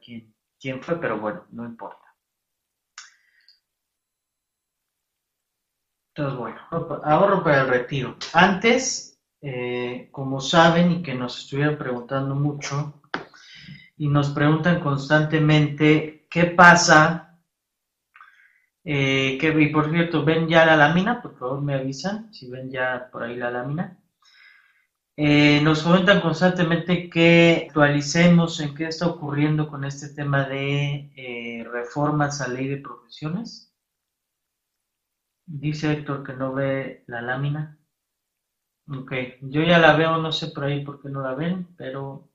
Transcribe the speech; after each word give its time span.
quién, 0.00 0.82
fue, 0.82 1.00
pero 1.00 1.18
bueno, 1.18 1.46
no 1.50 1.64
importa. 1.64 2.04
Entonces, 6.14 6.38
bueno, 6.38 6.60
ahorro 7.04 7.42
para 7.42 7.62
el 7.62 7.68
retiro. 7.68 8.16
Antes, 8.32 9.20
eh, 9.40 10.08
como 10.12 10.40
saben 10.40 10.92
y 10.92 11.02
que 11.02 11.14
nos 11.14 11.38
estuvieron 11.38 11.76
preguntando 11.76 12.34
mucho, 12.34 13.02
y 13.96 14.08
nos 14.08 14.30
preguntan 14.30 14.80
constantemente 14.80 16.26
qué 16.30 16.46
pasa. 16.46 17.38
Eh, 18.84 19.38
y 19.40 19.66
por 19.68 19.90
cierto, 19.90 20.24
ven 20.24 20.48
ya 20.48 20.66
la 20.66 20.76
lámina, 20.76 21.22
por 21.22 21.38
favor 21.38 21.62
me 21.62 21.74
avisan 21.74 22.32
si 22.32 22.50
ven 22.50 22.70
ya 22.70 23.08
por 23.10 23.22
ahí 23.22 23.36
la 23.36 23.50
lámina. 23.50 23.98
Eh, 25.16 25.60
nos 25.62 25.82
comentan 25.82 26.20
constantemente 26.20 27.08
que 27.08 27.66
actualicemos 27.66 28.60
en 28.60 28.74
qué 28.74 28.88
está 28.88 29.06
ocurriendo 29.06 29.68
con 29.68 29.84
este 29.84 30.08
tema 30.08 30.48
de 30.48 31.10
eh, 31.16 31.64
reformas 31.70 32.40
a 32.40 32.48
ley 32.48 32.68
de 32.68 32.78
profesiones. 32.78 33.72
Dice 35.46 35.92
Héctor 35.92 36.24
que 36.24 36.32
no 36.32 36.52
ve 36.52 37.04
la 37.06 37.20
lámina. 37.22 37.78
Ok, 38.88 39.12
yo 39.42 39.62
ya 39.62 39.78
la 39.78 39.96
veo, 39.96 40.18
no 40.18 40.32
sé 40.32 40.48
por 40.48 40.64
ahí 40.64 40.84
por 40.84 41.00
qué 41.00 41.08
no 41.08 41.22
la 41.22 41.34
ven, 41.34 41.68
pero 41.76 42.28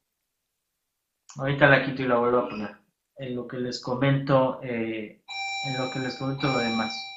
Ahorita 1.38 1.68
la 1.68 1.86
quito 1.86 2.02
y 2.02 2.08
la 2.08 2.18
vuelvo 2.18 2.40
a 2.40 2.50
poner. 2.50 2.76
En 3.18 3.36
lo 3.36 3.48
que 3.48 3.58
les 3.58 3.82
comento, 3.82 4.60
eh, 4.64 5.22
en 5.68 5.78
lo 5.78 5.92
que 5.92 6.00
les 6.00 6.18
comento 6.18 6.48
lo 6.48 6.58
demás. 6.58 7.09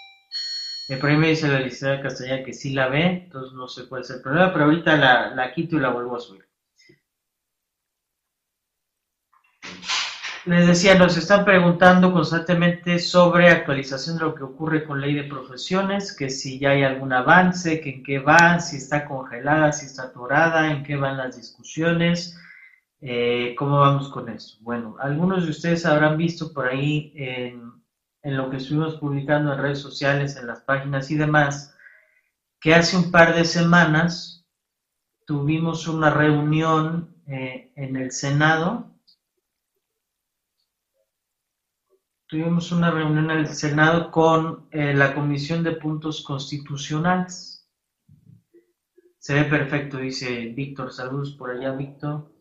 El 0.89 1.19
me 1.19 1.29
dice 1.29 1.49
la 1.49 1.61
licenciada 1.61 2.03
Castañeda 2.03 2.45
que 2.45 2.53
sí 2.53 2.71
la 2.71 2.89
ve, 2.89 3.25
entonces 3.25 3.53
no 3.53 3.69
sé 3.69 3.89
cuál 3.89 4.03
es 4.03 4.11
el 4.11 4.21
problema, 4.21 4.53
pero 4.53 4.65
ahorita 4.65 4.97
la, 4.97 5.35
la 5.35 5.53
quito 5.55 5.77
y 5.77 5.81
la 5.81 5.91
vuelvo 5.91 6.17
a 6.17 6.21
subir. 6.21 6.47
Les 10.45 10.67
decía, 10.67 10.97
nos 10.97 11.17
están 11.17 11.45
preguntando 11.45 12.13
constantemente 12.13 12.99
sobre 12.99 13.49
actualización 13.49 14.19
de 14.19 14.25
lo 14.25 14.35
que 14.35 14.43
ocurre 14.43 14.85
con 14.85 15.01
ley 15.01 15.15
de 15.15 15.25
profesiones, 15.25 16.17
que 16.17 16.31
si 16.31 16.59
ya 16.59 16.71
hay 16.71 16.83
algún 16.83 17.13
avance, 17.13 17.81
que 17.81 17.91
en 17.91 18.03
qué 18.03 18.19
va, 18.19 18.59
si 18.59 18.77
está 18.79 19.05
congelada, 19.05 19.73
si 19.73 19.87
está 19.87 20.05
atorada, 20.05 20.73
en 20.73 20.83
qué 20.83 20.97
van 20.97 21.17
las 21.17 21.37
discusiones, 21.37 22.37
eh, 23.05 23.57
¿Cómo 23.59 23.81
vamos 23.81 24.09
con 24.11 24.29
eso? 24.29 24.59
Bueno, 24.61 24.95
algunos 25.01 25.43
de 25.43 25.51
ustedes 25.51 25.85
habrán 25.85 26.17
visto 26.17 26.53
por 26.53 26.69
ahí 26.69 27.13
en, 27.17 27.82
lo 28.23 28.51
que 28.51 28.59
estuvimos 28.59 28.97
publicando 28.97 29.53
en 29.53 29.61
redes 29.61 29.81
sociales, 29.81 30.37
en 30.37 30.47
las 30.47 30.61
páginas 30.61 31.11
y 31.11 31.17
demás, 31.17 31.77
que 32.61 32.75
hace 32.75 32.97
un 32.97 33.11
par 33.11 33.35
de 33.35 33.45
semanas 33.45 34.47
tuvimos 35.27 35.89
una 35.89 36.11
reunión 36.11 37.17
eh, 37.27 37.73
en 37.77 37.97
el 37.97 38.13
Senado. 38.13 38.91
Tuvimos 42.27 42.73
una 42.73 42.91
reunión 42.91 43.31
en 43.31 43.39
el 43.39 43.49
Senado 43.49 44.11
con 44.11 44.69
eh, 44.71 44.95
la 44.95 45.15
Comisión 45.15 45.63
de 45.65 45.73
Puntos 45.73 46.23
Constitucionales. 46.23 47.69
Se 49.19 49.35
ve 49.35 49.45
perfecto, 49.45 49.99
dice 49.99 50.47
Víctor. 50.55 50.93
Saludos 50.93 51.33
por 51.33 51.51
allá, 51.51 51.73
Víctor. 51.73 52.33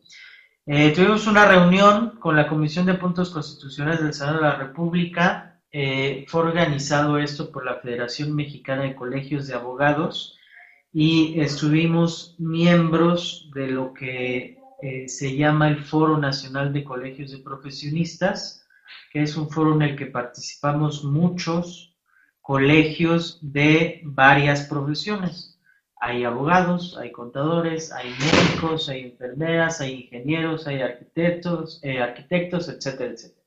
Eh, 0.64 0.92
tuvimos 0.92 1.26
una 1.26 1.44
reunión 1.46 2.18
con 2.20 2.36
la 2.36 2.48
Comisión 2.48 2.86
de 2.86 2.94
Puntos 2.94 3.30
Constitucionales 3.30 4.02
del 4.02 4.14
Senado 4.14 4.36
de 4.36 4.42
la 4.42 4.56
República. 4.56 5.51
Eh, 5.72 6.26
fue 6.28 6.42
organizado 6.42 7.18
esto 7.18 7.50
por 7.50 7.64
la 7.64 7.76
Federación 7.76 8.34
Mexicana 8.34 8.82
de 8.84 8.94
Colegios 8.94 9.46
de 9.46 9.54
Abogados 9.54 10.38
y 10.92 11.40
estuvimos 11.40 12.36
miembros 12.38 13.50
de 13.54 13.68
lo 13.68 13.94
que 13.94 14.58
eh, 14.82 15.08
se 15.08 15.36
llama 15.36 15.68
el 15.68 15.82
Foro 15.82 16.18
Nacional 16.18 16.72
de 16.72 16.84
Colegios 16.84 17.30
de 17.32 17.38
Profesionistas, 17.38 18.66
que 19.10 19.22
es 19.22 19.36
un 19.36 19.48
foro 19.48 19.74
en 19.74 19.82
el 19.82 19.96
que 19.96 20.06
participamos 20.06 21.04
muchos 21.04 21.96
colegios 22.42 23.38
de 23.40 24.00
varias 24.04 24.66
profesiones 24.66 25.52
hay 26.04 26.24
abogados, 26.24 26.96
hay 26.98 27.12
contadores, 27.12 27.92
hay 27.92 28.10
médicos, 28.10 28.88
hay 28.88 29.02
enfermeras, 29.02 29.80
hay 29.80 30.02
ingenieros, 30.02 30.66
hay 30.66 30.82
arquitectos, 30.82 31.78
eh, 31.84 32.00
arquitectos, 32.00 32.68
etcétera, 32.68 33.12
etcétera. 33.12 33.46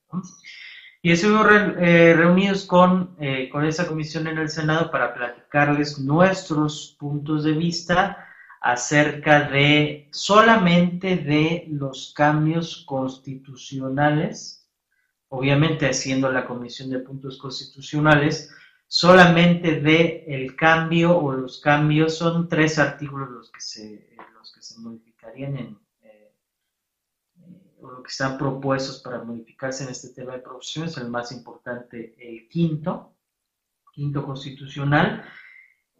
Y 1.05 1.11
estuvimos 1.11 1.45
eh, 1.77 2.16
reunidos 2.17 2.66
con, 2.66 3.16
eh, 3.19 3.47
con 3.51 3.63
esa 3.63 3.85
comisión 3.85 4.25
en 4.25 4.39
el 4.39 4.49
Senado 4.49 4.89
para 4.89 5.13
platicarles 5.13 5.99
nuestros 5.99 6.97
puntos 6.99 7.43
de 7.43 7.51
vista 7.51 8.25
acerca 8.59 9.47
de 9.47 10.09
solamente 10.11 11.15
de 11.17 11.67
los 11.69 12.11
cambios 12.17 12.83
constitucionales, 12.88 14.67
obviamente 15.29 15.88
haciendo 15.88 16.31
la 16.31 16.47
comisión 16.47 16.89
de 16.89 16.97
puntos 16.97 17.38
constitucionales, 17.38 18.51
solamente 18.88 19.81
de 19.81 20.25
el 20.27 20.55
cambio 20.55 21.15
o 21.15 21.33
los 21.33 21.61
cambios, 21.61 22.17
son 22.17 22.49
tres 22.49 22.79
artículos 22.79 23.29
los 23.29 23.51
que 23.51 23.61
se, 23.61 24.09
los 24.33 24.51
que 24.51 24.63
se 24.63 24.79
modificarían 24.79 25.55
en, 25.55 25.84
o 27.85 27.91
lo 27.91 28.03
que 28.03 28.09
están 28.09 28.38
propuestos 28.38 29.01
para 29.01 29.23
modificarse 29.23 29.84
en 29.84 29.90
este 29.90 30.09
tema 30.09 30.34
de 30.34 30.40
profesiones, 30.40 30.97
el 30.97 31.09
más 31.09 31.31
importante, 31.31 32.16
el 32.18 32.47
quinto, 32.47 33.13
quinto 33.94 34.25
constitucional. 34.25 35.23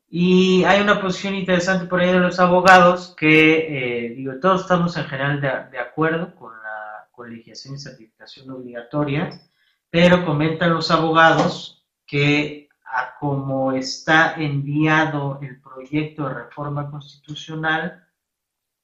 Y 0.10 0.64
hay 0.64 0.82
una 0.82 1.00
posición 1.02 1.36
interesante 1.36 1.86
por 1.86 2.00
ahí 2.00 2.12
de 2.12 2.20
los 2.20 2.40
abogados 2.40 3.14
que, 3.18 4.08
eh, 4.08 4.10
digo, 4.16 4.34
todos 4.40 4.62
estamos 4.62 4.96
en 4.98 5.06
general 5.06 5.42
de, 5.42 5.50
de 5.72 5.80
acuerdo 5.80 6.34
con 6.36 6.54
la 6.54 7.08
colegiación 7.12 7.76
y 7.76 7.80
certificación 7.80 8.50
obligatoria, 8.50 9.42
pero 9.90 10.26
comentan 10.26 10.74
los 10.74 10.92
abogados 10.92 11.86
que 12.06 12.70
a 12.86 13.16
como 13.20 13.72
está 13.74 14.36
enviado 14.36 15.40
el 15.42 15.60
proyecto 15.60 16.28
de 16.28 16.36
reforma 16.36 16.90
constitucional, 16.90 18.08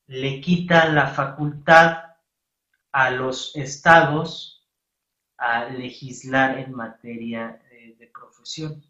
le 0.07 0.41
quita 0.41 0.89
la 0.89 1.07
facultad 1.07 2.10
a 2.91 3.09
los 3.11 3.55
estados 3.55 4.67
a 5.37 5.65
legislar 5.65 6.59
en 6.59 6.73
materia 6.73 7.59
de, 7.69 8.07
profesión, 8.13 8.83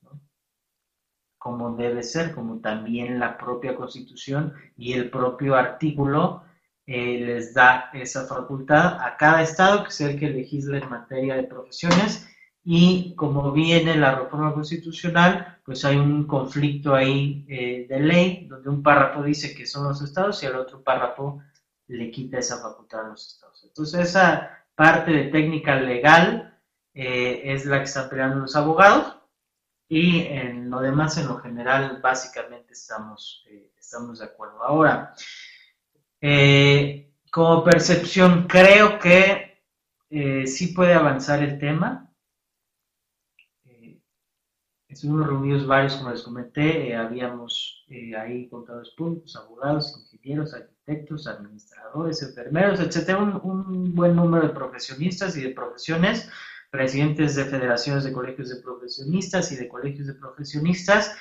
como 1.38 1.76
debe 1.76 2.04
ser, 2.04 2.34
como 2.34 2.60
también 2.60 3.20
la 3.20 3.38
propia 3.38 3.76
constitución 3.76 4.54
y 4.78 4.94
el 4.94 5.10
propio 5.10 5.56
artículo 5.56 6.44
eh, 6.86 7.20
les 7.20 7.54
da 7.54 7.90
esa 7.94 8.26
facultad 8.26 9.00
a 9.02 9.18
cada 9.18 9.42
estado, 9.42 9.84
que 9.84 9.92
sea 9.92 10.10
el 10.10 10.20
que 10.20 10.30
legisle 10.30 10.80
en 10.80 10.90
materia 10.90 11.36
de 11.36 11.44
profesiones, 11.44 12.28
y 12.64 13.16
como 13.16 13.52
viene 13.52 13.96
la 13.96 14.16
reforma 14.16 14.54
constitucional, 14.54 15.60
pues 15.66 15.84
hay 15.84 15.98
un 15.98 16.28
conflicto 16.28 16.94
ahí 16.94 17.46
eh, 17.50 17.88
de 17.90 18.00
ley, 18.00 18.48
donde 18.48 18.70
un 18.70 18.84
párrafo 18.84 19.24
dice 19.24 19.56
que 19.56 19.66
son 19.66 19.88
los 19.88 20.02
estados 20.02 20.42
y 20.44 20.46
el 20.46 20.56
otro 20.56 20.84
párrafo 20.84 21.42
le 21.92 22.12
quita 22.12 22.40
esa 22.40 22.62
facultad 22.62 23.06
a 23.06 23.10
los 23.10 23.28
estados. 23.28 23.64
Entonces 23.64 24.10
esa 24.10 24.66
parte 24.76 25.12
de 25.12 25.24
técnica 25.26 25.76
legal 25.76 26.60
eh, 26.94 27.42
es 27.46 27.66
la 27.66 27.80
que 27.80 27.86
están 27.86 28.10
peleando 28.10 28.38
los 28.40 28.56
abogados 28.56 29.18
y 29.88 30.22
en 30.22 30.70
lo 30.70 30.80
demás, 30.80 31.18
en 31.18 31.28
lo 31.28 31.38
general, 31.38 32.00
básicamente 32.02 32.74
estamos, 32.74 33.46
eh, 33.50 33.72
estamos 33.78 34.20
de 34.20 34.26
acuerdo. 34.26 34.64
Ahora, 34.64 35.14
como 37.32 37.64
percepción, 37.64 38.48
creo 38.48 39.00
que 39.00 39.64
sí 40.46 40.68
puede 40.68 40.94
avanzar 40.94 41.42
el 41.44 41.60
tema 41.60 42.12
Estuvimos 44.92 45.26
reunidos 45.26 45.66
varios, 45.66 45.96
como 45.96 46.12
les 46.12 46.22
comenté, 46.22 46.90
eh, 46.90 46.96
habíamos 46.98 47.86
eh, 47.88 48.14
ahí 48.14 48.50
contadores 48.50 48.90
públicos, 48.90 49.38
abogados, 49.38 49.98
ingenieros, 50.12 50.54
arquitectos, 50.54 50.81
administradores, 51.28 52.22
enfermeros, 52.22 52.80
etcétera, 52.80 53.20
un, 53.20 53.94
buen 53.96 54.16
número 54.16 54.48
de 54.48 54.54
profesionistas 54.54 55.36
y 55.38 55.42
de 55.42 55.50
profesiones, 55.50 56.30
presidentes 56.70 57.36
de 57.36 57.46
federaciones 57.46 58.04
de 58.04 58.12
colegios 58.12 58.50
de 58.50 58.62
profesionistas 58.62 59.52
y 59.52 59.56
de 59.56 59.68
colegios 59.68 60.08
de 60.08 60.14
profesionistas, 60.14 61.16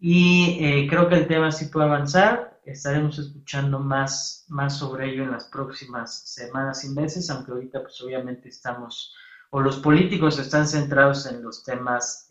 y 0.00 0.58
eh, 0.60 0.86
creo 0.88 1.08
que 1.08 1.16
el 1.16 1.26
tema 1.26 1.50
sí 1.50 1.66
puede 1.66 1.86
avanzar, 1.86 2.60
estaremos 2.64 3.18
escuchando 3.18 3.80
más, 3.80 4.46
más 4.48 4.78
sobre 4.78 5.10
ello 5.10 5.24
en 5.24 5.32
las 5.32 5.46
próximas 5.46 6.30
semanas 6.30 6.84
y 6.84 6.90
meses, 6.90 7.30
aunque 7.30 7.52
ahorita 7.52 7.82
pues 7.82 8.00
obviamente 8.00 8.48
estamos, 8.48 9.14
o 9.50 9.60
los 9.60 9.78
políticos 9.78 10.38
están 10.38 10.66
centrados 10.68 11.26
en 11.26 11.42
los 11.42 11.64
temas 11.64 12.28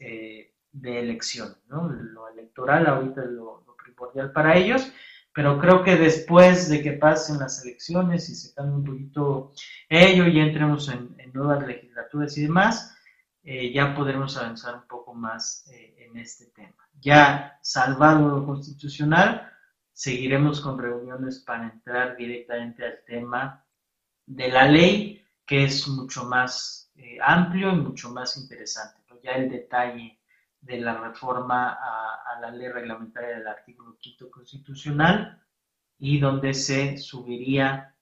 de 0.82 1.00
elección, 1.00 1.58
¿no? 1.68 1.90
Lo 1.90 2.30
electoral 2.30 2.88
ahorita 2.88 3.24
es 3.24 3.32
lo, 3.32 3.66
primordial 3.84 4.32
para 4.32 4.56
ellos, 4.58 4.92
pero 5.38 5.60
creo 5.60 5.84
que 5.84 5.96
después 5.98 6.68
de 6.68 6.82
que 6.82 6.94
pasen 6.94 7.38
las 7.38 7.64
elecciones 7.64 8.28
y 8.28 8.34
se 8.34 8.56
cambie 8.56 8.74
un 8.74 8.84
poquito 8.84 9.52
ello 9.88 10.26
y 10.26 10.40
entremos 10.40 10.90
en, 10.90 11.16
nuevas 11.32 11.64
legislaturas 11.68 12.36
y 12.40 12.42
demás, 12.42 12.98
eh, 13.44 13.72
ya 13.72 13.94
podremos 13.94 14.36
avanzar 14.36 14.74
un 14.78 14.88
poco 14.88 15.14
más 15.14 15.70
eh, 15.72 15.94
en 16.00 16.18
este 16.18 16.48
tema. 16.48 16.90
Ya 17.00 17.60
salvado 17.62 18.28
lo 18.30 18.48
constitucional, 18.48 19.48
seguiremos 19.94 20.60
con 20.60 20.80
reuniones 20.80 21.44
para 21.46 21.70
entrar 21.70 22.18
directamente 22.18 22.84
al 22.84 23.04
tema 23.06 23.64
de 24.26 24.48
la 24.48 24.66
ley 24.66 25.24
que 25.46 25.66
es 25.66 25.88
mucho 25.88 26.24
más 26.26 26.92
eh, 26.96 27.20
amplio 27.22 27.74
y 27.74 27.76
mucho 27.76 28.10
más 28.10 28.38
interesante. 28.38 29.04
Ya 29.22 29.34
el 29.34 29.52
detalle 29.52 30.17
de 30.62 30.80
la 30.80 30.98
reforma 30.98 31.72
a, 31.72 32.40
la 32.42 32.52
ley 32.52 32.68
reglamentaria 32.70 33.38
del 33.38 33.48
artículo 33.48 33.98
quinto 34.00 34.30
constitucional 34.30 35.42
y 35.98 36.20
donde 36.20 36.54
se 36.54 36.98
subiría 36.98 37.96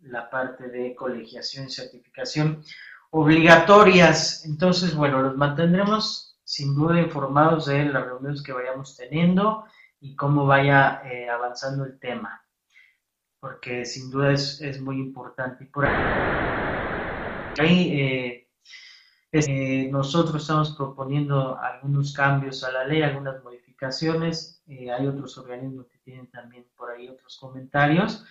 la 0.00 0.30
parte 0.30 0.68
de 0.68 0.94
colegiación 0.94 1.66
y 1.66 1.70
certificación 1.70 2.64
obligatorias. 3.10 4.46
Entonces, 4.46 4.94
bueno, 4.94 5.20
los 5.20 5.36
mantendremos 5.36 6.38
sin 6.44 6.74
duda 6.74 7.00
informados 7.00 7.66
de 7.66 7.84
las 7.84 8.04
reuniones 8.04 8.42
que 8.42 8.52
vayamos 8.52 8.96
teniendo 8.96 9.64
y 10.00 10.16
cómo 10.16 10.46
vaya 10.46 11.02
eh, 11.04 11.28
avanzando 11.28 11.84
el 11.84 11.98
tema, 11.98 12.44
porque 13.38 13.84
sin 13.84 14.10
duda 14.10 14.32
es, 14.32 14.80
muy 14.80 14.96
importante. 14.96 15.64
Y 15.64 15.66
por 15.68 15.86
ahí, 17.58 18.00
eh, 18.00 18.41
eh, 19.32 19.88
nosotros 19.90 20.42
estamos 20.42 20.72
proponiendo 20.76 21.58
algunos 21.58 22.12
cambios 22.12 22.62
a 22.64 22.70
la 22.70 22.84
ley, 22.84 23.02
algunas 23.02 23.42
modificaciones, 23.42 24.62
hay 24.68 25.06
otros 25.06 25.36
organismos 25.38 25.86
que 25.86 25.98
tienen 25.98 26.30
también 26.30 26.66
por 26.76 26.90
ahí 26.90 27.08
otros 27.08 27.38
comentarios, 27.38 28.24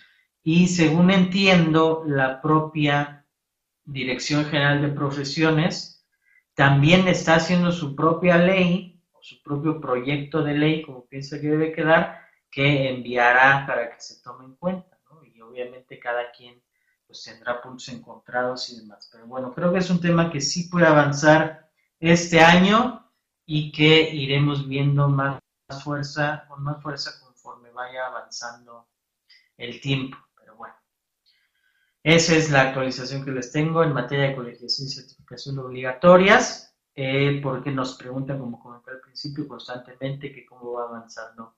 y 0.44 0.68
según 0.68 1.10
entiendo, 1.10 2.04
la 2.06 2.40
propia 2.40 3.26
Dirección 3.84 4.44
General 4.44 4.80
de 4.80 4.88
Profesiones, 4.88 6.06
también 6.54 7.08
está 7.08 7.36
haciendo 7.36 7.72
su 7.72 7.96
propia 7.96 8.38
ley, 8.38 9.00
o 9.12 9.22
su 9.22 9.42
propio 9.42 9.80
proyecto 9.80 10.42
de 10.42 10.54
ley, 10.54 10.82
como 10.82 11.06
piensa 11.06 11.40
que 11.40 11.48
debe 11.48 11.72
quedar, 11.72 12.20
que 12.50 12.90
enviará 12.90 13.64
para 13.66 13.90
que 13.90 14.00
se 14.00 14.22
tome 14.22 14.44
en 14.44 14.54
cuenta, 14.56 14.98
¿no? 15.10 15.24
Y 15.24 15.40
obviamente 15.40 15.98
cada 15.98 16.30
quien 16.30 16.62
pues 17.12 17.24
tendrá 17.24 17.60
puntos 17.60 17.90
encontrados 17.90 18.70
y 18.70 18.80
demás. 18.80 19.06
Pero 19.12 19.26
bueno, 19.26 19.52
creo 19.52 19.70
que 19.70 19.80
es 19.80 19.90
un 19.90 20.00
tema 20.00 20.30
que 20.30 20.40
sí 20.40 20.68
puede 20.70 20.86
avanzar 20.86 21.70
este 22.00 22.40
año 22.40 23.06
y 23.44 23.70
que 23.70 24.08
iremos 24.14 24.66
viendo 24.66 25.08
más 25.08 25.38
fuerza, 25.84 26.46
con 26.48 26.62
más 26.62 26.82
fuerza 26.82 27.20
conforme 27.20 27.70
vaya 27.70 28.06
avanzando 28.06 28.88
el 29.58 29.78
tiempo. 29.82 30.16
Esa 32.02 32.34
es 32.34 32.50
la 32.50 32.62
actualización 32.62 33.24
que 33.24 33.30
les 33.30 33.52
tengo 33.52 33.84
en 33.84 33.92
materia 33.92 34.28
de 34.28 34.34
colegiación 34.34 34.88
y 34.88 34.90
certificación 34.90 35.58
obligatorias, 35.60 36.74
eh, 36.96 37.38
porque 37.40 37.70
nos 37.70 37.94
preguntan, 37.96 38.40
como 38.40 38.60
comenté 38.60 38.90
al 38.90 39.00
principio, 39.00 39.46
constantemente 39.46 40.32
que 40.32 40.44
cómo 40.44 40.72
va 40.72 40.84
avanzando 40.84 41.54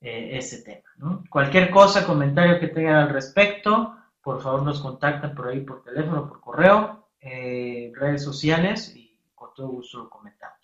eh, 0.00 0.36
ese 0.36 0.62
tema. 0.62 1.24
Cualquier 1.28 1.70
cosa, 1.70 2.06
comentario 2.06 2.60
que 2.60 2.68
tengan 2.68 2.96
al 2.96 3.08
respecto, 3.08 3.96
por 4.24 4.42
favor 4.42 4.62
nos 4.62 4.80
contactan 4.80 5.34
por 5.34 5.48
ahí 5.48 5.60
por 5.60 5.82
teléfono, 5.82 6.28
por 6.28 6.40
correo, 6.40 7.08
eh, 7.20 7.92
redes 7.94 8.24
sociales 8.24 8.94
y 8.96 9.20
con 9.34 9.52
todo 9.54 9.68
gusto 9.68 9.98
lo 9.98 10.10
comentamos. 10.10 10.58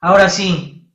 Ahora 0.00 0.28
sí, 0.28 0.92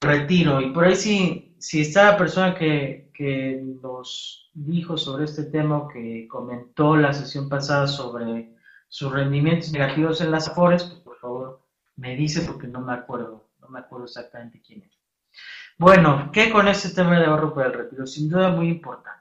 retiro. 0.00 0.60
Y 0.60 0.70
por 0.70 0.84
ahí 0.84 0.96
sí, 0.96 1.56
si 1.58 1.80
está 1.80 2.12
la 2.12 2.16
persona 2.16 2.54
que, 2.54 3.10
que 3.14 3.60
nos 3.82 4.50
dijo 4.52 4.96
sobre 4.96 5.24
este 5.24 5.44
tema, 5.44 5.88
que 5.92 6.26
comentó 6.28 6.96
la 6.96 7.12
sesión 7.12 7.48
pasada 7.48 7.86
sobre 7.86 8.54
sus 8.88 9.12
rendimientos 9.12 9.72
negativos 9.72 10.20
en 10.20 10.30
las 10.30 10.48
Afores, 10.48 10.84
pues 10.84 11.00
por 11.00 11.18
favor 11.18 11.62
me 11.96 12.16
dice 12.16 12.42
porque 12.42 12.66
no 12.66 12.80
me 12.80 12.92
acuerdo, 12.92 13.50
no 13.60 13.68
me 13.68 13.78
acuerdo 13.78 14.06
exactamente 14.06 14.60
quién 14.66 14.82
es. 14.82 14.98
Bueno, 15.78 16.30
¿qué 16.32 16.50
con 16.50 16.68
este 16.68 16.90
tema 16.90 17.18
de 17.18 17.26
ahorro 17.26 17.54
para 17.54 17.68
el 17.68 17.74
retiro? 17.74 18.06
Sin 18.06 18.28
duda 18.28 18.50
muy 18.50 18.68
importante, 18.68 19.19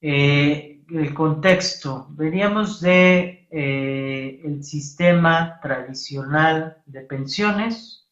eh, 0.00 0.82
el 0.90 1.14
contexto, 1.14 2.06
veníamos 2.10 2.80
de 2.80 3.46
eh, 3.50 4.40
el 4.44 4.62
sistema 4.62 5.58
tradicional 5.60 6.82
de 6.86 7.00
pensiones, 7.02 8.06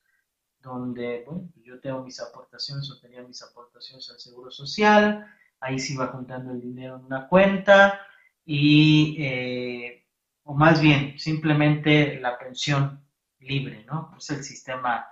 donde 0.63 1.27
yo 1.63 1.81
tengo 1.81 2.03
mis 2.03 2.21
aportaciones 2.21 2.91
o 2.91 3.01
tenía 3.01 3.23
mis 3.23 3.43
aportaciones 3.43 4.09
al 4.11 4.19
Seguro 4.19 4.51
Social, 4.51 5.27
ahí 5.61 5.79
se 5.79 5.95
iba 5.95 6.07
juntando 6.09 6.53
el 6.53 6.61
dinero 6.61 6.97
en 6.97 7.05
una 7.05 7.29
cuenta 7.29 8.01
y, 8.45 9.17
eh, 9.19 10.07
o 10.45 10.55
más 10.55 10.81
bien, 10.81 11.19
simplemente 11.19 12.19
la 12.21 12.39
pensión 12.39 13.05
libre, 13.41 13.85
¿no? 13.87 14.15
Es 14.17 14.31
el 14.31 14.43
sistema 14.43 15.07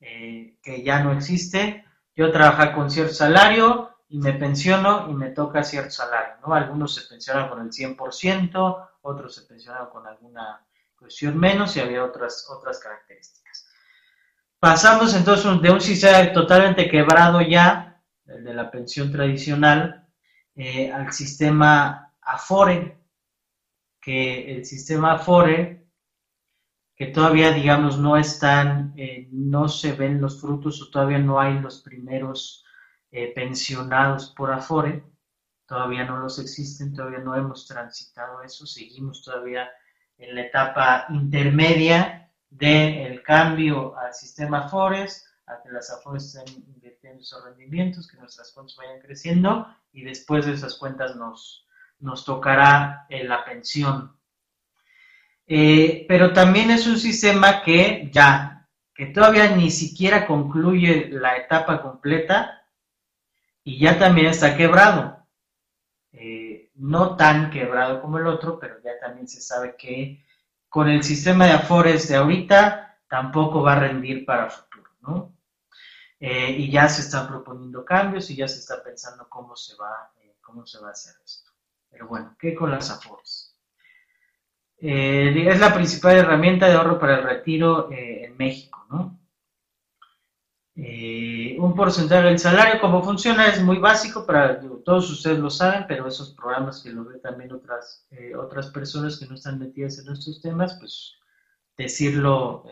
que 0.00 0.82
ya 0.84 1.02
no 1.02 1.12
existe. 1.12 1.82
Yo 2.14 2.30
trabajo 2.30 2.74
con 2.74 2.90
cierto 2.90 3.14
salario 3.14 3.93
y 4.08 4.18
me 4.18 4.32
pensiono 4.34 5.10
y 5.10 5.14
me 5.14 5.30
toca 5.30 5.64
cierto 5.64 5.90
salario, 5.90 6.34
¿no? 6.46 6.54
Algunos 6.54 6.94
se 6.94 7.08
pensionan 7.08 7.48
con 7.48 7.60
el 7.60 7.70
100%, 7.70 8.88
otros 9.02 9.34
se 9.34 9.42
pensionan 9.42 9.88
con 9.90 10.06
alguna 10.06 10.64
cuestión 10.96 11.38
menos 11.38 11.76
y 11.76 11.80
había 11.80 12.04
otras, 12.04 12.46
otras 12.50 12.78
características. 12.78 13.66
Pasamos 14.58 15.14
entonces 15.14 15.60
de 15.60 15.70
un 15.70 15.80
sistema 15.80 16.32
totalmente 16.32 16.88
quebrado 16.88 17.40
ya 17.42 17.94
el 18.26 18.44
de 18.44 18.54
la 18.54 18.70
pensión 18.70 19.12
tradicional, 19.12 20.08
eh, 20.54 20.90
al 20.90 21.12
sistema 21.12 22.12
Afore, 22.22 22.98
que 24.00 24.56
el 24.56 24.64
sistema 24.64 25.12
Afore, 25.12 25.86
que 26.96 27.06
todavía, 27.06 27.52
digamos, 27.52 27.98
no 27.98 28.16
están, 28.16 28.94
eh, 28.96 29.28
no 29.32 29.68
se 29.68 29.92
ven 29.92 30.20
los 30.20 30.40
frutos 30.40 30.80
o 30.80 30.90
todavía 30.90 31.18
no 31.18 31.40
hay 31.40 31.58
los 31.58 31.82
primeros 31.82 32.63
eh, 33.16 33.32
pensionados 33.32 34.34
por 34.36 34.52
Afore, 34.52 35.04
todavía 35.66 36.04
no 36.04 36.18
los 36.18 36.40
existen, 36.40 36.92
todavía 36.92 37.20
no 37.20 37.36
hemos 37.36 37.64
transitado 37.64 38.42
eso, 38.42 38.66
seguimos 38.66 39.22
todavía 39.22 39.70
en 40.18 40.34
la 40.34 40.40
etapa 40.40 41.06
intermedia 41.10 42.28
del 42.50 43.22
cambio 43.22 43.96
al 43.96 44.12
sistema 44.12 44.64
Afores, 44.64 45.32
a 45.46 45.62
que 45.62 45.70
las 45.70 45.92
Afores 45.92 46.34
estén 46.34 46.64
invirtiendo 46.66 47.20
esos 47.20 47.44
rendimientos, 47.44 48.08
que 48.08 48.16
nuestras 48.16 48.50
cuentas 48.50 48.74
vayan 48.76 48.98
creciendo 48.98 49.68
y 49.92 50.02
después 50.02 50.46
de 50.46 50.54
esas 50.54 50.74
cuentas 50.74 51.14
nos, 51.14 51.68
nos 52.00 52.24
tocará 52.24 53.06
eh, 53.08 53.22
la 53.22 53.44
pensión. 53.44 54.18
Eh, 55.46 56.04
pero 56.08 56.32
también 56.32 56.72
es 56.72 56.88
un 56.88 56.98
sistema 56.98 57.62
que 57.62 58.10
ya, 58.12 58.66
que 58.92 59.06
todavía 59.06 59.54
ni 59.54 59.70
siquiera 59.70 60.26
concluye 60.26 61.10
la 61.12 61.36
etapa 61.36 61.80
completa 61.80 62.62
y 63.64 63.78
ya 63.78 63.98
también 63.98 64.26
está 64.26 64.56
quebrado. 64.56 65.26
Eh, 66.12 66.70
no 66.76 67.16
tan 67.16 67.50
quebrado 67.50 68.00
como 68.00 68.18
el 68.18 68.26
otro, 68.26 68.58
pero 68.58 68.80
ya 68.82 68.98
también 69.00 69.26
se 69.26 69.40
sabe 69.40 69.74
que 69.76 70.24
con 70.68 70.88
el 70.88 71.02
sistema 71.02 71.46
de 71.46 71.52
Afores 71.52 72.08
de 72.08 72.16
ahorita 72.16 72.98
tampoco 73.08 73.62
va 73.62 73.72
a 73.72 73.80
rendir 73.80 74.24
para 74.24 74.50
futuro, 74.50 74.90
¿no? 75.00 75.32
Eh, 76.20 76.50
y 76.50 76.70
ya 76.70 76.88
se 76.88 77.02
están 77.02 77.26
proponiendo 77.26 77.84
cambios 77.84 78.30
y 78.30 78.36
ya 78.36 78.46
se 78.46 78.60
está 78.60 78.82
pensando 78.82 79.28
cómo 79.28 79.56
se 79.56 79.74
va, 79.76 80.12
eh, 80.20 80.36
cómo 80.40 80.66
se 80.66 80.78
va 80.80 80.88
a 80.88 80.92
hacer 80.92 81.14
esto. 81.24 81.50
Pero 81.90 82.06
bueno, 82.06 82.36
¿qué 82.38 82.54
con 82.54 82.70
las 82.70 82.90
AFORES? 82.90 83.56
Es 84.76 85.60
la 85.60 85.72
principal 85.72 86.16
herramienta 86.16 86.66
de 86.66 86.74
ahorro 86.74 86.98
para 86.98 87.18
el 87.18 87.22
retiro 87.22 87.88
en 87.90 88.36
México, 88.36 88.84
¿no? 88.90 89.18
Un 90.76 91.74
porcentaje 91.74 92.26
del 92.26 92.38
salario, 92.38 92.80
cómo 92.80 93.02
funciona, 93.02 93.46
es 93.46 93.62
muy 93.62 93.78
básico, 93.78 94.26
para 94.26 94.60
todos 94.84 95.10
ustedes 95.10 95.38
lo 95.38 95.50
saben, 95.50 95.84
pero 95.86 96.06
esos 96.08 96.34
programas 96.34 96.82
que 96.82 96.90
lo 96.90 97.04
ven 97.04 97.20
también 97.20 97.52
otras, 97.52 98.06
otras 98.36 98.68
personas 98.70 99.18
que 99.18 99.26
no 99.26 99.34
están 99.34 99.58
metidas 99.58 99.98
en 99.98 100.12
estos 100.12 100.42
temas, 100.42 100.76
pues 100.80 101.14
decirlo 101.76 102.64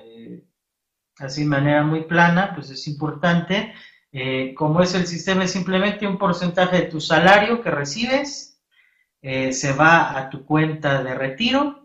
así 1.18 1.42
de 1.42 1.48
manera 1.48 1.82
muy 1.82 2.04
plana, 2.04 2.52
pues 2.54 2.70
es 2.70 2.86
importante. 2.88 3.74
Eh, 4.12 4.54
como 4.54 4.82
es 4.82 4.94
el 4.94 5.06
sistema, 5.06 5.44
es 5.44 5.52
simplemente 5.52 6.06
un 6.06 6.18
porcentaje 6.18 6.76
de 6.76 6.86
tu 6.88 7.00
salario 7.00 7.62
que 7.62 7.70
recibes, 7.70 8.60
eh, 9.22 9.52
se 9.52 9.72
va 9.72 10.18
a 10.18 10.28
tu 10.28 10.44
cuenta 10.44 11.02
de 11.02 11.14
retiro 11.14 11.81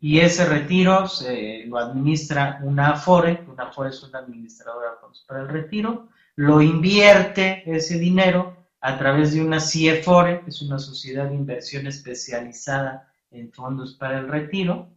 y 0.00 0.20
ese 0.20 0.44
retiro 0.44 1.08
se 1.08 1.64
lo 1.66 1.78
administra 1.78 2.60
una 2.62 2.88
Afore, 2.90 3.44
una 3.48 3.64
Afore 3.64 3.90
es 3.90 4.02
una 4.02 4.18
administradora 4.18 4.98
para 5.26 5.40
el 5.40 5.48
retiro, 5.48 6.08
lo 6.36 6.60
invierte 6.60 7.62
ese 7.66 7.98
dinero 7.98 8.56
a 8.80 8.98
través 8.98 9.32
de 9.32 9.42
una 9.42 9.58
CIEFORE, 9.58 10.42
que 10.42 10.50
es 10.50 10.62
una 10.62 10.78
sociedad 10.78 11.28
de 11.28 11.34
inversión 11.34 11.86
especializada 11.86 13.10
en 13.30 13.50
fondos 13.52 13.94
para 13.94 14.18
el 14.18 14.28
retiro, 14.28 14.88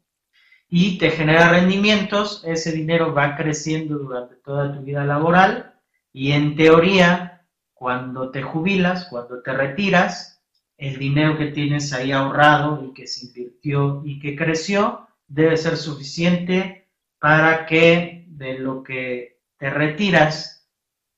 y 0.67 0.97
te 0.99 1.09
genera 1.09 1.49
rendimientos, 1.49 2.43
ese 2.45 2.71
dinero 2.71 3.13
va 3.13 3.35
creciendo 3.35 3.97
durante 3.97 4.35
toda 4.35 4.71
tu 4.73 4.81
vida 4.81 5.03
laboral 5.03 5.73
y 6.13 6.33
en 6.33 6.55
teoría, 6.55 7.47
cuando 7.73 8.29
te 8.29 8.43
jubilas, 8.43 9.07
cuando 9.09 9.41
te 9.41 9.53
retiras, 9.53 10.38
el 10.79 10.97
dinero 10.97 11.37
que 11.37 11.47
tienes 11.47 11.91
ahí 11.91 12.13
ahorrado 12.13 12.83
y 12.85 12.93
que 12.93 13.05
se 13.05 13.27
invirtió 13.27 14.01
y 14.05 14.17
que 14.19 14.35
creció 14.35 15.07
debe 15.27 15.57
ser 15.57 15.75
suficiente 15.75 16.87
para 17.19 17.65
que 17.65 18.25
de 18.29 18.57
lo 18.57 18.81
que 18.81 19.41
te 19.57 19.69
retiras 19.69 20.65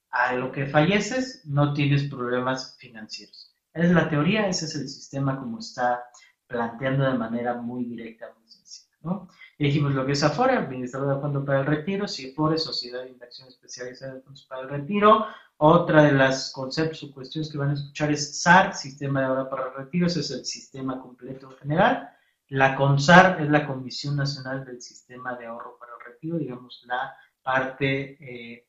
a 0.09 0.33
lo 0.33 0.51
que 0.51 0.65
falleces 0.65 1.43
no 1.45 1.73
tienes 1.73 2.03
problemas 2.05 2.75
financieros. 2.79 3.55
Es 3.71 3.91
la 3.91 4.09
teoría, 4.09 4.47
ese 4.47 4.65
es 4.65 4.75
el 4.75 4.89
sistema 4.89 5.39
como 5.39 5.59
está 5.59 6.03
planteando 6.47 7.09
de 7.09 7.17
manera 7.17 7.53
muy 7.53 7.85
directa, 7.85 8.33
muy 8.37 8.49
sencilla. 8.49 8.97
¿no? 9.03 9.29
Y 9.59 9.65
dijimos 9.65 9.93
lo 9.93 10.05
que 10.07 10.13
es 10.13 10.23
Afore, 10.23 10.53
Administrador 10.53 11.15
de 11.15 11.21
Fondo 11.21 11.45
para 11.45 11.59
el 11.59 11.67
Retiro, 11.67 12.07
CIFORE, 12.07 12.57
Sociedad 12.57 13.03
de 13.03 13.11
Inversión 13.11 13.47
Especializada 13.47 14.15
de 14.15 14.21
Fondos 14.21 14.45
para 14.49 14.63
el 14.63 14.69
Retiro. 14.69 15.27
Otra 15.63 16.01
de 16.01 16.13
las 16.13 16.51
conceptos 16.51 17.03
o 17.03 17.11
cuestiones 17.13 17.51
que 17.51 17.57
van 17.59 17.69
a 17.69 17.73
escuchar 17.73 18.11
es 18.11 18.41
SAR, 18.41 18.73
Sistema 18.73 19.19
de 19.19 19.27
Ahorro 19.27 19.47
para 19.47 19.67
el 19.67 19.75
Retiro, 19.75 20.07
ese 20.07 20.21
es 20.21 20.31
el 20.31 20.43
sistema 20.43 20.99
completo 20.99 21.51
general. 21.51 22.09
La 22.47 22.75
CONSAR 22.75 23.39
es 23.39 23.47
la 23.47 23.67
Comisión 23.67 24.15
Nacional 24.15 24.65
del 24.65 24.81
Sistema 24.81 25.35
de 25.35 25.45
Ahorro 25.45 25.77
para 25.79 25.91
el 25.93 26.13
Retiro, 26.13 26.39
digamos, 26.39 26.81
la 26.87 27.15
parte 27.43 28.17
eh, 28.19 28.67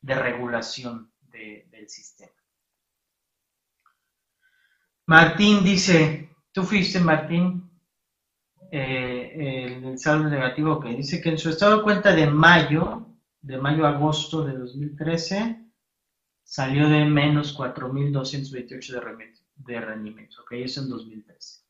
de 0.00 0.14
regulación 0.14 1.10
del 1.20 1.88
sistema. 1.88 2.30
Martín 5.06 5.64
dice, 5.64 6.30
tú 6.52 6.62
fuiste 6.62 7.00
Martín, 7.00 7.68
eh, 8.70 9.80
el 9.82 9.98
saldo 9.98 10.30
negativo 10.30 10.78
que 10.78 10.90
dice 10.90 11.20
que 11.20 11.30
en 11.30 11.38
su 11.38 11.50
estado 11.50 11.78
de 11.78 11.82
cuenta 11.82 12.14
de 12.14 12.28
mayo, 12.28 13.16
de 13.42 13.58
mayo 13.58 13.84
a 13.84 13.88
agosto 13.96 14.44
de 14.44 14.56
2013, 14.56 15.59
salió 16.50 16.88
de 16.88 17.04
menos 17.04 17.56
4.228 17.56 18.92
de, 18.92 19.34
de 19.54 19.80
rendimiento, 19.80 20.42
ok, 20.42 20.52
eso 20.54 20.80
en 20.82 20.88
2013. 20.88 21.60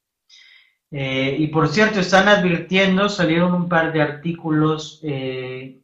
Eh, 0.92 1.36
y 1.38 1.48
por 1.48 1.68
cierto, 1.68 2.00
están 2.00 2.28
advirtiendo, 2.28 3.10
salieron 3.10 3.52
un 3.52 3.68
par 3.68 3.92
de 3.92 4.00
artículos, 4.00 5.00
eh, 5.02 5.82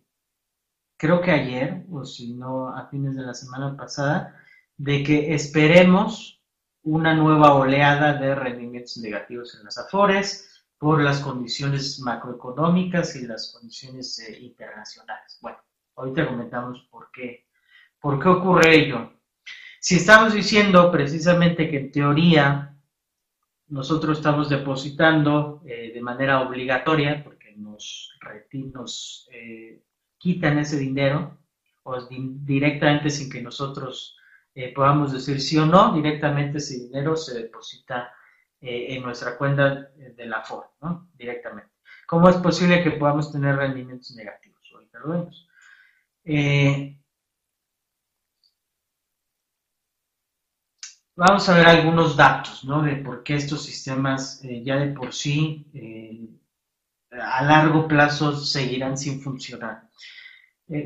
creo 0.97 1.21
que 1.21 1.31
ayer, 1.31 1.85
o 1.93 2.07
si 2.07 2.33
no 2.33 2.71
a 2.71 2.89
fines 2.89 3.15
de 3.15 3.23
la 3.23 3.35
semana 3.35 3.77
pasada, 3.77 4.35
de 4.79 5.03
que 5.03 5.35
esperemos 5.35 6.41
una 6.83 7.13
nueva 7.13 7.53
oleada 7.53 8.15
de 8.15 8.35
rendimientos 8.35 8.97
negativos 8.97 9.55
en 9.57 9.67
las 9.67 9.77
Afores, 9.77 10.65
por 10.79 11.03
las 11.03 11.21
condiciones 11.21 12.01
macroeconómicas 12.01 13.15
y 13.17 13.27
las 13.27 13.53
condiciones 13.53 14.19
eh, 14.21 14.39
internacionales. 14.41 15.39
Bueno, 15.43 15.59
ahorita 15.97 16.27
comentamos 16.27 16.89
por 16.91 17.11
qué, 17.11 17.46
por 18.01 18.23
qué 18.23 18.29
ocurre 18.29 18.75
ello. 18.75 19.13
Si 19.81 19.97
estamos 19.97 20.35
diciendo 20.35 20.91
precisamente 20.91 21.71
que 21.71 21.79
en 21.79 21.93
teoría 21.93 22.77
nosotros 23.69 24.19
estamos 24.19 24.49
depositando 24.49 25.63
eh, 25.65 25.93
de 25.93 26.01
manera 26.01 26.41
obligatoria, 26.43 27.23
porque 27.23 27.55
nos, 27.57 28.17
nos 28.73 29.29
eh, 29.33 29.83
quitan 30.19 30.59
ese 30.59 30.79
dinero, 30.79 31.39
o 31.83 32.01
directamente 32.09 33.11
sin 33.11 33.31
que 33.31 33.43
nosotros 33.43 34.17
podamos 34.75 35.13
decir 35.13 35.41
sí 35.41 35.59
o 35.59 35.67
no, 35.67 35.93
directamente 35.93 36.59
ese 36.59 36.79
dinero 36.79 37.15
se 37.15 37.43
deposita 37.43 38.11
eh, 38.59 38.97
en 38.97 39.03
nuestra 39.03 39.37
cuenta 39.37 39.91
de 40.17 40.27
la 40.27 40.43
FOR, 40.43 40.65
¿no? 40.81 41.11
Directamente. 41.15 41.73
¿Cómo 42.07 42.29
es 42.29 42.37
posible 42.37 42.83
que 42.83 42.93
podamos 42.93 43.31
tener 43.31 43.55
rendimientos 43.57 44.13
negativos? 44.17 44.61
Ahorita 44.73 44.99
lo 45.01 45.09
vemos. 45.11 45.49
Eh, 46.25 46.99
vamos 51.17 51.49
a 51.49 51.57
ver 51.57 51.67
algunos 51.67 52.17
datos, 52.17 52.65
¿no? 52.65 52.83
De 52.83 52.97
por 52.97 53.23
qué 53.23 53.37
estos 53.37 53.65
sistemas 53.65 54.45
eh, 54.45 54.63
ya 54.63 54.77
de 54.77 54.93
por 54.93 55.13
sí 55.13 55.67
a 57.11 57.45
largo 57.45 57.87
plazo 57.89 58.37
seguirán 58.37 58.99
sin 58.99 59.23
funcionar. 59.23 59.89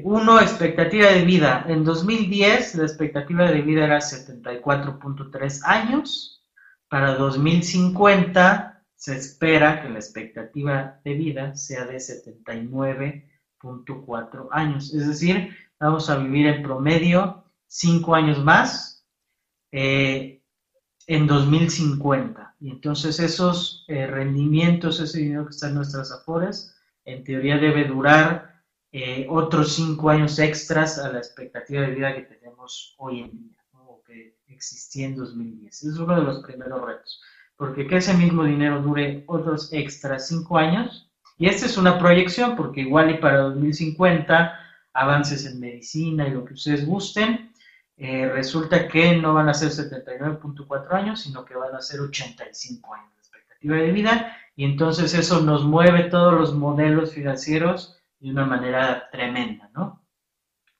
uno, 0.05 0.41
expectativa 0.41 1.09
de 1.09 1.25
vida. 1.25 1.65
En 1.69 1.85
2010 1.85 2.77
la 2.77 2.85
expectativa 2.85 3.51
de 3.51 3.63
vida 3.63 3.85
era 3.85 3.99
74.3 3.99 5.61
años 5.65 6.43
para 6.89 7.15
2050 7.15 8.83
se 8.97 9.17
espera 9.17 9.81
que 9.81 9.89
la 9.89 10.01
expectativa 10.01 11.01
de 11.05 11.15
vida 11.15 11.55
sea 11.55 11.87
de 11.87 11.97
79.4 11.97 14.49
años. 14.51 14.93
Es 14.93 15.07
decir, 15.07 15.57
vamos 15.79 16.11
a 16.11 16.17
vivir 16.17 16.49
en 16.49 16.63
promedio 16.63 17.45
5 17.69 18.15
años 18.15 18.45
más 18.45 18.90
eh, 19.73 20.43
en 21.07 21.27
2050. 21.27 22.57
Y 22.61 22.71
entonces 22.71 23.21
esos 23.21 23.85
eh, 23.89 24.07
rendimientos, 24.07 25.00
ese 25.00 25.19
dinero 25.19 25.45
que 25.45 25.50
está 25.50 25.69
en 25.69 25.75
nuestras 25.75 26.12
afores, 26.12 26.77
en 27.05 27.25
teoría 27.25 27.57
debe 27.57 27.85
durar 27.85 28.62
eh, 28.93 29.27
otros 29.29 29.75
5 29.75 30.11
años 30.11 30.39
extras 30.39 30.99
a 30.99 31.11
la 31.11 31.19
expectativa 31.19 31.83
de 31.83 31.95
vida 31.95 32.15
que 32.15 32.23
tenemos 32.23 32.95
hoy 32.99 33.21
en 33.21 33.39
día 33.39 33.61
existía 34.61 35.07
en 35.07 35.17
2010. 35.17 35.85
Es 35.85 35.97
uno 35.97 36.17
de 36.17 36.23
los 36.23 36.43
primeros 36.43 36.85
retos, 36.85 37.21
porque 37.57 37.87
que 37.87 37.97
ese 37.97 38.15
mismo 38.15 38.45
dinero 38.45 38.83
dure 38.83 39.25
otros 39.27 39.73
extra 39.73 40.19
cinco 40.19 40.59
años, 40.59 41.11
y 41.39 41.47
esta 41.47 41.65
es 41.65 41.79
una 41.79 41.99
proyección, 41.99 42.57
porque 42.57 42.83
igual 42.83 43.11
y 43.11 43.19
para 43.19 43.39
2050 43.39 44.59
avances 44.93 45.47
en 45.47 45.61
medicina 45.61 46.29
y 46.29 46.33
lo 46.33 46.45
que 46.45 46.55
ustedes 46.55 46.85
gusten, 46.85 47.50
eh, 48.02 48.30
resulta 48.33 48.88
que 48.88 49.14
no 49.14 49.35
van 49.35 49.50
a 49.50 49.54
ser 49.54 49.69
79.4 49.69 50.90
años, 50.92 51.21
sino 51.21 51.45
que 51.45 51.54
van 51.54 51.75
a 51.75 51.83
ser 51.83 52.00
85 52.00 52.95
años 52.95 53.14
de 53.14 53.19
expectativa 53.21 53.76
de 53.76 53.92
vida, 53.92 54.38
y 54.57 54.64
entonces 54.64 55.12
eso 55.12 55.42
nos 55.42 55.64
mueve 55.64 56.04
todos 56.04 56.33
los 56.33 56.54
modelos 56.54 57.12
financieros 57.12 58.00
de 58.19 58.30
una 58.30 58.47
manera 58.47 59.11
tremenda, 59.12 59.69
¿no? 59.75 60.02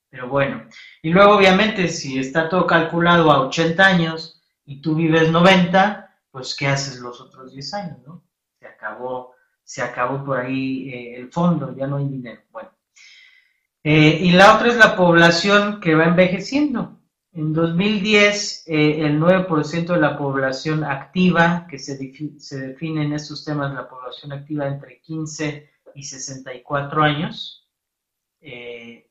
Pero 0.08 0.30
bueno, 0.30 0.64
y 1.02 1.10
luego 1.10 1.36
obviamente 1.36 1.88
si 1.88 2.18
está 2.18 2.48
todo 2.48 2.66
calculado 2.66 3.30
a 3.30 3.42
80 3.42 3.86
años 3.86 4.42
y 4.64 4.80
tú 4.80 4.94
vives 4.94 5.30
90, 5.30 6.16
pues 6.30 6.56
¿qué 6.56 6.68
haces 6.68 7.00
los 7.00 7.20
otros 7.20 7.52
10 7.52 7.74
años, 7.74 7.98
no? 8.06 8.24
Se 8.58 8.66
acabó, 8.66 9.34
se 9.62 9.82
acabó 9.82 10.24
por 10.24 10.40
ahí 10.40 10.88
eh, 10.88 11.16
el 11.16 11.30
fondo, 11.30 11.76
ya 11.76 11.86
no 11.86 11.98
hay 11.98 12.08
dinero. 12.08 12.40
Bueno. 12.50 12.70
Eh, 13.84 14.20
y 14.22 14.32
la 14.32 14.56
otra 14.56 14.68
es 14.68 14.76
la 14.76 14.96
población 14.96 15.80
que 15.80 15.94
va 15.94 16.04
envejeciendo. 16.04 17.00
En 17.32 17.52
2010, 17.52 18.64
eh, 18.66 19.06
el 19.06 19.20
9% 19.20 19.94
de 19.94 20.00
la 20.00 20.18
población 20.18 20.82
activa, 20.82 21.66
que 21.70 21.78
se, 21.78 21.96
se 22.38 22.58
define 22.58 23.04
en 23.04 23.12
estos 23.12 23.44
temas 23.44 23.72
la 23.72 23.88
población 23.88 24.32
activa 24.32 24.66
entre 24.66 25.00
15 25.00 25.70
y 25.94 26.02
64 26.02 27.02
años, 27.02 27.68
eh, 28.40 29.08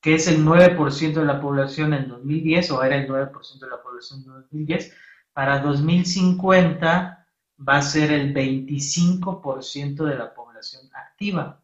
que 0.00 0.14
es 0.14 0.28
el 0.28 0.44
9% 0.44 1.14
de 1.14 1.24
la 1.24 1.40
población 1.40 1.94
en 1.94 2.08
2010, 2.08 2.70
o 2.70 2.84
era 2.84 2.96
el 2.96 3.08
9% 3.08 3.58
de 3.58 3.70
la 3.70 3.82
población 3.82 4.20
en 4.20 4.26
2010, 4.26 4.94
para 5.32 5.58
2050 5.58 7.26
va 7.68 7.76
a 7.76 7.82
ser 7.82 8.12
el 8.12 8.32
25% 8.32 10.04
de 10.04 10.16
la 10.16 10.32
población 10.34 10.88
activa. 10.94 11.62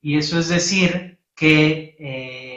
Y 0.00 0.16
eso 0.16 0.38
es 0.38 0.48
decir 0.48 1.18
que 1.34 1.96
eh, 1.98 2.47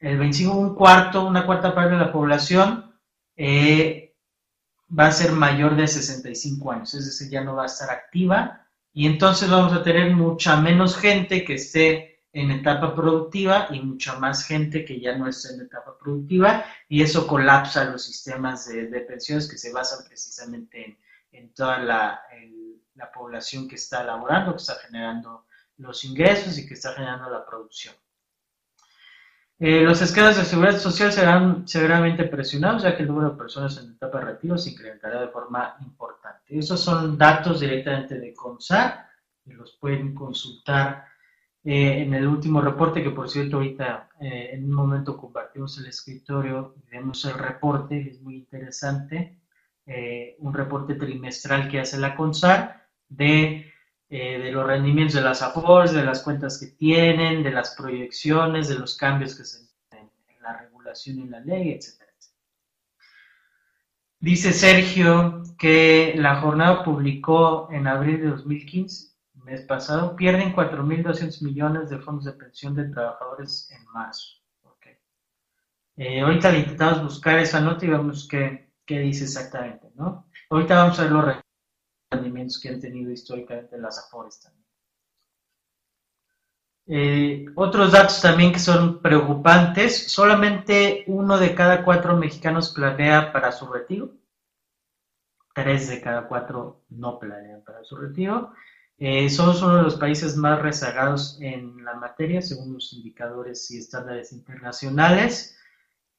el 0.00 0.18
25, 0.18 0.54
un 0.54 0.74
cuarto, 0.74 1.26
una 1.26 1.46
cuarta 1.46 1.74
parte 1.74 1.92
de 1.94 2.00
la 2.00 2.12
población 2.12 2.94
eh, 3.36 4.14
va 4.96 5.06
a 5.06 5.12
ser 5.12 5.32
mayor 5.32 5.76
de 5.76 5.86
65 5.86 6.72
años, 6.72 6.94
es 6.94 7.06
decir, 7.06 7.30
ya 7.30 7.42
no 7.42 7.56
va 7.56 7.64
a 7.64 7.66
estar 7.66 7.90
activa 7.90 8.66
y 8.92 9.06
entonces 9.06 9.50
vamos 9.50 9.72
a 9.72 9.82
tener 9.82 10.14
mucha 10.14 10.56
menos 10.56 10.96
gente 10.96 11.44
que 11.44 11.54
esté 11.54 12.22
en 12.32 12.50
etapa 12.50 12.94
productiva 12.94 13.68
y 13.70 13.80
mucha 13.80 14.18
más 14.18 14.44
gente 14.44 14.84
que 14.84 15.00
ya 15.00 15.16
no 15.16 15.26
está 15.26 15.54
en 15.54 15.62
etapa 15.62 15.96
productiva 15.98 16.64
y 16.88 17.02
eso 17.02 17.26
colapsa 17.26 17.84
los 17.84 18.04
sistemas 18.04 18.68
de, 18.68 18.86
pensiones 19.00 19.48
que 19.48 19.56
se 19.56 19.72
basan 19.72 20.06
precisamente 20.06 20.98
en, 21.32 21.52
toda 21.54 21.78
la, 21.78 22.20
la, 22.94 23.10
población 23.10 23.66
que 23.66 23.76
está 23.76 24.04
laborando, 24.04 24.52
que 24.52 24.58
está 24.58 24.74
generando 24.86 25.46
los 25.78 26.04
ingresos 26.04 26.58
y 26.58 26.66
que 26.66 26.74
está 26.74 26.92
generando 26.92 27.30
la 27.30 27.44
producción. 27.44 27.94
Eh, 29.58 29.82
los 29.82 30.02
esquemas 30.02 30.36
de 30.36 30.44
seguridad 30.44 30.78
social 30.78 31.12
serán 31.12 31.66
severamente 31.66 32.24
presionados, 32.24 32.82
ya 32.82 32.96
que 32.96 33.02
el 33.02 33.08
número 33.08 33.30
de 33.30 33.38
personas 33.38 33.78
en 33.78 33.92
etapa 33.92 34.20
reactiva 34.20 34.58
se 34.58 34.70
incrementará 34.70 35.22
de 35.22 35.28
forma 35.28 35.76
importante. 35.80 36.58
Esos 36.58 36.80
son 36.80 37.16
datos 37.16 37.60
directamente 37.60 38.18
de 38.18 38.34
CONSAR, 38.34 39.06
y 39.46 39.52
los 39.52 39.72
pueden 39.80 40.14
consultar 40.14 41.06
eh, 41.64 42.02
en 42.02 42.14
el 42.14 42.26
último 42.28 42.60
reporte, 42.60 43.02
que 43.02 43.10
por 43.10 43.28
cierto 43.28 43.56
ahorita 43.56 44.10
eh, 44.20 44.50
en 44.52 44.64
un 44.64 44.72
momento 44.72 45.16
compartimos 45.16 45.78
el 45.78 45.86
escritorio 45.86 46.74
y 46.76 46.90
vemos 46.90 47.24
el 47.24 47.34
reporte, 47.34 48.08
es 48.08 48.20
muy 48.20 48.36
interesante, 48.36 49.40
eh, 49.86 50.36
un 50.38 50.52
reporte 50.52 50.94
trimestral 50.94 51.68
que 51.68 51.80
hace 51.80 51.98
la 51.98 52.14
CONSAR 52.14 52.86
de, 53.08 53.72
de 54.08 54.52
los 54.52 54.66
rendimientos 54.66 55.14
de 55.14 55.22
las 55.22 55.42
AFORs, 55.42 55.92
de 55.92 56.04
las 56.04 56.22
cuentas 56.22 56.58
que 56.58 56.66
tienen, 56.66 57.42
de 57.42 57.50
las 57.50 57.74
proyecciones, 57.74 58.68
de 58.68 58.78
los 58.78 58.96
cambios 58.96 59.34
que 59.34 59.44
se 59.44 59.66
en, 59.92 60.10
en 60.28 60.42
la 60.42 60.56
regulación 60.56 61.18
y 61.18 61.28
la 61.28 61.40
ley, 61.40 61.72
etcétera. 61.72 62.06
Dice 64.18 64.52
Sergio 64.52 65.42
que 65.58 66.14
la 66.16 66.40
jornada 66.40 66.82
publicó 66.84 67.68
en 67.70 67.86
abril 67.86 68.20
de 68.22 68.28
2015 68.28 69.16
mes 69.46 69.62
pasado, 69.62 70.16
pierden 70.16 70.52
4.200 70.54 71.42
millones 71.42 71.88
de 71.88 71.98
fondos 71.98 72.24
de 72.24 72.32
pensión 72.32 72.74
de 72.74 72.88
trabajadores 72.88 73.70
en 73.70 73.84
marzo. 73.92 74.42
Okay. 74.62 74.96
Eh, 75.96 76.20
ahorita 76.20 76.54
intentamos 76.56 77.02
buscar 77.02 77.38
esa 77.38 77.60
nota 77.60 77.86
y 77.86 77.88
vemos 77.88 78.26
que 78.28 78.72
qué 78.84 78.98
dice 78.98 79.24
exactamente, 79.24 79.88
¿no? 79.94 80.28
Ahorita 80.50 80.76
vamos 80.76 80.98
a 80.98 81.04
ver 81.04 81.12
los 81.12 81.24
rendimientos 82.10 82.60
que 82.60 82.68
han 82.68 82.80
tenido 82.80 83.10
históricamente 83.10 83.78
las 83.78 83.98
AFORES 83.98 84.40
también. 84.40 84.66
Eh, 86.88 87.46
otros 87.56 87.90
datos 87.90 88.22
también 88.22 88.52
que 88.52 88.60
son 88.60 89.02
preocupantes, 89.02 90.06
solamente 90.12 91.02
uno 91.08 91.36
de 91.36 91.54
cada 91.54 91.84
cuatro 91.84 92.16
mexicanos 92.16 92.72
planea 92.72 93.32
para 93.32 93.50
su 93.50 93.66
retiro, 93.66 94.12
tres 95.52 95.88
de 95.88 96.00
cada 96.00 96.28
cuatro 96.28 96.84
no 96.90 97.18
planean 97.18 97.62
para 97.64 97.82
su 97.82 97.96
retiro. 97.96 98.52
Eh, 98.98 99.28
somos 99.28 99.60
uno 99.62 99.76
de 99.78 99.82
los 99.82 99.96
países 99.96 100.36
más 100.36 100.62
rezagados 100.62 101.38
en 101.40 101.84
la 101.84 101.94
materia, 101.94 102.40
según 102.40 102.74
los 102.74 102.92
indicadores 102.92 103.70
y 103.70 103.78
estándares 103.78 104.32
internacionales. 104.32 105.58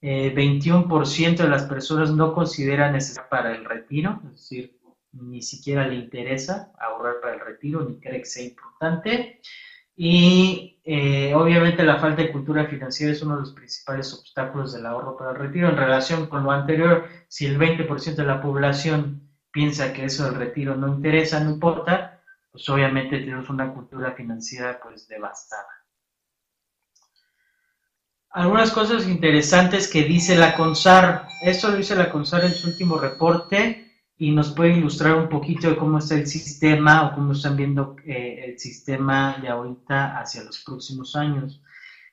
21% 0.01 1.39
eh, 1.39 1.43
de 1.43 1.49
las 1.49 1.63
personas 1.63 2.11
no 2.11 2.33
consideran 2.33 2.93
necesario 2.93 3.29
para 3.31 3.55
el 3.55 3.65
retiro, 3.65 4.21
es 4.25 4.31
decir, 4.31 4.76
ni 5.21 5.41
siquiera 5.41 5.87
le 5.87 5.95
interesa 5.95 6.71
ahorrar 6.79 7.19
para 7.21 7.35
el 7.35 7.39
retiro, 7.39 7.83
ni 7.87 7.99
cree 7.99 8.19
que 8.19 8.25
sea 8.25 8.43
importante. 8.43 9.41
Y 9.95 10.79
eh, 10.83 11.33
obviamente 11.33 11.83
la 11.83 11.99
falta 11.99 12.21
de 12.21 12.31
cultura 12.31 12.67
financiera 12.67 13.11
es 13.11 13.21
uno 13.23 13.33
de 13.35 13.41
los 13.41 13.53
principales 13.53 14.13
obstáculos 14.13 14.73
del 14.73 14.85
ahorro 14.85 15.17
para 15.17 15.31
el 15.31 15.37
retiro. 15.37 15.69
En 15.69 15.77
relación 15.77 16.27
con 16.27 16.43
lo 16.43 16.51
anterior, 16.51 17.07
si 17.27 17.47
el 17.47 17.57
20% 17.57 18.15
de 18.15 18.23
la 18.23 18.41
población 18.41 19.27
piensa 19.51 19.93
que 19.93 20.05
eso 20.05 20.25
del 20.25 20.35
retiro 20.35 20.75
no 20.75 20.87
interesa, 20.87 21.39
no 21.39 21.49
importa, 21.49 22.21
pues 22.51 22.69
obviamente 22.69 23.17
tenemos 23.17 23.49
una 23.49 23.73
cultura 23.73 24.11
financiera 24.11 24.79
pues 24.81 25.07
devastada. 25.07 25.67
Algunas 28.29 28.69
cosas 28.69 29.07
interesantes 29.07 29.87
que 29.87 30.03
dice 30.03 30.35
la 30.35 30.55
CONSAR. 30.55 31.27
Esto 31.41 31.71
lo 31.71 31.77
dice 31.77 31.95
la 31.95 32.11
CONSAR 32.11 32.45
en 32.45 32.53
su 32.53 32.67
último 32.67 32.99
reporte 32.99 33.86
y 34.17 34.31
nos 34.31 34.51
puede 34.51 34.77
ilustrar 34.77 35.15
un 35.15 35.29
poquito 35.29 35.69
de 35.69 35.77
cómo 35.77 35.99
está 35.99 36.15
el 36.15 36.27
sistema 36.27 37.07
o 37.07 37.15
cómo 37.15 37.33
están 37.33 37.55
viendo 37.55 37.95
eh, 38.05 38.45
el 38.47 38.59
sistema 38.59 39.37
de 39.41 39.49
ahorita 39.49 40.19
hacia 40.19 40.43
los 40.43 40.63
próximos 40.63 41.15
años. 41.15 41.61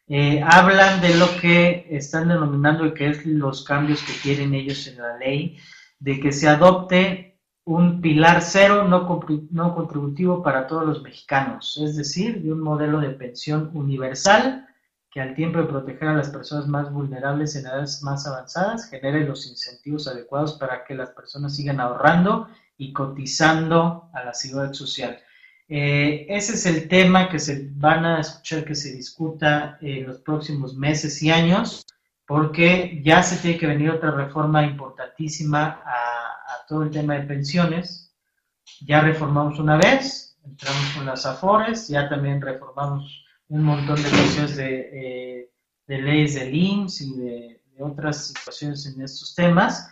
Eh, 0.06 0.42
hablan 0.44 1.00
de 1.00 1.14
lo 1.14 1.26
que 1.40 1.87
están 1.90 2.28
denominando 2.28 2.92
que 2.92 3.08
es 3.08 3.25
los 3.25 3.64
cambios 3.64 4.02
que 4.02 4.12
quieren 4.12 4.52
ellos 4.52 4.87
en 4.87 4.99
la 4.99 5.16
ley, 5.16 5.56
de 5.99 6.20
que 6.20 6.30
se 6.30 6.46
adopte 6.46 7.40
un 7.64 8.02
pilar 8.02 8.42
cero 8.42 8.87
no, 8.87 9.20
no 9.50 9.75
contributivo 9.75 10.42
para 10.42 10.66
todos 10.66 10.87
los 10.87 11.02
mexicanos, 11.02 11.80
es 11.82 11.96
decir, 11.96 12.42
de 12.42 12.52
un 12.52 12.61
modelo 12.61 13.00
de 13.00 13.11
pensión 13.11 13.70
universal 13.73 14.68
que 15.14 15.21
al 15.21 15.37
tiempo 15.37 15.61
de 15.61 15.66
proteger 15.66 16.09
a 16.09 16.14
las 16.14 16.28
personas 16.28 16.66
más 16.66 16.92
vulnerables 16.92 17.54
en 17.54 17.66
edades 17.66 18.02
más 18.02 18.26
avanzadas, 18.26 18.90
genere 18.90 19.25
los 19.25 19.47
incentivos 19.47 20.09
adecuados 20.09 20.54
para 20.54 20.85
que 20.85 20.97
las 20.97 21.11
personas 21.11 21.54
sigan 21.54 21.78
ahorrando 21.78 22.49
y 22.76 22.92
cotizando 22.92 24.11
a 24.12 24.25
la 24.25 24.35
seguridad 24.35 24.73
social. 24.73 25.16
Eh, 25.68 26.26
ese 26.28 26.54
es 26.54 26.66
el 26.66 26.88
tema 26.88 27.28
que 27.28 27.38
se 27.38 27.71
van 27.76 28.04
a 28.04 28.21
escuchar 28.23 28.64
que 28.64 28.75
se 28.75 28.92
discuta 28.92 29.78
en 29.80 30.04
los 30.09 30.18
próximos 30.18 30.75
meses 30.75 31.23
y 31.23 31.30
años, 31.30 31.87
porque 32.26 33.00
ya 33.04 33.23
se 33.23 33.37
tiene 33.37 33.56
que 33.56 33.68
venir 33.68 33.90
otra 33.90 34.11
reforma 34.11 34.64
importantísima 34.64 35.80
a, 35.85 36.54
a 36.54 36.66
todo 36.66 36.83
el 36.83 36.90
tema 36.90 37.14
de 37.14 37.23
pensiones. 37.23 38.12
Ya 38.85 39.00
reformamos 39.00 39.61
una 39.61 39.76
vez, 39.76 40.37
entramos 40.44 40.90
con 40.97 41.06
las 41.06 41.25
AFORES, 41.25 41.87
ya 41.87 42.09
también 42.09 42.40
reformamos 42.40 43.24
un 43.48 43.62
montón 43.62 43.96
de 44.02 44.08
cuestiones 44.08 44.56
de, 44.56 44.90
eh, 44.92 45.50
de 45.86 45.98
leyes 45.98 46.34
del 46.34 46.54
IMSS 46.54 47.00
y 47.02 47.16
de, 47.16 47.60
otras 47.80 48.28
situaciones 48.28 48.86
en 48.86 49.02
estos 49.02 49.34
temas, 49.34 49.90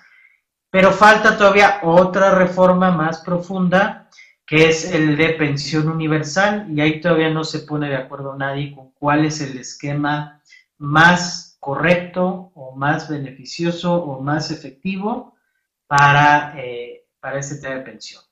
pero 0.71 0.93
falta 0.93 1.37
todavía 1.37 1.81
otra 1.83 2.33
reforma 2.33 2.93
más 2.93 3.21
profunda 3.23 4.09
que 4.47 4.69
es 4.69 4.93
el 4.93 5.17
de 5.17 5.31
pensión 5.31 5.89
universal 5.89 6.69
y 6.71 6.81
ahí 6.81 7.01
todavía 7.01 7.31
no 7.31 7.43
se 7.43 7.61
pone 7.61 7.89
de 7.89 7.97
acuerdo 7.97 8.37
nadie 8.37 8.73
con 8.73 8.93
cuál 8.93 9.25
es 9.25 9.41
el 9.41 9.59
esquema 9.59 10.41
más 10.79 11.57
correcto 11.59 12.53
o 12.55 12.77
más 12.77 13.09
beneficioso 13.09 13.95
o 13.95 14.21
más 14.21 14.53
efectivo 14.53 15.35
para, 15.89 16.55
eh, 16.57 17.07
para 17.19 17.41
este 17.41 17.57
tema 17.57 17.77
de 17.77 17.81
pensión. 17.81 18.23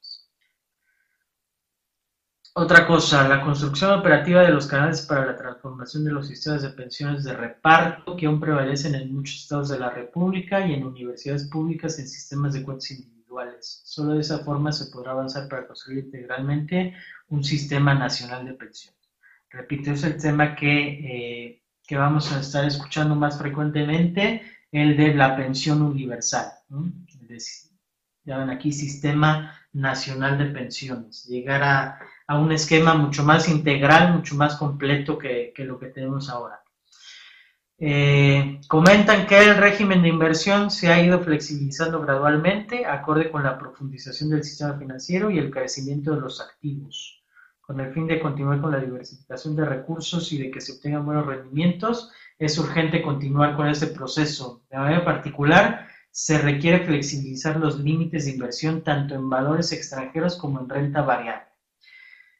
Otra 2.53 2.85
cosa, 2.85 3.29
la 3.29 3.45
construcción 3.45 3.93
operativa 3.93 4.43
de 4.43 4.51
los 4.51 4.67
canales 4.67 5.03
para 5.03 5.25
la 5.25 5.37
transformación 5.37 6.05
de 6.05 6.11
los 6.11 6.27
sistemas 6.27 6.63
de 6.63 6.71
pensiones 6.71 7.23
de 7.23 7.33
reparto 7.33 8.17
que 8.17 8.27
aún 8.27 8.41
prevalecen 8.41 8.97
en 8.97 9.15
muchos 9.15 9.43
estados 9.43 9.69
de 9.69 9.79
la 9.79 9.91
República 9.91 10.67
y 10.67 10.75
en 10.75 10.85
universidades 10.85 11.49
públicas 11.49 11.97
en 12.01 12.09
sistemas 12.09 12.53
de 12.55 12.65
cuentas 12.65 12.91
individuales. 12.91 13.83
Solo 13.85 14.15
de 14.15 14.23
esa 14.23 14.41
forma 14.41 14.73
se 14.73 14.91
podrá 14.91 15.13
avanzar 15.13 15.49
para 15.49 15.69
construir 15.69 16.07
integralmente 16.07 16.97
un 17.29 17.45
sistema 17.45 17.95
nacional 17.95 18.45
de 18.45 18.55
pensiones. 18.55 19.01
Repito, 19.49 19.93
es 19.93 20.03
el 20.03 20.21
tema 20.21 20.57
que, 20.57 20.89
eh, 20.89 21.63
que 21.87 21.97
vamos 21.97 22.33
a 22.33 22.41
estar 22.41 22.65
escuchando 22.65 23.15
más 23.15 23.39
frecuentemente, 23.39 24.43
el 24.73 24.97
de 24.97 25.15
la 25.15 25.37
pensión 25.37 25.83
universal. 25.83 26.47
ya 28.25 28.39
ven 28.39 28.51
aquí, 28.51 28.73
Sistema 28.73 29.57
Nacional 29.73 30.37
de 30.39 30.47
Pensiones. 30.47 31.27
Llegar 31.27 31.63
a 31.63 32.01
a 32.31 32.39
un 32.39 32.53
esquema 32.53 32.95
mucho 32.95 33.25
más 33.25 33.49
integral, 33.49 34.15
mucho 34.15 34.37
más 34.37 34.55
completo 34.55 35.19
que, 35.19 35.53
lo 35.57 35.81
que 35.81 35.87
tenemos 35.87 36.31
ahora. 36.31 36.63
Eh, 37.77 38.61
comentan 38.69 39.27
que 39.27 39.37
el 39.37 39.57
régimen 39.57 40.01
de 40.01 40.11
inversión 40.11 40.71
se 40.71 40.93
ha 40.93 41.05
ido 41.05 41.19
flexibilizando 41.19 42.01
gradualmente, 42.01 42.87
acorde 42.87 43.33
con 43.33 43.43
la 43.43 43.59
profundización 43.59 44.31
del 44.31 44.45
sistema 44.45 44.79
financiero 44.79 45.29
y 45.29 45.39
el 45.39 45.51
crecimiento 45.51 46.15
de 46.15 46.21
los 46.21 46.41
activos, 46.41 47.21
con 47.61 47.81
el 47.81 47.93
fin 47.93 48.07
de 48.07 48.21
continuar 48.21 48.61
con 48.61 48.71
la 48.71 48.79
diversificación 48.79 49.57
de 49.57 49.65
recursos 49.65 50.33
y 50.33 50.39
de 50.39 50.53
que 50.53 50.61
se 50.61 50.75
obtengan 50.75 51.05
buenos 51.05 51.27
rendimientos. 51.27 52.13
Es 52.39 52.57
urgente 52.59 53.03
continuar 53.03 53.57
con 53.57 53.67
este 53.67 53.89
proceso. 53.89 54.63
De 54.71 54.79
manera 54.79 55.05
particular, 55.05 55.89
se 56.13 56.39
requiere 56.39 56.87
flexibilizar 56.87 57.57
los 57.57 57.81
límites 57.81 58.27
de 58.27 58.31
inversión 58.31 58.85
tanto 58.85 59.17
en 59.17 59.29
valores 59.29 59.73
extranjeros 59.73 60.37
como 60.37 60.61
en 60.61 60.69
renta 60.69 61.03
variable. 61.03 61.50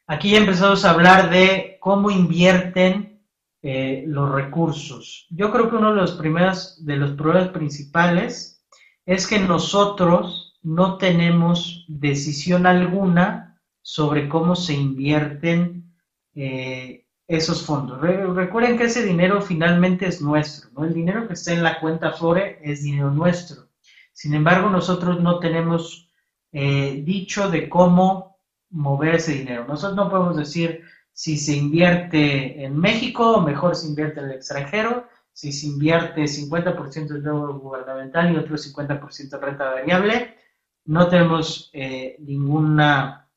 Aquí 0.07 0.31
ya 0.31 0.39
empezamos 0.39 0.83
a 0.83 0.91
hablar 0.91 1.29
de 1.29 1.77
cómo 1.79 2.11
invierten 2.11 3.21
eh, 3.63 4.03
los 4.07 4.31
recursos. 4.31 5.27
Yo 5.29 5.51
creo 5.51 5.69
que 5.69 5.75
uno 5.75 5.91
de 5.91 6.01
los, 6.01 6.13
primeros, 6.13 6.83
de 6.83 6.97
los 6.97 7.11
problemas 7.11 7.49
principales 7.49 8.65
es 9.05 9.27
que 9.27 9.39
nosotros 9.39 10.57
no 10.63 10.97
tenemos 10.97 11.85
decisión 11.87 12.65
alguna 12.65 13.59
sobre 13.81 14.27
cómo 14.29 14.55
se 14.55 14.73
invierten 14.73 15.93
eh, 16.35 17.05
esos 17.27 17.63
fondos. 17.63 18.01
recuerden 18.01 18.77
que 18.77 18.85
ese 18.85 19.05
dinero 19.05 19.41
finalmente 19.41 20.05
es 20.07 20.21
nuestro, 20.21 20.69
¿no? 20.71 20.83
El 20.83 20.93
dinero 20.93 21.27
que 21.27 21.33
está 21.33 21.53
en 21.53 21.63
la 21.63 21.79
cuenta 21.79 22.11
FORE 22.11 22.59
es 22.61 22.83
dinero 22.83 23.09
nuestro. 23.11 23.69
Sin 24.11 24.33
embargo, 24.33 24.69
nosotros 24.69 25.21
no 25.21 25.39
tenemos 25.39 26.09
eh, 26.51 27.01
dicho 27.05 27.49
de 27.49 27.69
cómo 27.69 28.30
mover 28.71 29.15
ese 29.15 29.33
dinero. 29.33 29.65
Nosotros 29.67 29.95
no 29.95 30.09
podemos 30.09 30.37
decir 30.37 30.83
si 31.13 31.37
se 31.37 31.55
invierte 31.55 32.63
en 32.63 32.77
México, 32.77 33.41
mejor 33.41 33.75
se 33.75 33.87
invierte 33.87 34.19
en 34.19 34.27
el 34.27 34.31
extranjero, 34.31 35.07
si 35.33 35.51
se 35.51 35.67
invierte 35.67 36.23
50% 36.23 36.95
en 36.95 37.07
dinero 37.07 37.59
gubernamental 37.59 38.33
y 38.33 38.37
otro 38.37 38.55
50% 38.55 39.35
en 39.35 39.41
renta 39.41 39.69
variable. 39.71 40.37
No 40.85 41.07
tenemos 41.07 41.69
eh, 41.73 42.15
ninguna 42.19 43.29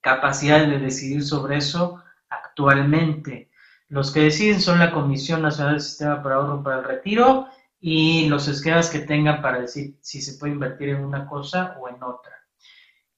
capacidad 0.00 0.66
de 0.66 0.78
decidir 0.78 1.22
sobre 1.24 1.58
eso 1.58 2.02
actualmente. 2.28 3.50
Los 3.88 4.12
que 4.12 4.20
deciden 4.20 4.60
son 4.60 4.78
la 4.78 4.92
Comisión 4.92 5.42
Nacional 5.42 5.74
del 5.74 5.82
Sistema 5.82 6.22
para 6.22 6.36
Ahorro 6.36 6.62
para 6.62 6.78
el 6.78 6.84
Retiro 6.84 7.48
y 7.80 8.28
los 8.28 8.48
esquemas 8.48 8.90
que 8.90 9.00
tengan 9.00 9.42
para 9.42 9.60
decir 9.60 9.96
si 10.00 10.20
se 10.20 10.38
puede 10.38 10.54
invertir 10.54 10.90
en 10.90 11.04
una 11.04 11.26
cosa 11.26 11.76
o 11.80 11.88
en 11.88 12.02
otra. 12.02 12.35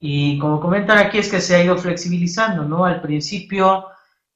Y 0.01 0.39
como 0.39 0.61
comentan 0.61 0.99
aquí 0.99 1.19
es 1.19 1.31
que 1.31 1.41
se 1.41 1.57
ha 1.57 1.65
ido 1.65 1.77
flexibilizando, 1.77 2.65
¿no? 2.65 2.85
Al 2.85 3.01
principio 3.01 3.87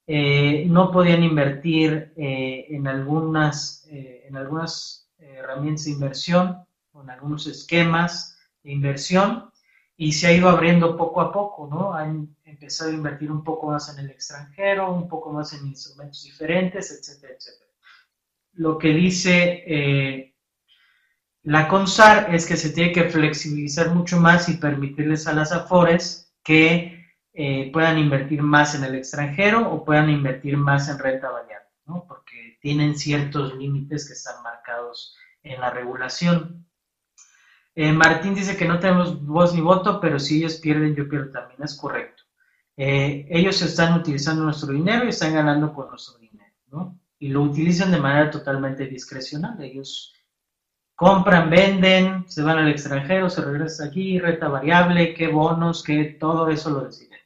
eh, 0.07 0.67
no 0.69 0.91
podían 0.91 1.23
invertir 1.23 2.13
eh, 2.17 2.67
en 2.71 2.89
algunas, 2.89 3.87
eh, 3.89 4.25
en 4.27 4.37
algunas 4.37 5.09
herramientas 5.19 5.85
de 5.85 5.93
inversión, 5.93 6.65
en 7.01 7.11
algunos 7.11 7.47
esquemas 7.47 8.37
de 8.65 8.73
inversión, 8.73 9.51
y 9.97 10.13
se 10.13 10.27
ha 10.27 10.33
ido 10.33 10.49
abriendo 10.49 10.97
poco 10.97 11.21
a 11.21 11.33
poco, 11.33 11.69
¿no? 11.69 11.95
Han 11.95 12.35
empezado 12.45 12.91
a 12.91 12.95
invertir 12.95 13.31
un 13.31 13.45
poco 13.45 13.69
más 13.69 13.89
en 13.97 14.05
el 14.05 14.11
extranjero, 14.11 14.93
un 14.93 15.09
poco 15.09 15.33
más 15.33 15.53
en 15.53 15.67
instrumentos 15.67 16.25
diferentes, 16.25 16.91
etcétera, 16.91 17.35
etcétera. 17.37 17.71
Lo 18.55 18.79
que 18.79 18.89
dice 18.89 20.32
la 21.45 21.67
CONSAR 21.67 22.33
es 22.35 22.47
que 22.47 22.57
se 22.57 22.71
tiene 22.71 22.93
que 22.93 23.11
flexibilizar 23.11 23.93
mucho 23.95 24.21
más 24.21 24.49
y 24.49 24.59
permitirles 24.59 25.27
a 25.27 25.33
las 25.33 25.51
AFORES 25.51 26.33
que 26.45 27.05
eh, 27.35 27.71
puedan 27.73 27.99
invertir 27.99 28.43
más 28.43 28.75
en 28.75 28.85
el 28.85 28.95
extranjero 28.95 29.69
o 29.73 29.85
puedan 29.85 30.09
invertir 30.09 30.57
más 30.57 30.89
en 30.89 30.99
renta 30.99 31.31
variable, 31.31 31.69
¿no? 31.87 32.05
porque 32.07 32.59
tienen 32.61 32.97
ciertos 32.97 33.57
límites 33.57 34.07
que 34.07 34.13
están 34.13 34.43
marcados 34.43 35.17
en 35.43 35.61
la 35.61 35.71
regulación. 35.71 36.67
Eh, 37.75 37.93
Martín 37.93 38.35
dice 38.35 38.57
que 38.57 38.69
no 38.69 38.79
tenemos 38.79 39.25
voz 39.25 39.55
ni 39.55 39.61
voto, 39.61 40.01
pero 40.01 40.21
si 40.21 40.39
ellos 40.39 40.57
pierden, 40.57 40.95
yo 40.95 41.09
pierdo 41.09 41.33
también. 41.33 41.63
Es 41.63 41.75
correcto. 41.75 42.23
Eh, 42.77 43.27
ellos 43.31 43.61
están 43.63 43.99
utilizando 43.99 44.45
nuestro 44.45 44.73
dinero 44.73 45.07
y 45.07 45.09
están 45.09 45.35
ganando 45.35 45.73
con 45.73 45.89
nuestro 45.89 46.19
dinero, 46.19 46.55
¿no? 46.69 47.01
Y 47.19 47.29
lo 47.29 47.43
utilizan 47.43 47.91
de 47.91 48.01
manera 48.01 48.31
totalmente 48.31 48.87
discrecional. 48.87 49.61
Ellos 49.63 50.15
compran, 51.03 51.51
venden, 51.51 52.25
se 52.29 52.43
van 52.43 52.59
al 52.59 52.69
extranjero, 52.69 53.29
se 53.29 53.41
regresan 53.41 53.89
aquí, 53.89 54.21
renta 54.21 54.47
variable, 54.47 55.15
qué 55.15 55.27
bonos, 55.27 55.83
qué 55.83 56.17
todo 56.21 56.49
eso 56.49 56.71
lo 56.71 56.85
deciden. 56.85 57.19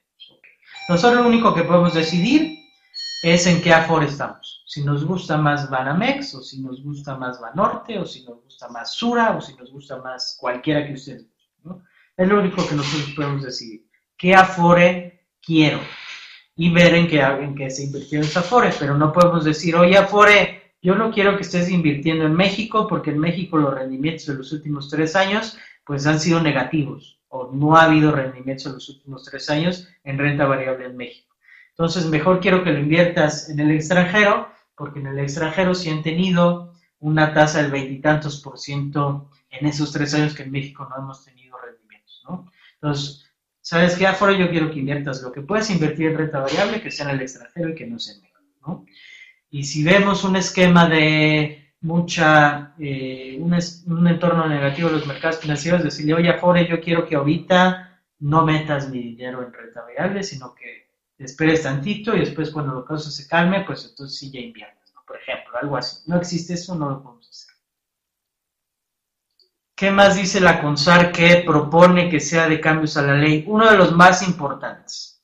Nosotros 0.89 1.21
lo 1.21 1.29
único 1.29 1.55
que 1.55 1.62
podemos 1.62 1.93
decidir 1.93 2.59
es 3.23 3.47
en 3.47 3.61
qué 3.61 3.75
aforo 3.75 4.07
estamos. 4.07 4.65
Si 4.67 4.83
nos 4.83 5.05
gusta 5.05 5.37
más 5.37 5.69
Banamex, 5.69 6.35
o 6.37 6.43
si 6.43 6.62
nos 6.62 6.83
gusta 6.83 7.19
más 7.19 7.39
Banorte, 7.39 7.99
o 7.99 8.07
si 8.07 8.25
nos 8.25 8.43
gusta 8.45 8.67
más 8.69 8.95
Sura, 8.95 9.37
o 9.37 9.43
si 9.43 9.55
nos 9.57 9.71
gusta 9.71 9.99
más 9.99 10.39
cualquiera 10.41 10.87
que 10.87 10.95
ustedes 10.95 11.27
¿no? 11.62 11.83
Es 12.17 12.27
lo 12.27 12.41
único 12.41 12.67
que 12.67 12.77
nosotros 12.77 13.12
podemos 13.15 13.43
decidir. 13.43 13.87
¿Qué 14.17 14.35
afore 14.35 15.29
quiero? 15.45 15.81
Y 16.57 16.71
ver 16.71 16.95
en 16.95 17.09
qué, 17.09 17.21
en 17.21 17.55
qué 17.55 17.69
se 17.69 17.85
invirtió 17.85 18.23
ese 18.23 18.39
afore. 18.39 18.71
Pero 18.81 18.97
no 18.97 19.12
podemos 19.12 19.45
decir, 19.45 19.77
oye, 19.77 19.99
afore, 19.99 20.65
yo 20.87 20.94
no 20.94 21.11
quiero 21.11 21.35
que 21.35 21.42
estés 21.42 21.68
invirtiendo 21.68 22.27
en 22.27 22.35
México 22.35 22.87
porque 22.87 23.11
en 23.11 23.18
México 23.18 23.59
los 23.59 23.75
rendimientos 23.75 24.27
de 24.27 24.35
los 24.35 24.53
últimos 24.53 24.88
tres 24.88 25.16
años 25.16 25.59
pues 25.85 26.07
han 26.07 26.20
sido 26.20 26.40
negativos 26.40 27.18
o 27.27 27.51
no 27.53 27.77
ha 27.77 27.87
habido 27.87 28.12
rendimientos 28.12 28.66
en 28.66 28.75
los 28.75 28.88
últimos 28.90 29.25
tres 29.25 29.51
años 29.51 29.88
en 30.05 30.16
renta 30.16 30.46
variable 30.46 30.87
en 30.87 30.96
México. 30.96 31.35
Entonces, 31.70 32.07
mejor 32.07 32.38
quiero 32.38 32.62
que 32.62 32.70
lo 32.70 32.79
inviertas 32.79 33.51
en 33.51 33.59
el 33.59 33.72
extranjero 33.72 34.49
porque 34.77 35.01
en 35.01 35.09
el 35.09 35.18
extranjero 35.18 35.75
sí 35.75 35.90
han 35.90 36.05
tenido 36.05 36.72
una 37.01 37.35
tasa 37.35 37.62
del 37.62 37.72
veintitantos 37.72 38.40
por 38.40 38.57
ciento 38.57 39.29
en 39.51 39.66
esos 39.66 39.90
tres 39.90 40.14
años 40.14 40.37
que 40.37 40.44
en 40.44 40.53
México 40.53 40.87
no 40.88 41.03
hemos 41.03 41.25
tenido 41.25 41.59
rendimientos, 41.59 42.22
¿no? 42.29 42.49
Entonces, 42.75 43.29
¿sabes 43.61 43.96
qué? 43.96 44.07
Afuera 44.07 44.38
yo 44.38 44.49
quiero 44.51 44.70
que 44.70 44.79
inviertas 44.79 45.20
lo 45.20 45.33
que 45.33 45.40
puedes 45.40 45.68
invertir 45.68 46.07
en 46.07 46.18
renta 46.18 46.38
variable, 46.38 46.81
que 46.81 46.92
sea 46.92 47.07
en 47.09 47.16
el 47.16 47.22
extranjero 47.22 47.70
y 47.70 47.75
que 47.75 47.88
no 47.88 47.99
sea 47.99 48.14
en 48.14 48.20
México. 48.20 48.85
Y 49.50 49.64
si 49.64 49.85
vemos 49.85 50.24
un 50.24 50.37
esquema 50.37 50.88
de 50.88 51.72
mucha, 51.80 52.74
eh, 52.78 53.38
un, 53.40 54.06
entorno 54.09 54.48
negativo 54.48 54.88
de 54.88 54.96
los 54.96 55.06
mercados 55.06 55.38
financieros, 55.38 55.85
decirle, 55.85 56.14
oye, 56.14 56.30
Afore, 56.30 56.66
yo 56.66 56.80
quiero 56.80 57.06
que 57.06 57.16
ahorita 57.16 58.02
no 58.18 58.44
metas 58.44 58.90
mi 58.90 59.00
dinero 59.00 59.42
en 59.42 59.52
renta 59.52 59.82
variable, 59.82 60.22
sino 60.22 60.54
que 60.54 60.88
esperes 61.18 61.62
tantito 61.62 62.14
y 62.14 62.20
después 62.20 62.50
cuando 62.50 62.74
lo 62.74 62.85
caso 62.85 63.11
se 63.11 63.28
calme, 63.28 63.64
pues 63.64 63.87
entonces 63.88 64.18
sí 64.18 64.30
ya 64.30 64.40
inviertes, 64.40 64.92
¿no? 64.94 65.02
Por 65.06 65.16
ejemplo, 65.16 65.56
algo 65.61 65.76
así. 65.76 66.02
No 66.06 66.16
existe 66.16 66.54
eso, 66.54 66.74
no 66.74 66.90
lo 66.90 67.02
podemos 67.02 67.28
hacer. 67.28 67.54
¿Qué 69.74 69.90
más 69.90 70.16
dice 70.16 70.40
la 70.40 70.61
CONSAR 70.62 71.12
que 71.12 71.42
propone 71.46 72.09
que 72.09 72.18
sea 72.18 72.48
de 72.48 72.61
cambios 72.61 72.96
a 72.96 73.02
la 73.02 73.14
ley? 73.14 73.44
Uno 73.46 73.70
de 73.70 73.76
los 73.76 73.92
más 73.92 74.26
importantes 74.26 75.15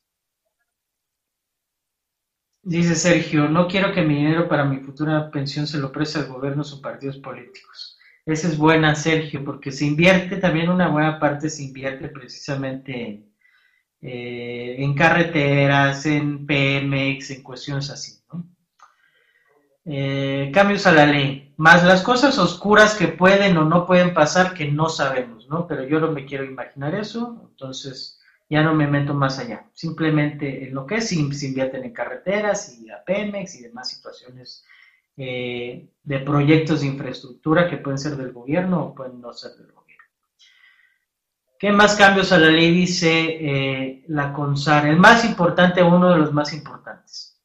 Dice 2.65 2.95
Sergio, 2.95 3.49
no 3.49 3.67
quiero 3.67 3.93
que 3.93 4.03
mi 4.03 4.15
dinero 4.15 4.49
para 4.49 4.65
mi 4.65 4.79
futura 4.79 5.31
pensión 5.33 5.67
se 5.67 5.79
lo 5.79 5.91
preste 5.91 6.21
al 6.21 6.27
gobierno 6.27 6.63
o 6.63 6.81
partidos 6.81 7.19
políticos. 7.19 7.99
Esa 8.25 8.47
es 8.47 8.57
buena, 8.57 8.95
Sergio, 8.95 9.45
porque 9.45 9.73
se 9.73 9.85
invierte, 9.85 10.37
también 10.37 10.71
una 10.71 10.87
buena 10.87 11.19
parte 11.19 11.51
se 11.51 11.65
invierte 11.65 12.09
precisamente 12.09 13.27
en, 14.01 14.91
eh, 14.93 14.95
carreteras, 14.97 16.07
en 16.07 16.47
PMX, 16.47 17.31
en 17.33 17.43
cuestiones 17.43 17.91
así. 17.91 18.21
¿no? 18.33 18.49
Eh, 19.85 20.53
cambios 20.55 20.87
a 20.87 20.93
la 20.93 21.07
ley, 21.07 21.55
más 21.57 21.83
las 21.83 22.03
cosas 22.03 22.39
oscuras 22.39 22.95
que 22.95 23.09
pueden 23.09 23.57
o 23.57 23.65
no 23.65 23.87
pueden 23.87 24.15
pasar 24.15 24.55
que 24.55 24.71
no 24.71 24.89
sabemos, 24.89 25.49
¿no? 25.49 25.67
Pero 25.67 25.83
yo 25.89 25.99
no 25.99 26.13
me 26.13 26.25
quiero 26.25 26.45
imaginar 26.45 26.95
eso, 26.95 27.49
entonces 27.51 28.22
ya 28.49 28.63
no 28.63 28.75
me 28.75 28.87
meto 28.87 29.15
más 29.15 29.39
allá. 29.39 29.67
Simplemente 29.73 30.67
en 30.67 30.75
lo 30.75 30.87
que 30.87 30.97
es, 30.97 31.09
se 31.09 31.17
invierten 31.17 31.85
en 31.85 31.93
carreteras 31.93 32.79
y 32.79 32.91
a 32.91 33.03
Pemex 33.05 33.55
y 33.57 33.63
demás 33.63 33.89
situaciones 33.89 34.65
eh, 35.17 35.89
de 36.03 36.19
proyectos 36.21 36.81
de 36.81 36.87
infraestructura 36.87 37.69
que 37.69 37.77
pueden 37.77 37.99
ser 37.99 38.17
del 38.17 38.33
gobierno 38.33 38.83
o 38.83 38.95
pueden 38.95 39.21
no 39.21 39.33
ser 39.33 39.53
del 39.53 39.73
gobierno. 39.73 39.83
¿Qué 41.59 41.71
más 41.71 41.95
cambios 41.95 42.33
a 42.33 42.39
la 42.39 42.49
ley 42.49 42.73
dice 42.73 43.11
eh, 43.11 44.05
la 44.09 44.33
CONSAR? 44.33 44.87
El 44.87 44.97
más 44.97 45.25
importante, 45.25 45.83
uno 45.83 46.11
de 46.11 46.19
los 46.19 46.33
más 46.33 46.53
importantes. 46.53 47.41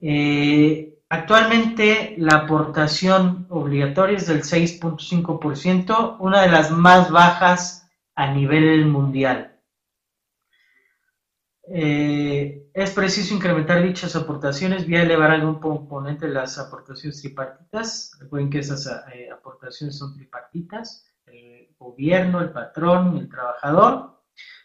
Eh, 0.00 0.98
actualmente 1.08 2.16
la 2.18 2.38
aportación 2.38 3.46
obligatoria 3.50 4.16
es 4.16 4.26
del 4.26 4.42
6.5%, 4.42 6.16
una 6.18 6.42
de 6.42 6.48
las 6.48 6.70
más 6.70 7.10
bajas 7.10 7.88
a 8.14 8.32
nivel 8.32 8.86
mundial. 8.86 9.57
Eh, 11.70 12.70
es 12.72 12.90
preciso 12.92 13.34
incrementar 13.34 13.82
dichas 13.82 14.16
aportaciones 14.16 14.86
vía 14.86 15.02
elevar 15.02 15.30
algún 15.30 15.60
componente 15.60 16.26
de 16.26 16.32
las 16.32 16.58
aportaciones 16.58 17.20
tripartitas. 17.20 18.12
Recuerden 18.20 18.50
que 18.50 18.60
esas 18.60 18.86
eh, 19.12 19.28
aportaciones 19.30 19.98
son 19.98 20.14
tripartitas, 20.14 21.06
el 21.26 21.68
gobierno, 21.78 22.40
el 22.40 22.50
patrón, 22.50 23.18
el 23.18 23.28
trabajador. 23.28 24.18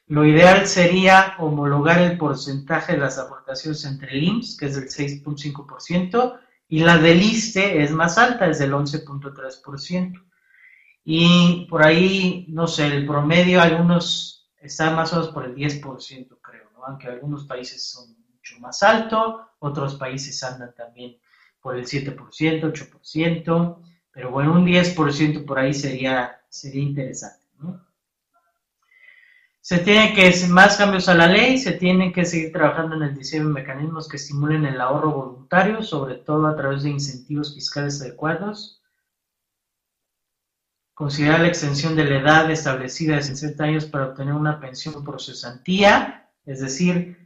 Lo 0.08 0.26
ideal 0.26 0.66
sería 0.68 1.36
homologar 1.40 2.00
el 2.00 2.18
porcentaje 2.18 2.94
de 2.94 3.00
las 3.00 3.18
aportaciones 3.18 3.84
entre 3.86 4.12
el 4.12 4.24
IMSS, 4.24 4.58
que 4.58 4.66
es 4.68 4.76
del 4.76 4.90
6.5%, 4.90 6.40
y 6.70 6.80
la 6.80 6.98
del 6.98 7.22
ISTE 7.22 7.84
es 7.84 7.92
más 7.92 8.18
alta, 8.18 8.48
es 8.48 8.60
del 8.60 8.74
11.3%. 8.74 10.24
Y 11.06 11.68
por 11.70 11.84
ahí, 11.84 12.46
no 12.50 12.68
sé, 12.68 12.88
el 12.88 13.06
promedio, 13.06 13.62
algunos 13.62 14.52
están 14.62 14.96
más 14.96 15.12
o 15.12 15.18
menos 15.18 15.34
por 15.34 15.46
el 15.46 15.56
10%, 15.56 15.82
creo 15.82 16.40
aunque 16.86 17.08
algunos 17.08 17.46
países 17.46 17.90
son 17.90 18.16
mucho 18.32 18.60
más 18.60 18.84
altos, 18.84 19.42
otros 19.60 19.96
países 19.96 20.44
andan 20.44 20.74
también 20.76 21.18
por 21.62 21.78
el 21.78 21.86
7%, 21.86 22.16
8%, 22.62 23.78
pero 24.12 24.32
bueno, 24.32 24.54
un 24.54 24.66
10% 24.66 25.46
por 25.46 25.58
ahí 25.58 25.74
sería, 25.74 26.42
sería 26.50 26.84
interesante. 26.84 27.44
Se 29.62 29.78
tienen 29.80 30.14
que 30.14 30.28
hacer 30.28 30.50
más 30.50 30.76
cambios 30.76 31.08
a 31.08 31.14
la 31.14 31.26
ley, 31.26 31.58
se 31.58 31.72
tienen 31.72 32.12
que 32.12 32.26
seguir 32.26 32.52
trabajando 32.52 32.98
en 32.98 33.04
el 33.04 33.16
diseño 33.16 33.48
de 33.48 33.54
mecanismos 33.54 34.10
que 34.10 34.18
estimulen 34.18 34.66
el 34.66 34.82
ahorro 34.82 35.12
voluntario, 35.12 35.82
sobre 35.82 36.16
todo 36.16 36.48
a 36.48 36.56
través 36.58 36.84
de 36.84 36.90
incentivos 36.90 37.56
fiscales 37.56 38.02
adecuados. 38.02 38.82
Considerar 40.94 41.40
la 41.40 41.48
extensión 41.48 41.96
de 41.96 42.04
la 42.04 42.20
edad 42.20 42.52
establecida 42.52 43.16
de 43.16 43.22
60 43.22 43.64
años 43.64 43.86
para 43.86 44.08
obtener 44.08 44.34
una 44.34 44.60
pensión 44.60 45.02
por 45.02 45.22
cesantía 45.22 46.23
es 46.46 46.60
decir, 46.60 47.18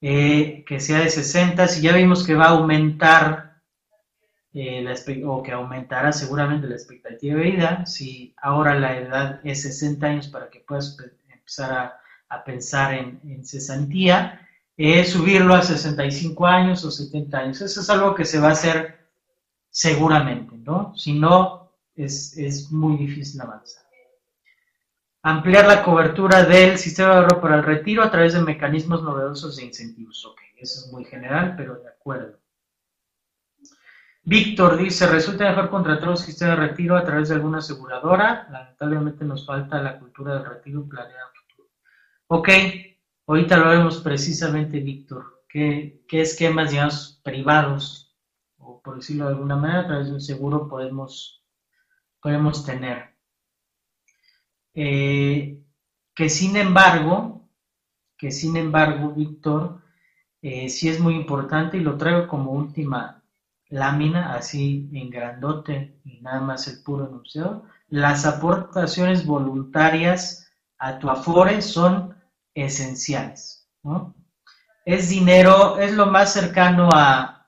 eh, 0.00 0.64
que 0.66 0.80
sea 0.80 1.00
de 1.00 1.10
60, 1.10 1.68
si 1.68 1.82
ya 1.82 1.94
vimos 1.94 2.26
que 2.26 2.34
va 2.34 2.46
a 2.46 2.50
aumentar 2.50 3.60
eh, 4.52 4.84
o 5.26 5.42
que 5.42 5.52
aumentará 5.52 6.12
seguramente 6.12 6.66
la 6.66 6.74
expectativa 6.74 7.36
de 7.36 7.50
vida, 7.50 7.86
si 7.86 8.34
ahora 8.40 8.78
la 8.78 8.96
edad 8.98 9.40
es 9.44 9.62
60 9.62 10.06
años 10.06 10.28
para 10.28 10.48
que 10.50 10.60
puedas 10.60 10.96
empezar 11.28 11.96
a, 12.28 12.44
pensar 12.44 12.94
en, 12.94 13.44
cesantía, 13.44 14.48
es 14.76 15.10
subirlo 15.10 15.54
a 15.54 15.62
65 15.62 16.46
años 16.46 16.84
o 16.84 16.90
70 16.90 17.38
años. 17.38 17.60
Eso 17.60 17.80
es 17.80 17.90
algo 17.90 18.14
que 18.14 18.24
se 18.24 18.38
va 18.38 18.48
a 18.48 18.52
hacer 18.52 19.10
seguramente, 19.68 20.56
¿no? 20.56 20.96
Si 20.96 21.12
no, 21.12 21.72
es, 21.96 22.36
es 22.38 22.70
muy 22.70 22.96
difícil 22.96 23.40
avanzar 23.40 23.89
ampliar 25.22 25.66
la 25.66 25.82
cobertura 25.82 26.44
del 26.44 26.78
sistema 26.78 27.10
de 27.10 27.16
ahorro 27.16 27.40
para 27.40 27.56
el 27.56 27.64
retiro 27.64 28.02
a 28.02 28.10
través 28.10 28.32
de 28.32 28.40
mecanismos 28.40 29.02
novedosos 29.02 29.56
de 29.56 29.64
incentivos. 29.64 30.24
Ok, 30.24 30.40
eso 30.56 30.86
es 30.86 30.92
muy 30.92 31.04
general, 31.04 31.54
pero 31.56 31.76
de 31.76 31.88
acuerdo. 31.88 32.38
Víctor 34.22 34.76
dice, 34.76 35.06
resulta 35.06 35.48
mejor 35.48 35.70
contratar 35.70 36.08
un 36.10 36.16
sistema 36.16 36.52
de 36.52 36.68
retiro 36.68 36.96
a 36.96 37.04
través 37.04 37.28
de 37.28 37.34
alguna 37.34 37.58
aseguradora. 37.58 38.46
Lamentablemente 38.50 39.24
nos 39.24 39.46
falta 39.46 39.80
la 39.82 39.98
cultura 39.98 40.34
del 40.34 40.44
retiro 40.44 40.86
planeado 40.86 41.30
futuro. 41.34 41.68
Ok, 42.28 42.48
ahorita 43.26 43.56
lo 43.56 43.70
vemos 43.70 43.98
precisamente, 44.00 44.80
Víctor. 44.80 45.44
¿Qué, 45.48 46.04
¿Qué, 46.06 46.20
esquemas, 46.20 46.70
digamos, 46.70 47.20
privados, 47.24 48.14
o 48.58 48.80
por 48.82 48.96
decirlo 48.96 49.24
de 49.24 49.32
alguna 49.32 49.56
manera, 49.56 49.80
a 49.80 49.86
través 49.86 50.06
de 50.08 50.12
un 50.12 50.20
seguro 50.20 50.68
podemos, 50.68 51.42
podemos 52.20 52.64
tener? 52.64 53.09
Eh, 54.74 55.60
que 56.14 56.28
sin 56.28 56.56
embargo, 56.56 57.48
que 58.16 58.30
sin 58.30 58.56
embargo, 58.56 59.12
Víctor, 59.12 59.80
eh, 60.42 60.68
sí 60.68 60.88
es 60.88 61.00
muy 61.00 61.14
importante 61.14 61.76
y 61.76 61.80
lo 61.80 61.96
traigo 61.96 62.28
como 62.28 62.52
última 62.52 63.22
lámina, 63.68 64.34
así 64.34 64.90
en 64.92 65.10
grandote 65.10 66.00
y 66.04 66.20
nada 66.20 66.40
más 66.40 66.66
el 66.68 66.82
puro 66.82 67.06
enunciado, 67.06 67.64
las 67.88 68.26
aportaciones 68.26 69.24
voluntarias 69.24 70.50
a 70.78 70.98
tu 70.98 71.08
Afore 71.08 71.62
son 71.62 72.16
esenciales. 72.54 73.68
Es 74.84 75.08
dinero, 75.08 75.78
es 75.78 75.92
lo 75.92 76.06
más 76.06 76.32
cercano 76.32 76.88
a, 76.92 77.39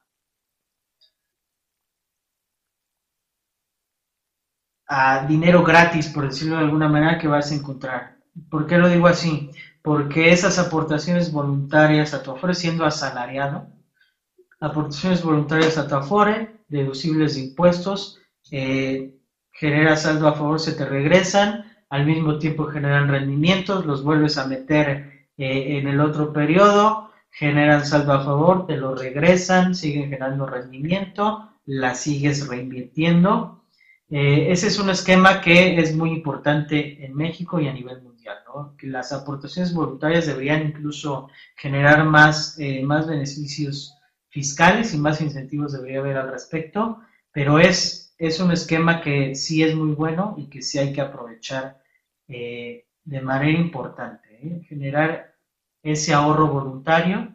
a 4.94 5.24
dinero 5.26 5.64
gratis, 5.64 6.08
por 6.08 6.28
decirlo 6.28 6.56
de 6.56 6.64
alguna 6.64 6.86
manera, 6.86 7.16
que 7.16 7.26
vas 7.26 7.50
a 7.50 7.54
encontrar. 7.54 8.18
¿Por 8.50 8.66
qué 8.66 8.76
lo 8.76 8.90
digo 8.90 9.06
así? 9.06 9.48
Porque 9.80 10.30
esas 10.32 10.58
aportaciones 10.58 11.32
voluntarias 11.32 12.12
a 12.12 12.22
tu 12.22 12.32
Afore, 12.32 12.54
siendo 12.54 12.84
asalariado, 12.84 13.68
aportaciones 14.60 15.24
voluntarias 15.24 15.78
a 15.78 15.88
tu 15.88 15.94
Afore, 15.94 16.58
deducibles 16.68 17.36
de 17.36 17.40
impuestos, 17.40 18.18
eh, 18.50 19.14
genera 19.50 19.96
saldo 19.96 20.28
a 20.28 20.34
favor, 20.34 20.60
se 20.60 20.72
te 20.72 20.84
regresan, 20.84 21.72
al 21.88 22.04
mismo 22.04 22.38
tiempo 22.38 22.66
generan 22.66 23.08
rendimientos, 23.08 23.86
los 23.86 24.04
vuelves 24.04 24.36
a 24.36 24.46
meter 24.46 25.26
eh, 25.38 25.78
en 25.78 25.88
el 25.88 26.00
otro 26.00 26.34
periodo, 26.34 27.10
generan 27.30 27.86
saldo 27.86 28.12
a 28.12 28.24
favor, 28.24 28.66
te 28.66 28.76
lo 28.76 28.94
regresan, 28.94 29.74
siguen 29.74 30.10
generando 30.10 30.44
rendimiento, 30.44 31.48
la 31.64 31.94
sigues 31.94 32.46
reinvirtiendo. 32.46 33.61
Eh, 34.14 34.52
ese 34.52 34.66
es 34.66 34.78
un 34.78 34.90
esquema 34.90 35.40
que 35.40 35.78
es 35.78 35.96
muy 35.96 36.10
importante 36.10 37.02
en 37.02 37.14
México 37.14 37.58
y 37.58 37.66
a 37.66 37.72
nivel 37.72 38.02
mundial, 38.02 38.36
¿no? 38.46 38.76
que 38.76 38.86
las 38.86 39.10
aportaciones 39.10 39.72
voluntarias 39.72 40.26
deberían 40.26 40.66
incluso 40.66 41.30
generar 41.56 42.04
más, 42.04 42.58
eh, 42.58 42.82
más 42.82 43.06
beneficios 43.06 43.96
fiscales 44.28 44.92
y 44.92 44.98
más 44.98 45.22
incentivos 45.22 45.72
debería 45.72 46.00
haber 46.00 46.18
al 46.18 46.30
respecto, 46.30 47.00
pero 47.32 47.58
es, 47.58 48.14
es 48.18 48.38
un 48.38 48.52
esquema 48.52 49.00
que 49.00 49.34
sí 49.34 49.62
es 49.62 49.74
muy 49.74 49.94
bueno 49.94 50.34
y 50.36 50.50
que 50.50 50.60
sí 50.60 50.78
hay 50.78 50.92
que 50.92 51.00
aprovechar 51.00 51.82
eh, 52.28 52.84
de 53.04 53.20
manera 53.22 53.58
importante, 53.58 54.62
generar 54.68 55.36
ese 55.82 56.12
ahorro 56.12 56.48
voluntario 56.48 57.34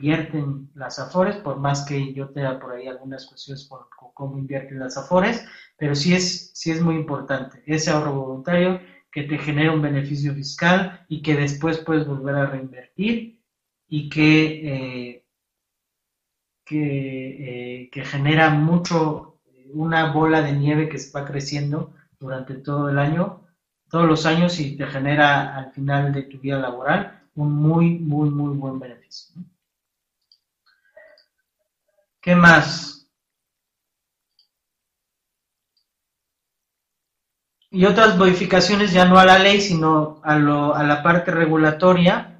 invierten 0.00 0.70
las 0.74 0.98
AFORES, 0.98 1.36
por 1.36 1.58
más 1.58 1.84
que 1.84 2.12
yo 2.14 2.30
tenga 2.30 2.58
por 2.58 2.72
ahí 2.72 2.86
algunas 2.86 3.26
cuestiones 3.26 3.64
por 3.64 3.88
cómo 4.14 4.38
invierten 4.38 4.78
las 4.78 4.96
AFORES, 4.96 5.44
pero 5.76 5.94
sí 5.94 6.14
es, 6.14 6.50
sí 6.54 6.70
es 6.70 6.80
muy 6.80 6.94
importante 6.96 7.62
ese 7.66 7.90
ahorro 7.90 8.14
voluntario 8.14 8.80
que 9.12 9.24
te 9.24 9.38
genera 9.38 9.72
un 9.72 9.82
beneficio 9.82 10.34
fiscal 10.34 11.04
y 11.08 11.22
que 11.22 11.34
después 11.34 11.78
puedes 11.78 12.06
volver 12.06 12.34
a 12.34 12.46
reinvertir 12.46 13.42
y 13.88 14.08
que, 14.08 15.12
eh, 15.12 15.24
eh, 16.70 17.88
que 17.92 18.04
genera 18.04 18.50
mucho, 18.50 19.40
una 19.72 20.12
bola 20.12 20.42
de 20.42 20.52
nieve 20.52 20.88
que 20.88 20.98
se 20.98 21.12
va 21.16 21.24
creciendo 21.24 21.94
durante 22.18 22.54
todo 22.54 22.88
el 22.88 22.98
año 22.98 23.40
todos 23.90 24.06
los 24.06 24.24
años 24.24 24.58
y 24.60 24.76
te 24.76 24.86
genera 24.86 25.56
al 25.56 25.72
final 25.72 26.12
de 26.12 26.22
tu 26.22 26.38
vida 26.38 26.58
laboral 26.58 27.20
un 27.34 27.52
muy, 27.52 27.98
muy, 27.98 28.30
muy 28.30 28.56
buen 28.56 28.78
beneficio. 28.78 29.34
¿Qué 32.20 32.34
más? 32.34 32.90
Y 37.72 37.84
otras 37.84 38.16
modificaciones 38.18 38.92
ya 38.92 39.04
no 39.04 39.18
a 39.18 39.24
la 39.24 39.38
ley, 39.38 39.60
sino 39.60 40.20
a, 40.24 40.36
lo, 40.36 40.74
a 40.74 40.82
la 40.82 41.02
parte 41.02 41.30
regulatoria. 41.30 42.36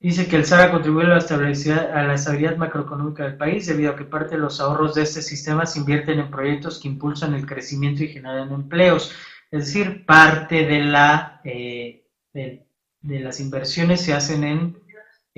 Dice 0.00 0.26
que 0.26 0.36
el 0.36 0.46
SARA 0.46 0.72
contribuye 0.72 1.06
a 1.06 1.10
la, 1.10 1.18
estabilidad, 1.18 1.92
a 1.92 2.02
la 2.02 2.14
estabilidad 2.14 2.56
macroeconómica 2.56 3.22
del 3.24 3.36
país 3.36 3.66
debido 3.66 3.92
a 3.92 3.96
que 3.96 4.04
parte 4.04 4.34
de 4.34 4.40
los 4.40 4.60
ahorros 4.60 4.94
de 4.94 5.02
este 5.02 5.22
sistema 5.22 5.64
se 5.66 5.78
invierten 5.78 6.18
en 6.18 6.30
proyectos 6.30 6.80
que 6.80 6.88
impulsan 6.88 7.34
el 7.34 7.46
crecimiento 7.46 8.02
y 8.02 8.08
generan 8.08 8.50
empleos. 8.50 9.12
Es 9.50 9.66
decir, 9.66 10.06
parte 10.06 10.66
de, 10.66 10.80
la, 10.80 11.40
eh, 11.44 12.06
de, 12.32 12.66
las 13.02 13.40
inversiones 13.40 14.00
se 14.00 14.14
hacen 14.14 14.42
en, 14.42 14.79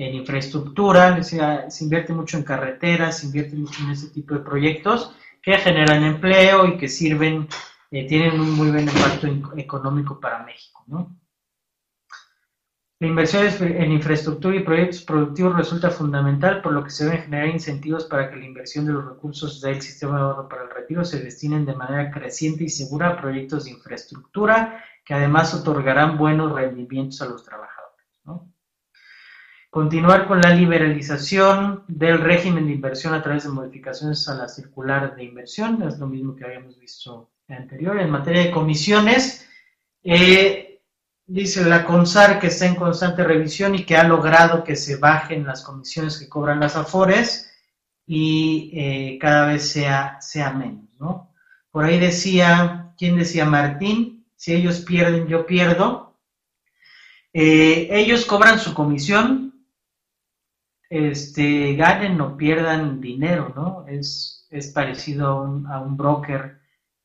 en 0.07 0.15
infraestructura, 0.15 1.21
se, 1.23 1.39
invierte 1.81 2.13
mucho 2.13 2.37
en 2.37 2.43
carreteras, 2.43 3.19
se 3.19 3.27
invierte 3.27 3.55
mucho 3.55 3.83
en 3.83 3.91
ese 3.91 4.09
tipo 4.09 4.33
de 4.33 4.41
proyectos 4.41 5.15
que 5.41 5.57
generan 5.57 6.03
empleo 6.03 6.65
y 6.67 6.77
que 6.77 6.87
sirven, 6.87 7.47
eh, 7.91 8.07
tienen 8.07 8.39
un 8.39 8.51
muy 8.51 8.71
buen 8.71 8.87
impacto 8.87 9.27
económico 9.57 10.19
para 10.19 10.43
México. 10.43 10.83
¿no? 10.87 11.15
La 13.03 13.09
inversión 13.09 13.45
en 13.59 13.91
infraestructura 13.91 14.55
y 14.55 14.63
proyectos 14.63 15.01
productivos 15.01 15.57
resulta 15.57 15.89
fundamental, 15.89 16.61
por 16.61 16.71
lo 16.71 16.85
que 16.85 16.89
se 16.89 17.03
deben 17.03 17.23
generar 17.23 17.49
incentivos 17.49 18.05
para 18.05 18.29
que 18.29 18.37
la 18.37 18.45
inversión 18.45 18.85
de 18.85 18.93
los 18.93 19.05
recursos 19.05 19.59
del 19.59 19.81
sistema 19.81 20.15
de 20.15 20.21
ahorro 20.21 20.47
para 20.47 20.63
el 20.63 20.69
retiro 20.69 21.03
se 21.03 21.19
destinen 21.19 21.65
de 21.65 21.75
manera 21.75 22.09
creciente 22.11 22.63
y 22.63 22.69
segura 22.69 23.09
a 23.09 23.17
proyectos 23.21 23.65
de 23.65 23.71
infraestructura 23.71 24.81
que 25.03 25.13
además 25.13 25.53
otorgarán 25.53 26.17
buenos 26.17 26.53
rendimientos 26.53 27.21
a 27.21 27.25
los 27.25 27.43
trabajadores. 27.43 28.52
Continuar 29.73 30.27
con 30.27 30.39
la 30.39 30.53
liberalización 30.53 31.83
del 31.87 32.19
régimen 32.19 32.67
de 32.67 32.73
inversión 32.73 33.15
a 33.15 33.23
través 33.23 33.45
de 33.45 33.49
modificaciones 33.49 34.29
a 34.29 34.35
la 34.35 34.47
circular 34.47 35.15
de 35.15 35.23
inversión, 35.23 35.81
es 35.81 35.97
lo 35.97 36.05
mismo 36.05 36.35
que 36.35 36.45
habíamos 36.45 36.77
visto 36.77 37.31
anterior. 37.47 37.99
En 37.99 38.11
materia 38.11 38.43
de 38.43 38.51
comisiones, 38.51 39.49
eh, 40.03 40.79
dice 41.25 41.65
la 41.65 41.85
CONSAR 41.85 42.39
que 42.39 42.47
está 42.47 42.67
en 42.67 42.75
constante 42.75 43.23
revisión 43.23 43.73
y 43.73 43.83
que 43.83 43.97
ha 43.97 44.03
logrado 44.03 44.63
que 44.63 44.75
se 44.75 44.97
bajen 44.97 45.43
las 45.43 45.63
comisiones 45.63 46.19
que 46.19 46.29
cobran 46.29 46.59
las 46.59 46.75
AFORES 46.75 47.51
y 48.05 48.69
eh, 48.75 49.17
cada 49.19 49.47
vez 49.47 49.71
sea, 49.71 50.21
sea 50.21 50.53
menos, 50.53 50.85
¿no? 50.99 51.33
Por 51.71 51.85
ahí 51.85 51.99
decía, 51.99 52.93
¿quién 52.95 53.17
decía? 53.17 53.45
Martín, 53.45 54.23
si 54.35 54.53
ellos 54.53 54.81
pierden, 54.81 55.25
yo 55.27 55.47
pierdo. 55.47 56.15
Eh, 57.33 57.87
ellos 57.89 58.25
cobran 58.25 58.59
su 58.59 58.75
comisión, 58.75 59.42
este, 60.93 61.75
ganen 61.75 62.21
o 62.21 62.37
pierdan 62.37 63.01
dinero, 63.01 63.51
¿no? 63.55 63.85
Es, 63.87 64.47
es 64.51 64.67
parecido 64.67 65.27
a 65.27 65.41
un, 65.41 65.67
a 65.67 65.79
un 65.81 65.97
broker 65.97 66.59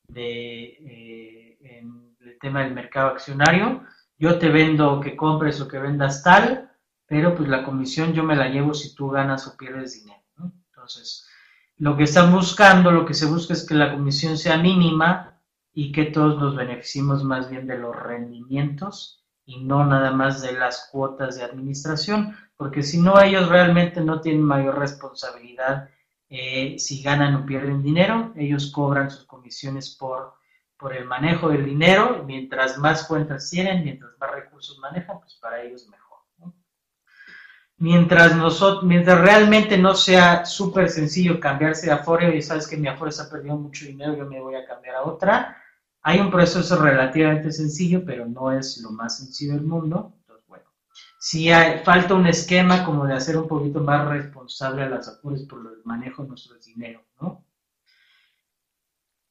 de, 0.09 0.65
eh, 0.65 1.59
en 1.61 2.17
el 2.21 2.39
tema 2.39 2.65
del 2.65 2.75
mercado 2.75 3.09
accionario 3.09 3.83
yo 4.19 4.39
te 4.39 4.49
vendo 4.49 5.01
que 5.01 5.17
compres 5.17 5.61
o 5.61 5.69
que 5.69 5.79
vendas 5.79 6.23
tal, 6.23 6.71
pero 7.07 7.35
pues 7.35 7.49
la 7.49 7.65
comisión 7.65 8.13
yo 8.13 8.25
me 8.25 8.37
la 8.37 8.49
llevo 8.49 8.75
si 8.75 8.95
tú 8.95 9.09
ganas 9.11 9.47
o 9.47 9.57
pierdes 9.57 9.95
dinero. 9.95 10.23
¿no? 10.37 10.53
Entonces, 10.71 11.27
lo 11.77 11.97
que 11.97 12.03
están 12.03 12.33
buscando, 12.33 12.91
lo 12.91 13.07
que 13.07 13.15
se 13.15 13.27
busca 13.27 13.53
es 13.53 13.65
que 13.67 13.75
la 13.75 13.93
comisión 13.93 14.37
sea 14.37 14.59
mínima 14.59 15.41
y 15.73 15.93
que 15.93 16.07
todos 16.07 16.39
nos 16.41 16.57
beneficiemos 16.57 17.23
más 17.23 17.49
bien 17.49 17.67
de 17.67 17.79
los 17.79 17.95
rendimientos 17.95 19.25
y 19.49 19.59
no 19.59 19.85
nada 19.85 20.13
más 20.13 20.43
de 20.43 20.53
las 20.53 20.89
cuotas 20.93 21.37
de 21.37 21.43
administración, 21.43 22.37
porque 22.57 22.83
si 22.83 23.01
no 23.01 23.21
ellos 23.21 23.49
realmente 23.49 24.01
no 24.01 24.21
tienen 24.21 24.43
mayor 24.43 24.79
responsabilidad 24.79 25.89
eh, 26.29 26.77
si 26.79 27.03
ganan 27.03 27.35
o 27.35 27.47
pierden 27.47 27.83
dinero, 27.83 28.33
ellos 28.37 28.71
cobran 28.71 29.11
sus 29.11 29.25
comisiones 29.25 29.97
por 29.97 30.39
por 30.79 30.95
el 30.95 31.05
manejo 31.07 31.49
del 31.49 31.65
dinero, 31.65 32.23
mientras 32.25 32.79
más 32.79 33.05
cuentas 33.05 33.51
tienen, 33.51 33.83
mientras 33.83 34.13
más 34.21 34.31
recursos 34.31 34.79
manejan, 34.79 35.19
pues 35.19 35.35
para 35.35 35.61
ellos 35.61 35.89
mejor. 35.89 36.09
Mientras, 37.81 38.35
nosotros, 38.37 38.85
mientras 38.85 39.21
realmente 39.21 39.77
no 39.77 39.95
sea 39.95 40.45
súper 40.45 40.89
sencillo 40.89 41.39
cambiarse 41.39 41.87
de 41.87 41.93
Afore, 41.93 42.37
y 42.37 42.43
sabes 42.43 42.67
que 42.67 42.77
mi 42.77 42.89
Afore 42.89 43.13
se 43.13 43.23
ha 43.23 43.31
perdido 43.31 43.57
mucho 43.57 43.87
dinero, 43.87 44.17
yo 44.17 44.27
me 44.27 44.41
voy 44.41 44.55
a 44.55 44.67
cambiar 44.67 44.97
a 44.97 45.03
otra, 45.03 45.57
hay 46.03 46.21
un 46.21 46.31
proceso 46.31 46.81
relativamente 46.81 47.53
sencillo, 47.53 48.05
pero 48.05 48.27
no 48.27 48.53
es 48.53 48.79
lo 48.79 48.91
más 48.91 49.19
sencillo 49.19 49.55
del 49.55 49.65
mundo. 49.65 50.15
Entonces, 50.21 50.47
bueno, 50.47 50.65
si 51.19 51.51
hay, 51.51 51.85
falta 51.85 52.15
un 52.15 52.27
esquema 52.27 52.85
como 52.85 53.07
de 53.07 53.15
hacer 53.15 53.37
un 53.37 53.49
poquito 53.49 53.81
más 53.81 54.07
responsable 54.09 54.83
a 54.83 54.89
las 54.89 55.09
Afores 55.09 55.43
por 55.43 55.61
el 55.61 55.85
manejo 55.85 56.23
de 56.23 56.29
nuestro 56.31 56.57
dinero, 56.59 57.03
¿no? 57.21 57.45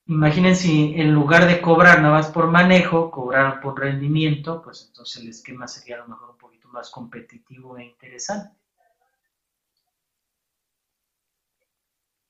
Imaginen 0.07 0.55
si 0.55 0.93
en 0.95 1.13
lugar 1.13 1.47
de 1.47 1.59
cobrar 1.59 2.01
nada 2.01 2.13
más 2.13 2.27
por 2.27 2.47
manejo, 2.47 3.11
cobraran 3.11 3.59
por 3.59 3.77
rendimiento, 3.77 4.61
pues 4.61 4.85
entonces 4.87 5.21
el 5.21 5.29
esquema 5.29 5.67
sería 5.67 5.95
a 5.95 5.99
lo 5.99 6.07
mejor 6.07 6.29
un 6.29 6.37
poquito 6.37 6.69
más 6.69 6.89
competitivo 6.89 7.77
e 7.77 7.83
interesante. 7.83 8.55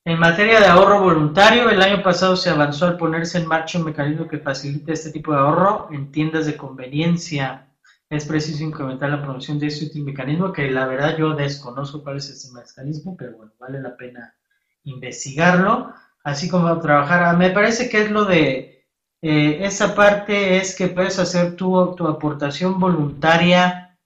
En 0.08 0.18
materia 0.18 0.58
de 0.58 0.64
ahorro 0.64 1.02
voluntario, 1.02 1.68
el 1.68 1.82
año 1.82 2.02
pasado 2.02 2.34
se 2.34 2.48
avanzó 2.48 2.86
al 2.86 2.96
ponerse 2.96 3.36
en 3.36 3.46
marcha 3.46 3.78
un 3.78 3.84
mecanismo 3.84 4.26
que 4.26 4.38
facilite 4.38 4.94
este 4.94 5.10
tipo 5.10 5.32
de 5.32 5.38
ahorro 5.40 5.88
en 5.92 6.10
tiendas 6.10 6.46
de 6.46 6.56
conveniencia. 6.56 7.68
Es 8.08 8.24
preciso 8.24 8.64
incrementar 8.64 9.10
la 9.10 9.20
promoción 9.20 9.58
de 9.58 9.66
este 9.66 10.00
mecanismo, 10.00 10.50
que 10.50 10.70
la 10.70 10.86
verdad 10.86 11.18
yo 11.18 11.34
desconozco 11.34 12.02
cuál 12.02 12.16
es 12.16 12.30
este 12.30 12.50
mecanismo, 12.54 13.18
pero 13.18 13.36
bueno, 13.36 13.52
vale 13.60 13.82
la 13.82 13.98
pena 13.98 14.34
investigarlo 14.84 15.92
así 16.24 16.48
como 16.48 16.80
trabajar. 16.80 17.24
Ah, 17.24 17.34
me 17.34 17.50
parece 17.50 17.90
que 17.90 18.00
es 18.00 18.10
lo 18.10 18.24
de 18.24 18.86
eh, 19.20 19.58
esa 19.60 19.94
parte 19.94 20.56
es 20.56 20.74
que 20.74 20.88
puedes 20.88 21.18
hacer 21.18 21.54
tu, 21.54 21.94
tu 21.94 22.06
aportación 22.08 22.80
voluntaria 22.80 23.98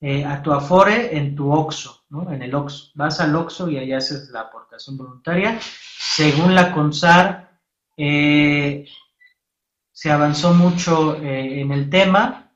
eh, 0.00 0.24
a 0.24 0.42
tu 0.42 0.52
Afore 0.52 1.16
en 1.16 1.36
tu 1.36 1.52
OXO, 1.52 2.03
En 2.22 2.42
el 2.42 2.54
OXO. 2.54 2.92
Vas 2.94 3.20
al 3.20 3.34
OXO 3.34 3.68
y 3.68 3.78
ahí 3.78 3.92
haces 3.92 4.30
la 4.30 4.40
aportación 4.40 4.96
voluntaria. 4.96 5.58
Según 5.60 6.54
la 6.54 6.72
CONSAR, 6.72 7.60
eh, 7.96 8.86
se 9.90 10.10
avanzó 10.10 10.54
mucho 10.54 11.16
en 11.16 11.72
el 11.72 11.90
tema. 11.90 12.52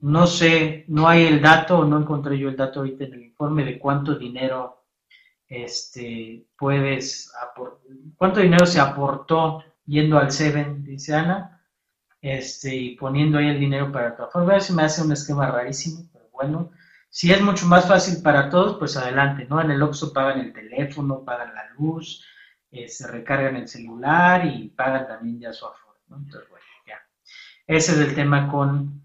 No 0.00 0.26
sé, 0.26 0.84
no 0.88 1.08
hay 1.08 1.26
el 1.26 1.42
dato, 1.42 1.84
no 1.84 1.98
encontré 1.98 2.38
yo 2.38 2.48
el 2.48 2.56
dato 2.56 2.80
ahorita 2.80 3.04
en 3.04 3.14
el 3.14 3.22
informe 3.24 3.64
de 3.64 3.78
cuánto 3.78 4.14
dinero 4.14 4.80
este, 5.50 6.46
puedes 6.56 7.32
cuánto 8.16 8.40
dinero 8.40 8.64
se 8.64 8.80
aportó 8.80 9.64
yendo 9.84 10.16
al 10.16 10.30
Seven, 10.30 10.84
dice 10.84 11.14
Ana, 11.14 11.60
este, 12.22 12.74
y 12.74 12.96
poniendo 12.96 13.38
ahí 13.38 13.48
el 13.48 13.58
dinero 13.58 13.90
para 13.90 14.16
tu. 14.16 14.38
A 14.38 14.44
ver 14.44 14.62
si 14.62 14.72
me 14.72 14.84
hace 14.84 15.02
un 15.02 15.12
esquema 15.12 15.50
rarísimo, 15.50 16.08
pero 16.12 16.28
bueno. 16.32 16.70
Si 17.12 17.32
es 17.32 17.40
mucho 17.42 17.66
más 17.66 17.88
fácil 17.88 18.22
para 18.22 18.48
todos, 18.48 18.78
pues 18.78 18.96
adelante, 18.96 19.44
¿no? 19.50 19.60
En 19.60 19.72
el 19.72 19.82
Oxxo 19.82 20.12
pagan 20.12 20.40
el 20.40 20.52
teléfono, 20.52 21.24
pagan 21.24 21.52
la 21.54 21.68
luz, 21.76 22.24
eh, 22.70 22.88
se 22.88 23.08
recargan 23.08 23.56
el 23.56 23.66
celular 23.66 24.46
y 24.46 24.68
pagan 24.68 25.08
también 25.08 25.40
ya 25.40 25.52
su 25.52 25.66
Afore, 25.66 25.98
¿no? 26.06 26.18
Entonces, 26.18 26.48
bueno, 26.48 26.64
ya. 26.86 27.00
Ese 27.66 27.92
es 27.92 27.98
el 27.98 28.14
tema 28.14 28.46
con, 28.48 29.02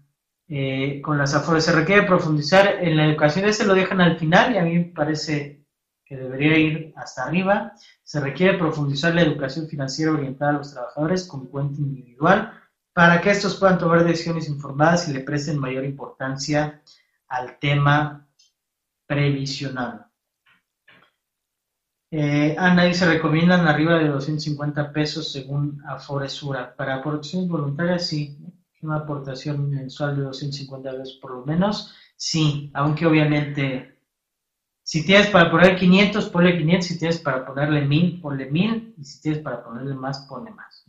eh, 0.48 1.00
con 1.02 1.18
las 1.18 1.34
Afores. 1.34 1.64
Se 1.64 1.72
requiere 1.72 2.04
profundizar 2.04 2.76
en 2.80 2.96
la 2.96 3.06
educación, 3.06 3.44
ese 3.44 3.66
lo 3.66 3.74
dejan 3.74 4.00
al 4.00 4.16
final 4.16 4.54
y 4.54 4.58
a 4.58 4.62
mí 4.62 4.78
me 4.78 4.84
parece 4.84 5.64
que 6.04 6.16
debería 6.16 6.56
ir 6.56 6.92
hasta 6.94 7.24
arriba. 7.24 7.72
Se 8.04 8.20
requiere 8.20 8.56
profundizar 8.56 9.12
la 9.16 9.22
educación 9.22 9.66
financiera 9.66 10.12
orientada 10.12 10.52
a 10.52 10.58
los 10.58 10.72
trabajadores 10.72 11.26
con 11.26 11.46
cuenta 11.46 11.80
individual 11.80 12.52
para 12.92 13.20
que 13.20 13.30
estos 13.30 13.56
puedan 13.56 13.78
tomar 13.78 14.04
decisiones 14.04 14.48
informadas 14.48 15.08
y 15.08 15.12
le 15.12 15.20
presten 15.20 15.58
mayor 15.58 15.84
importancia 15.84 16.80
al 17.28 17.58
tema 17.58 18.26
previsional. 19.06 20.06
Eh, 22.10 22.56
dice, 22.86 23.06
recomiendan 23.06 23.66
arriba 23.66 23.98
de 23.98 24.08
250 24.08 24.92
pesos 24.92 25.32
según 25.32 25.82
Aforesura. 25.86 26.74
Para 26.76 26.96
aportaciones 26.96 27.48
voluntarias, 27.48 28.06
sí. 28.06 28.38
Una 28.82 28.96
aportación 28.96 29.70
mensual 29.70 30.16
de 30.16 30.22
250 30.22 30.90
pesos 30.92 31.18
por 31.20 31.32
lo 31.32 31.44
menos, 31.44 31.94
sí. 32.16 32.70
Aunque 32.74 33.06
obviamente, 33.06 33.98
si 34.82 35.04
tienes 35.04 35.28
para 35.28 35.50
poner 35.50 35.76
500, 35.76 36.26
ponle 36.30 36.56
500. 36.56 36.86
Si 36.86 36.98
tienes 36.98 37.18
para 37.18 37.44
ponerle 37.44 37.82
1000, 37.82 38.20
ponle 38.20 38.50
1000. 38.50 38.94
Y 38.96 39.04
si 39.04 39.20
tienes 39.20 39.42
para 39.42 39.64
ponerle 39.64 39.94
más, 39.94 40.20
ponle 40.28 40.52
más. 40.52 40.86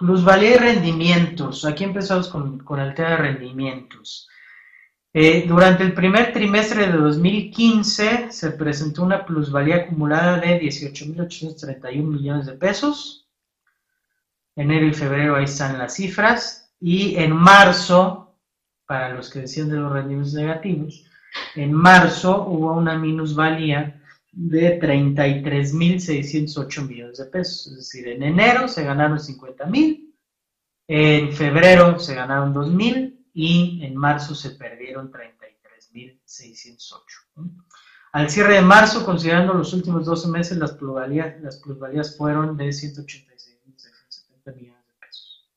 Plusvalía 0.00 0.54
y 0.54 0.56
rendimientos. 0.56 1.66
Aquí 1.66 1.84
empezamos 1.84 2.28
con, 2.28 2.80
el 2.80 2.94
tema 2.94 3.10
de 3.10 3.16
rendimientos. 3.18 4.30
Eh, 5.12 5.44
durante 5.46 5.82
el 5.82 5.92
primer 5.92 6.32
trimestre 6.32 6.86
de 6.86 6.92
2015 6.96 8.32
se 8.32 8.50
presentó 8.52 9.02
una 9.02 9.26
plusvalía 9.26 9.76
acumulada 9.76 10.38
de 10.38 10.58
18.831 10.58 12.02
millones 12.02 12.46
de 12.46 12.54
pesos. 12.54 13.28
Enero 14.56 14.86
y 14.86 14.94
febrero 14.94 15.36
ahí 15.36 15.44
están 15.44 15.76
las 15.76 15.96
cifras. 15.96 16.72
Y 16.80 17.16
en 17.16 17.32
marzo, 17.36 18.38
para 18.86 19.10
los 19.10 19.28
que 19.28 19.40
decían 19.40 19.68
de 19.68 19.76
los 19.76 19.92
rendimientos 19.92 20.32
negativos, 20.32 21.04
en 21.56 21.74
marzo 21.74 22.46
hubo 22.46 22.72
una 22.72 22.96
minusvalía 22.96 23.99
de 24.32 24.80
33.608 24.80 26.86
millones 26.86 27.18
de 27.18 27.26
pesos. 27.26 27.66
Es 27.68 27.76
decir, 27.76 28.08
en 28.08 28.22
enero 28.22 28.68
se 28.68 28.84
ganaron 28.84 29.18
50.000, 29.18 30.14
en 30.88 31.32
febrero 31.32 31.98
se 31.98 32.14
ganaron 32.14 32.54
2.000 32.54 33.18
y 33.32 33.82
en 33.84 33.96
marzo 33.96 34.34
se 34.34 34.50
perdieron 34.50 35.10
33.608. 35.12 37.00
Al 38.12 38.28
cierre 38.28 38.54
de 38.54 38.62
marzo, 38.62 39.04
considerando 39.04 39.54
los 39.54 39.72
últimos 39.72 40.04
12 40.04 40.26
meses, 40.28 40.58
las 40.58 40.72
plusvalías, 40.72 41.40
las 41.40 41.58
plusvalías 41.58 42.16
fueron 42.16 42.56
de 42.56 42.70
186.670 42.70 44.56
millones 44.56 44.84
de 44.86 44.94
pesos. 45.00 45.48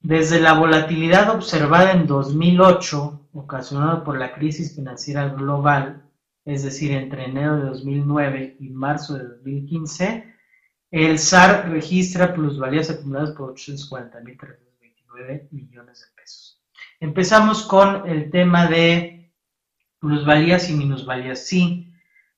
Desde 0.00 0.40
la 0.40 0.54
volatilidad 0.54 1.30
observada 1.30 1.92
en 1.92 2.08
2008, 2.08 3.28
ocasionada 3.32 4.02
por 4.02 4.18
la 4.18 4.34
crisis 4.34 4.74
financiera 4.74 5.28
global, 5.28 6.05
es 6.46 6.62
decir, 6.62 6.92
entre 6.92 7.24
enero 7.24 7.56
de 7.56 7.64
2009 7.64 8.56
y 8.60 8.70
marzo 8.70 9.14
de 9.14 9.24
2015, 9.24 10.32
el 10.92 11.18
SAR 11.18 11.68
registra 11.68 12.32
plusvalías 12.32 12.88
acumuladas 12.88 13.32
por 13.32 13.52
840.329 13.56 15.48
millones 15.50 16.00
de 16.00 16.06
pesos. 16.14 16.62
Empezamos 17.00 17.64
con 17.64 18.08
el 18.08 18.30
tema 18.30 18.68
de 18.68 19.32
plusvalías 19.98 20.70
y 20.70 20.74
minusvalías. 20.74 21.44
Sí, 21.44 21.92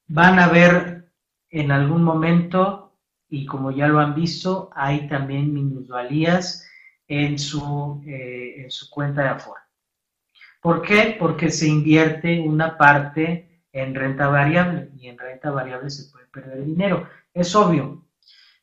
van 0.06 0.38
a 0.38 0.48
ver 0.48 1.12
en 1.50 1.70
algún 1.70 2.02
momento, 2.02 2.96
y 3.28 3.44
como 3.44 3.72
ya 3.72 3.88
lo 3.88 4.00
han 4.00 4.14
visto, 4.14 4.70
hay 4.74 5.06
también 5.06 5.52
minusvalías 5.52 6.66
en 7.06 7.38
su, 7.38 8.02
eh, 8.06 8.62
en 8.62 8.70
su 8.70 8.88
cuenta 8.88 9.22
de 9.22 9.28
Afore. 9.28 9.60
¿Por 10.62 10.80
qué? 10.80 11.14
Porque 11.18 11.50
se 11.50 11.68
invierte 11.68 12.40
una 12.40 12.78
parte 12.78 13.47
en 13.72 13.94
renta 13.94 14.28
variable 14.28 14.90
y 14.96 15.08
en 15.08 15.18
renta 15.18 15.50
variable 15.50 15.90
se 15.90 16.10
puede 16.10 16.26
perder 16.26 16.64
dinero. 16.64 17.08
Es 17.32 17.54
obvio. 17.54 18.04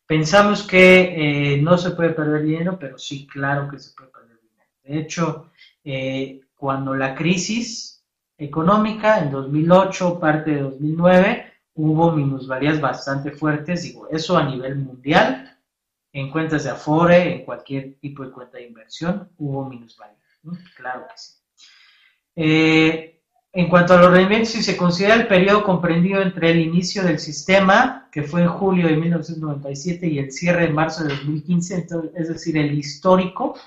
Pensamos 0.06 0.63
que 0.63 1.54
eh, 1.56 1.62
no 1.62 1.78
se 1.78 1.91
puede 1.91 2.12
perder 2.12 2.44
dinero, 2.44 2.78
pero 2.80 2.98
sí, 2.98 3.26
claro 3.28 3.70
que 3.70 3.80
se 3.80 3.94
puede 3.96 4.12
perder 4.12 4.39
dinero. 4.41 4.70
De 4.84 5.00
hecho, 5.00 5.52
eh, 5.84 6.41
cuando 6.56 6.96
la 6.96 7.15
crisis 7.15 8.04
económica 8.38 9.20
en 9.20 9.32
2008, 9.32 10.20
parte 10.20 10.52
de 10.52 10.62
2009, 10.62 11.54
hubo 11.76 12.12
minusvalías 12.12 12.80
bastante 12.80 13.32
fuertes, 13.32 13.84
digo, 13.84 14.08
eso 14.10 14.38
a 14.38 14.44
nivel 14.44 14.76
mundial, 14.76 15.58
en 16.13 16.30
cuentas 16.30 16.63
de 16.63 16.70
Afore, 16.70 17.36
en 17.36 17.46
cualquier 17.46 17.96
tipo 17.96 18.24
de 18.24 18.32
cuenta 18.32 18.58
de 18.58 18.68
inversión, 18.68 19.30
hubo 19.38 19.68
minusvalías. 19.68 20.20
Claro 20.76 21.08
que 21.08 21.18
sí. 21.18 21.34
Eh, 22.36 23.14
en 23.58 23.70
cuanto 23.70 23.94
a 23.94 23.98
los 24.02 24.12
rendimientos, 24.12 24.50
si 24.50 24.62
se 24.62 24.76
considera 24.76 25.15
el 25.15 25.28
periodo 25.28 25.63
comprendido 25.63 26.22
entre 26.22 26.52
el 26.52 26.60
inicio 26.60 27.04
del 27.04 27.20
sistema, 27.20 28.10
que 28.12 28.24
fue 28.24 28.41
en 28.41 28.50
julio 28.50 28.86
de 28.86 28.98
1997, 28.98 30.08
y 30.08 30.20
el 30.20 30.34
cierre 30.34 30.63
de 30.63 30.74
marzo 30.74 31.06
de 31.06 31.15
2015, 31.15 31.88
es 32.15 32.28
decir, 32.28 32.58
el 32.58 32.78
histórico, 32.78 33.58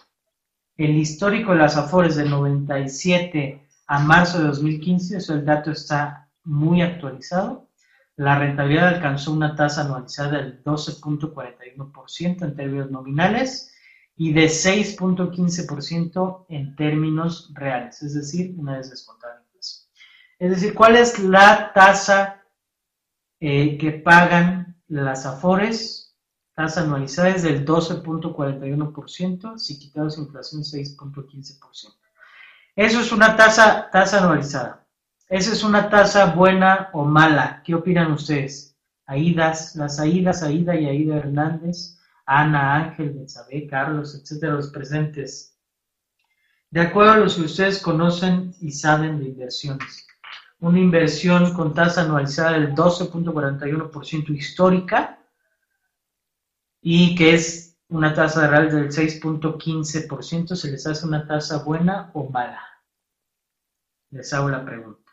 el 0.77 0.95
histórico 0.95 1.53
de 1.53 1.59
las 1.61 1.79
AFORES 1.79 2.17
de 2.17 2.29
97 2.29 3.67
a 3.87 3.99
marzo 4.01 4.41
de 4.41 4.49
2015, 4.49 5.17
eso 5.17 5.33
el 5.33 5.47
dato 5.47 5.71
está 5.71 6.29
muy 6.45 6.83
actualizado. 6.83 7.71
La 8.17 8.39
rentabilidad 8.39 8.89
alcanzó 8.89 9.33
una 9.33 9.57
tasa 9.57 9.87
anualizada 9.87 10.33
del 10.33 10.63
12.41% 10.65 12.43
en 12.43 12.55
términos 12.55 12.91
nominales 12.91 13.73
y 14.17 14.35
de 14.35 14.45
6.15% 14.49 16.45
en 16.51 16.77
términos 16.77 17.51
reales, 17.55 18.03
es 18.03 18.13
decir, 18.13 18.55
una 18.59 18.77
vez 18.77 18.91
descontada 18.91 19.38
es 20.39 20.51
decir, 20.51 20.75
¿cuál 20.75 20.97
es 20.97 21.19
la 21.19 21.73
tasa 21.73 22.45
eh, 23.41 23.77
que 23.77 23.91
pagan 23.91 24.81
las 24.87 25.27
AFORES? 25.27 26.17
Tasa 26.55 26.83
anualizada 26.83 27.31
es 27.31 27.43
del 27.43 27.65
12.41%, 27.65 29.59
si 29.59 29.79
quitamos 29.79 30.19
inflación 30.19 30.63
6.15%. 30.63 31.95
Eso 32.77 33.01
es 33.01 33.11
una 33.13 33.37
tasa, 33.37 33.91
tasa 33.91 34.19
anualizada. 34.19 34.87
¿Esa 35.29 35.53
es 35.53 35.65
una 35.65 35.91
tasa 35.91 36.35
buena 36.35 36.91
o 36.93 37.05
mala? 37.05 37.63
¿Qué 37.65 37.75
opinan 37.75 38.13
ustedes? 38.13 38.77
Aidas, 39.07 39.75
las 39.75 39.99
Aidas, 39.99 40.43
Aida 40.43 40.77
y 40.77 40.87
Aida 40.87 41.17
Hernández, 41.17 41.99
Ana, 42.27 42.77
Ángel, 42.77 43.11
Betsabé, 43.11 43.67
Carlos, 43.67 44.15
etcétera, 44.15 44.55
los 44.55 44.71
presentes. 44.71 45.57
De 46.71 46.83
acuerdo 46.83 47.13
a 47.13 47.17
los 47.17 47.37
que 47.37 47.43
ustedes 47.43 47.81
conocen 47.81 48.55
y 48.61 48.71
saben 48.71 49.19
de 49.19 49.27
inversiones 49.27 50.08
una 50.61 50.79
inversión 50.79 51.55
con 51.55 51.75
tasa 51.75 52.03
anualizada 52.03 52.53
del 52.53 52.75
12.41% 52.75 54.31
histórica 54.31 55.19
y 56.81 57.15
que 57.15 57.35
es 57.35 57.77
una 57.89 58.15
tasa 58.15 58.49
real 58.49 58.71
del 58.71 58.91
6.15%, 58.91 60.55
¿se 60.55 60.71
les 60.71 60.87
hace 60.87 61.07
una 61.07 61.27
tasa 61.27 61.63
buena 61.63 62.11
o 62.15 62.29
mala? 62.29 62.63
Les 64.11 64.33
hago 64.33 64.49
la 64.49 64.65
pregunta. 64.65 65.13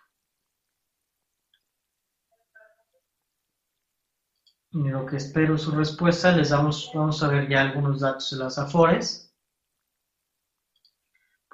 Y 4.71 4.89
lo 4.89 5.05
que 5.05 5.15
espero 5.17 5.57
su 5.57 5.71
respuesta, 5.71 6.35
les 6.35 6.49
damos, 6.49 6.91
vamos 6.93 7.23
a 7.23 7.29
ver 7.29 7.47
ya 7.47 7.61
algunos 7.61 8.01
datos 8.01 8.29
de 8.31 8.37
las 8.43 8.57
AFORES. 8.57 9.24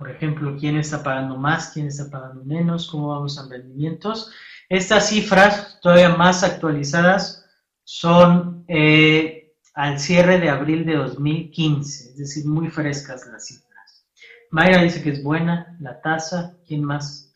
Por 0.01 0.09
ejemplo, 0.09 0.57
quién 0.59 0.77
está 0.77 1.03
pagando 1.03 1.37
más, 1.37 1.69
quién 1.75 1.85
está 1.85 2.09
pagando 2.09 2.43
menos, 2.43 2.89
cómo 2.89 3.09
vamos 3.09 3.37
a 3.37 3.47
rendimientos. 3.47 4.31
Estas 4.67 5.09
cifras, 5.09 5.77
todavía 5.79 6.09
más 6.15 6.43
actualizadas, 6.43 7.45
son 7.83 8.65
eh, 8.67 9.53
al 9.75 9.99
cierre 9.99 10.39
de 10.39 10.49
abril 10.49 10.87
de 10.87 10.95
2015, 10.95 12.09
es 12.09 12.17
decir, 12.17 12.47
muy 12.47 12.69
frescas 12.69 13.27
las 13.27 13.45
cifras. 13.45 14.07
Mayra 14.49 14.81
dice 14.81 15.03
que 15.03 15.11
es 15.11 15.23
buena 15.23 15.77
la 15.79 16.01
tasa. 16.01 16.57
¿Quién 16.65 16.83
más? 16.83 17.31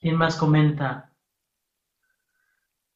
¿Quién 0.00 0.16
más 0.16 0.34
comenta? 0.34 1.12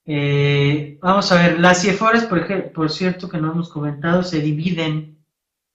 Eh, 0.07 0.99
vamos 1.01 1.31
a 1.31 1.41
ver, 1.41 1.61
las 1.61 1.83
CIEFORES, 1.83 2.25
por, 2.25 2.73
por 2.73 2.91
cierto, 2.91 3.29
que 3.29 3.39
no 3.39 3.53
hemos 3.53 3.69
comentado, 3.69 4.25
se 4.25 4.41
dividen, 4.41 5.25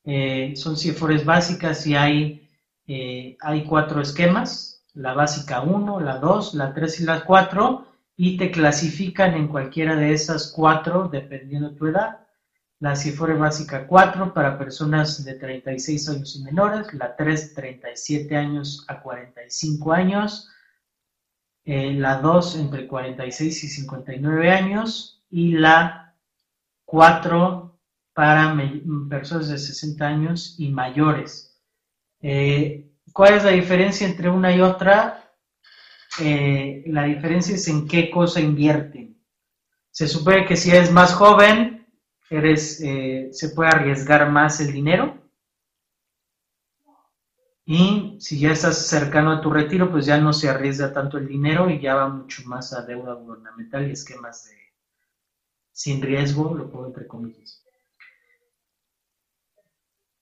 eh, 0.03 0.51
son 0.57 0.75
CIEFORES 0.75 1.23
básicas 1.23 1.87
y 1.87 1.95
hay 1.95 2.48
eh, 2.91 3.37
hay 3.41 3.65
cuatro 3.65 4.01
esquemas, 4.01 4.83
la 4.95 5.13
básica 5.13 5.61
1, 5.61 5.99
la 5.99 6.17
2, 6.17 6.55
la 6.55 6.73
3 6.73 7.01
y 7.01 7.03
la 7.03 7.23
4. 7.23 7.85
y 8.17 8.35
te 8.35 8.49
clasifican 8.49 9.35
en 9.35 9.47
cualquiera 9.47 9.95
de 9.95 10.11
esas 10.11 10.51
cuatro, 10.51 11.07
dependiendo 11.07 11.69
de 11.69 11.75
tu 11.75 11.85
edad. 11.85 12.27
La 12.79 12.95
CIFORE 12.95 13.35
básica 13.35 13.85
4 13.85 14.33
para 14.33 14.57
personas 14.57 15.23
de 15.23 15.35
36 15.35 16.09
años 16.09 16.35
y 16.35 16.43
menores, 16.43 16.91
la 16.95 17.15
3 17.15 17.53
37 17.53 18.35
años 18.35 18.83
a 18.87 19.01
45 19.01 19.93
años, 19.93 20.49
eh, 21.65 21.93
la 21.93 22.19
2 22.21 22.55
entre 22.55 22.87
46 22.87 23.63
y 23.65 23.67
59 23.67 24.51
años 24.51 25.23
y 25.29 25.51
la 25.51 26.15
4 26.85 27.79
para 28.13 28.57
personas 29.07 29.47
de 29.49 29.59
60 29.59 30.07
años 30.07 30.55
y 30.57 30.69
mayores. 30.69 31.48
Eh, 32.21 32.89
¿Cuál 33.13 33.35
es 33.35 33.43
la 33.43 33.51
diferencia 33.51 34.07
entre 34.07 34.29
una 34.29 34.55
y 34.55 34.61
otra? 34.61 35.33
Eh, 36.19 36.83
la 36.87 37.03
diferencia 37.03 37.55
es 37.55 37.67
en 37.67 37.87
qué 37.87 38.09
cosa 38.09 38.39
invierten. 38.39 39.21
Se 39.91 40.07
supone 40.07 40.45
que 40.45 40.55
si 40.55 40.71
eres 40.71 40.91
más 40.91 41.13
joven, 41.13 41.87
eres, 42.29 42.81
eh, 42.81 43.29
se 43.31 43.49
puede 43.49 43.69
arriesgar 43.69 44.29
más 44.29 44.59
el 44.61 44.71
dinero. 44.71 45.17
Y 47.65 48.17
si 48.19 48.39
ya 48.39 48.51
estás 48.51 48.87
cercano 48.87 49.31
a 49.31 49.41
tu 49.41 49.51
retiro, 49.51 49.91
pues 49.91 50.05
ya 50.05 50.17
no 50.19 50.33
se 50.33 50.49
arriesga 50.49 50.91
tanto 50.91 51.17
el 51.17 51.27
dinero 51.27 51.69
y 51.69 51.79
ya 51.79 51.95
va 51.95 52.09
mucho 52.09 52.43
más 52.45 52.73
a 52.73 52.81
deuda 52.81 53.13
gubernamental 53.13 53.87
y 53.87 53.91
esquemas 53.91 54.45
de 54.45 54.57
sin 55.71 56.01
riesgo, 56.01 56.53
lo 56.53 56.69
pongo 56.69 56.87
entre 56.87 57.07
comillas. 57.07 57.58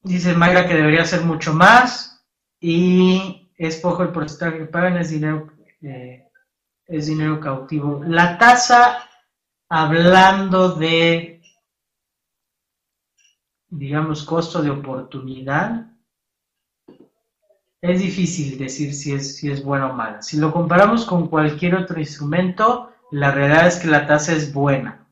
Dice 0.04 0.34
Mayra 0.34 0.68
que 0.68 0.76
debería 0.76 1.06
ser 1.06 1.22
mucho 1.22 1.54
más 1.54 2.26
y 2.60 3.52
es 3.58 3.78
poco 3.78 4.04
el 4.04 4.10
porcentaje 4.10 4.60
que 4.60 4.66
pagan, 4.66 4.98
es 4.98 5.10
dinero 5.10 5.52
eh, 5.82 6.28
es 6.88 7.08
dinero 7.08 7.40
cautivo. 7.40 8.02
La 8.04 8.38
tasa, 8.38 9.10
hablando 9.70 10.70
de, 10.76 11.42
digamos, 13.70 14.24
costo 14.24 14.62
de 14.62 14.70
oportunidad, 14.70 15.92
es 17.82 18.02
difícil 18.02 18.58
decir 18.58 18.94
si 18.94 19.14
es, 19.14 19.38
si 19.38 19.52
es 19.52 19.64
buena 19.64 19.88
o 19.88 19.94
mala. 19.94 20.22
Si 20.22 20.38
lo 20.38 20.52
comparamos 20.52 21.06
con 21.06 21.28
cualquier 21.28 21.76
otro 21.76 22.00
instrumento, 22.00 22.92
la 23.12 23.32
realidad 23.32 23.68
es 23.68 23.78
que 23.78 23.88
la 23.88 24.08
tasa 24.08 24.34
es 24.34 24.52
buena. 24.52 25.08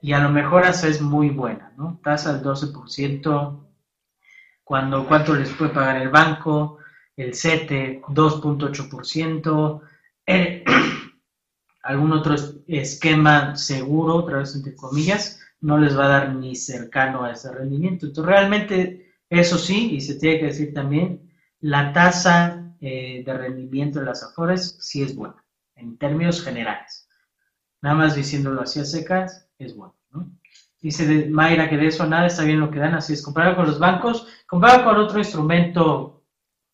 Y 0.00 0.12
a 0.12 0.18
lo 0.18 0.28
mejor 0.28 0.64
hasta 0.64 0.86
es 0.86 1.00
muy 1.00 1.30
buena, 1.30 1.72
¿no? 1.76 1.98
Tasa 2.04 2.34
del 2.34 2.44
12%, 2.44 3.63
cuando, 4.64 5.06
cuánto 5.06 5.34
les 5.34 5.50
puede 5.50 5.72
pagar 5.72 5.98
el 5.98 6.08
banco, 6.08 6.78
el 7.16 7.34
CETE 7.34 8.02
2.8%, 8.08 9.80
eh, 10.26 10.64
algún 11.82 12.12
otro 12.12 12.34
esquema 12.66 13.56
seguro, 13.56 14.16
otra 14.16 14.38
vez 14.38 14.54
entre 14.56 14.74
comillas, 14.74 15.40
no 15.60 15.78
les 15.78 15.96
va 15.96 16.06
a 16.06 16.08
dar 16.08 16.34
ni 16.34 16.56
cercano 16.56 17.24
a 17.24 17.32
ese 17.32 17.52
rendimiento. 17.52 18.06
Entonces, 18.06 18.30
realmente, 18.30 19.12
eso 19.30 19.58
sí, 19.58 19.94
y 19.94 20.00
se 20.00 20.16
tiene 20.16 20.40
que 20.40 20.46
decir 20.46 20.74
también, 20.74 21.30
la 21.60 21.92
tasa 21.92 22.74
eh, 22.80 23.22
de 23.24 23.32
rendimiento 23.34 24.00
de 24.00 24.06
las 24.06 24.22
afores 24.22 24.76
sí 24.80 25.02
es 25.02 25.14
buena, 25.14 25.42
en 25.76 25.96
términos 25.98 26.42
generales. 26.42 27.08
Nada 27.80 27.96
más 27.96 28.14
diciéndolo 28.14 28.62
así 28.62 28.80
a 28.80 28.84
secas, 28.84 29.48
es 29.58 29.76
bueno. 29.76 29.94
¿no? 30.10 30.30
Dice 30.84 31.30
Mayra 31.30 31.70
que 31.70 31.78
de 31.78 31.86
eso 31.86 32.06
nada 32.06 32.26
está 32.26 32.44
bien 32.44 32.60
lo 32.60 32.70
que 32.70 32.78
dan, 32.78 32.92
así 32.92 33.14
es. 33.14 33.22
Comparado 33.22 33.56
con 33.56 33.66
los 33.66 33.78
bancos, 33.78 34.28
comparado 34.46 34.84
con 34.84 34.98
otro 34.98 35.18
instrumento 35.18 36.26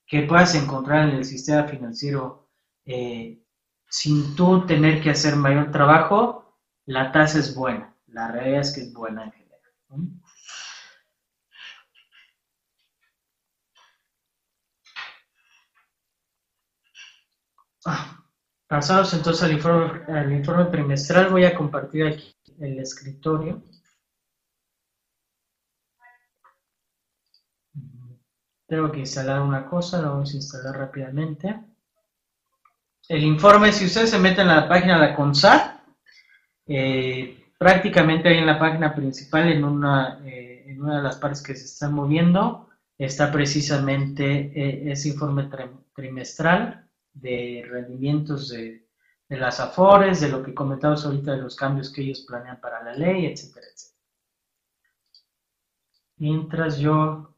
que 0.05 0.23
puedas 0.23 0.53
encontrar 0.57 1.09
en 1.09 1.15
el 1.15 1.25
sistema 1.25 1.63
financiero 1.69 2.49
eh, 2.85 3.41
sin 3.89 4.35
tú 4.35 4.67
tener 4.67 5.01
que 5.01 5.11
hacer 5.11 5.37
mayor 5.37 5.71
trabajo, 5.71 6.59
la 6.87 7.13
tasa 7.13 7.39
es 7.39 7.55
buena. 7.55 7.95
La 8.09 8.33
realidad 8.33 8.63
es 8.63 8.73
que 8.75 8.81
es 8.81 8.93
buena 8.93 9.27
en 9.27 9.31
general. 9.31 9.61
Ah, 17.87 18.25
pasados 18.67 19.15
entonces 19.15 19.45
al 19.45 19.53
informe, 19.53 20.03
al 20.13 20.33
informe 20.33 20.65
trimestral, 20.65 21.31
voy 21.31 21.45
a 21.45 21.55
compartir 21.55 22.09
aquí 22.09 22.35
el 22.59 22.81
escritorio. 22.81 23.63
Tengo 28.71 28.93
que 28.93 29.01
instalar 29.01 29.41
una 29.41 29.67
cosa, 29.67 30.01
lo 30.01 30.11
vamos 30.11 30.33
a 30.33 30.37
instalar 30.37 30.79
rápidamente. 30.79 31.61
El 33.09 33.25
informe, 33.25 33.73
si 33.73 33.87
ustedes 33.87 34.11
se 34.11 34.19
meten 34.21 34.49
en 34.49 34.55
la 34.55 34.69
página 34.69 34.95
de 34.95 35.09
la 35.09 35.17
CONSAT, 35.17 35.81
eh, 36.69 37.53
prácticamente 37.59 38.29
ahí 38.29 38.39
en 38.39 38.47
la 38.47 38.61
página 38.61 38.95
principal, 38.95 39.51
en 39.51 39.65
una, 39.65 40.21
eh, 40.25 40.67
en 40.69 40.81
una 40.81 40.99
de 40.99 41.03
las 41.03 41.17
partes 41.17 41.43
que 41.43 41.57
se 41.57 41.65
están 41.65 41.95
moviendo, 41.95 42.69
está 42.97 43.33
precisamente 43.33 44.53
eh, 44.55 44.93
ese 44.93 45.09
informe 45.09 45.51
trimestral 45.93 46.89
de 47.13 47.67
rendimientos 47.69 48.51
de, 48.51 48.87
de, 49.29 49.37
las 49.37 49.59
AFORES, 49.59 50.21
de 50.21 50.29
lo 50.29 50.45
que 50.45 50.55
comentamos 50.55 51.05
ahorita 51.05 51.33
de 51.33 51.43
los 51.43 51.57
cambios 51.57 51.93
que 51.93 52.03
ellos 52.03 52.25
planean 52.25 52.61
para 52.61 52.85
la 52.85 52.93
ley, 52.93 53.27
etcétera, 53.27 53.67
etcétera. 53.67 53.99
Mientras 56.19 56.79
yo 56.79 57.30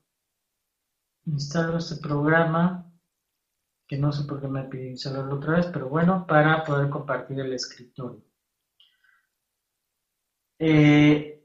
instalo 1.26 1.78
este 1.78 1.96
programa, 1.96 2.90
que 3.86 3.98
no 3.98 4.12
sé 4.12 4.24
por 4.24 4.40
qué 4.40 4.48
me 4.48 4.64
pide 4.64 4.90
instalarlo 4.90 5.36
otra 5.36 5.56
vez, 5.56 5.66
pero 5.66 5.88
bueno, 5.88 6.26
para 6.26 6.64
poder 6.64 6.88
compartir 6.90 7.40
el 7.40 7.52
escritorio. 7.52 8.22
Eh, 10.58 11.44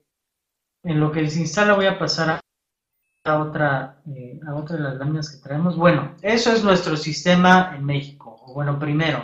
en 0.83 0.99
lo 0.99 1.11
que 1.11 1.29
se 1.29 1.41
instala 1.41 1.73
voy 1.73 1.87
a 1.87 1.99
pasar 1.99 2.39
a, 3.25 3.39
otra, 3.39 4.01
eh, 4.07 4.39
a 4.47 4.55
otra 4.55 4.77
de 4.77 4.83
las 4.83 4.95
láminas 4.95 5.29
que 5.29 5.41
traemos. 5.41 5.75
Bueno, 5.75 6.15
eso 6.21 6.51
es 6.53 6.63
nuestro 6.63 6.95
sistema 6.95 7.73
en 7.75 7.83
México. 7.83 8.41
Bueno, 8.53 8.79
primero, 8.79 9.23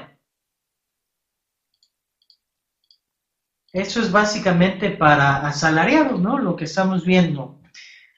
eso 3.72 4.02
es 4.02 4.12
básicamente 4.12 4.92
para 4.92 5.48
asalariados, 5.48 6.20
¿no? 6.20 6.38
Lo 6.38 6.56
que 6.56 6.66
estamos 6.66 7.06
viendo. 7.06 7.60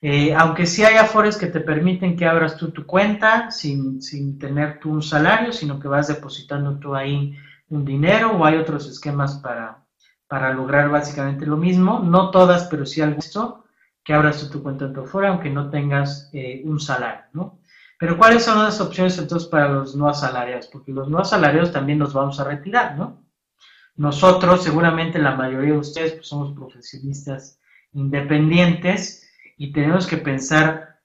Eh, 0.08 0.36
aunque 0.36 0.68
sí 0.68 0.84
hay 0.84 0.98
afores 0.98 1.36
que 1.36 1.48
te 1.48 1.62
permiten 1.62 2.16
que 2.16 2.28
abras 2.28 2.58
tú 2.58 2.70
tu 2.70 2.86
cuenta 2.86 3.50
sin, 3.50 4.00
tener 4.38 4.78
tú 4.80 4.92
un 4.92 5.02
salario, 5.02 5.52
sino 5.52 5.80
que 5.80 5.88
vas 5.88 6.10
depositando 6.10 6.78
tú 6.78 6.94
ahí 6.94 7.36
un 7.70 7.84
dinero 7.84 8.38
o 8.38 8.46
hay 8.46 8.58
otros 8.58 8.88
esquemas 8.88 9.40
para, 9.40 9.84
para 10.28 10.54
lograr 10.54 10.92
básicamente 10.92 11.48
lo 11.48 11.58
mismo. 11.58 12.02
No 12.02 12.30
todas, 12.30 12.66
pero 12.66 12.86
sí 12.86 13.02
algo 13.02 13.18
esto, 13.18 13.66
que 14.04 14.14
abras 14.14 14.42
tú 14.42 14.52
tu 14.52 14.62
cuenta 14.62 14.86
en 14.86 14.94
tu 14.94 15.02
afore, 15.02 15.28
aunque 15.28 15.50
no 15.50 15.72
tengas 15.72 16.30
eh, 16.34 16.62
un 16.66 16.80
salario, 16.80 17.24
¿no? 17.34 17.58
Pero 17.98 18.16
¿cuáles 18.16 18.44
son 18.44 18.62
las 18.64 18.80
opciones 18.80 19.18
entonces 19.18 19.50
para 19.50 19.70
los 19.70 19.96
no 19.96 20.08
asalariados? 20.08 20.68
Porque 20.68 20.92
los 20.92 21.10
no 21.10 21.18
asalariados 21.18 21.72
también 21.72 21.98
nos 21.98 22.14
vamos 22.14 22.40
a 22.40 22.44
retirar, 22.44 22.96
¿no? 22.96 23.24
Nosotros, 23.96 24.62
seguramente 24.64 25.18
la 25.18 25.36
mayoría 25.36 25.74
de 25.74 25.80
ustedes, 25.80 26.14
pues 26.14 26.28
somos 26.28 26.54
profesionistas 26.54 27.60
independientes, 27.92 29.25
y 29.58 29.72
tenemos 29.72 30.08
que 30.08 30.18
pensar 30.18 31.00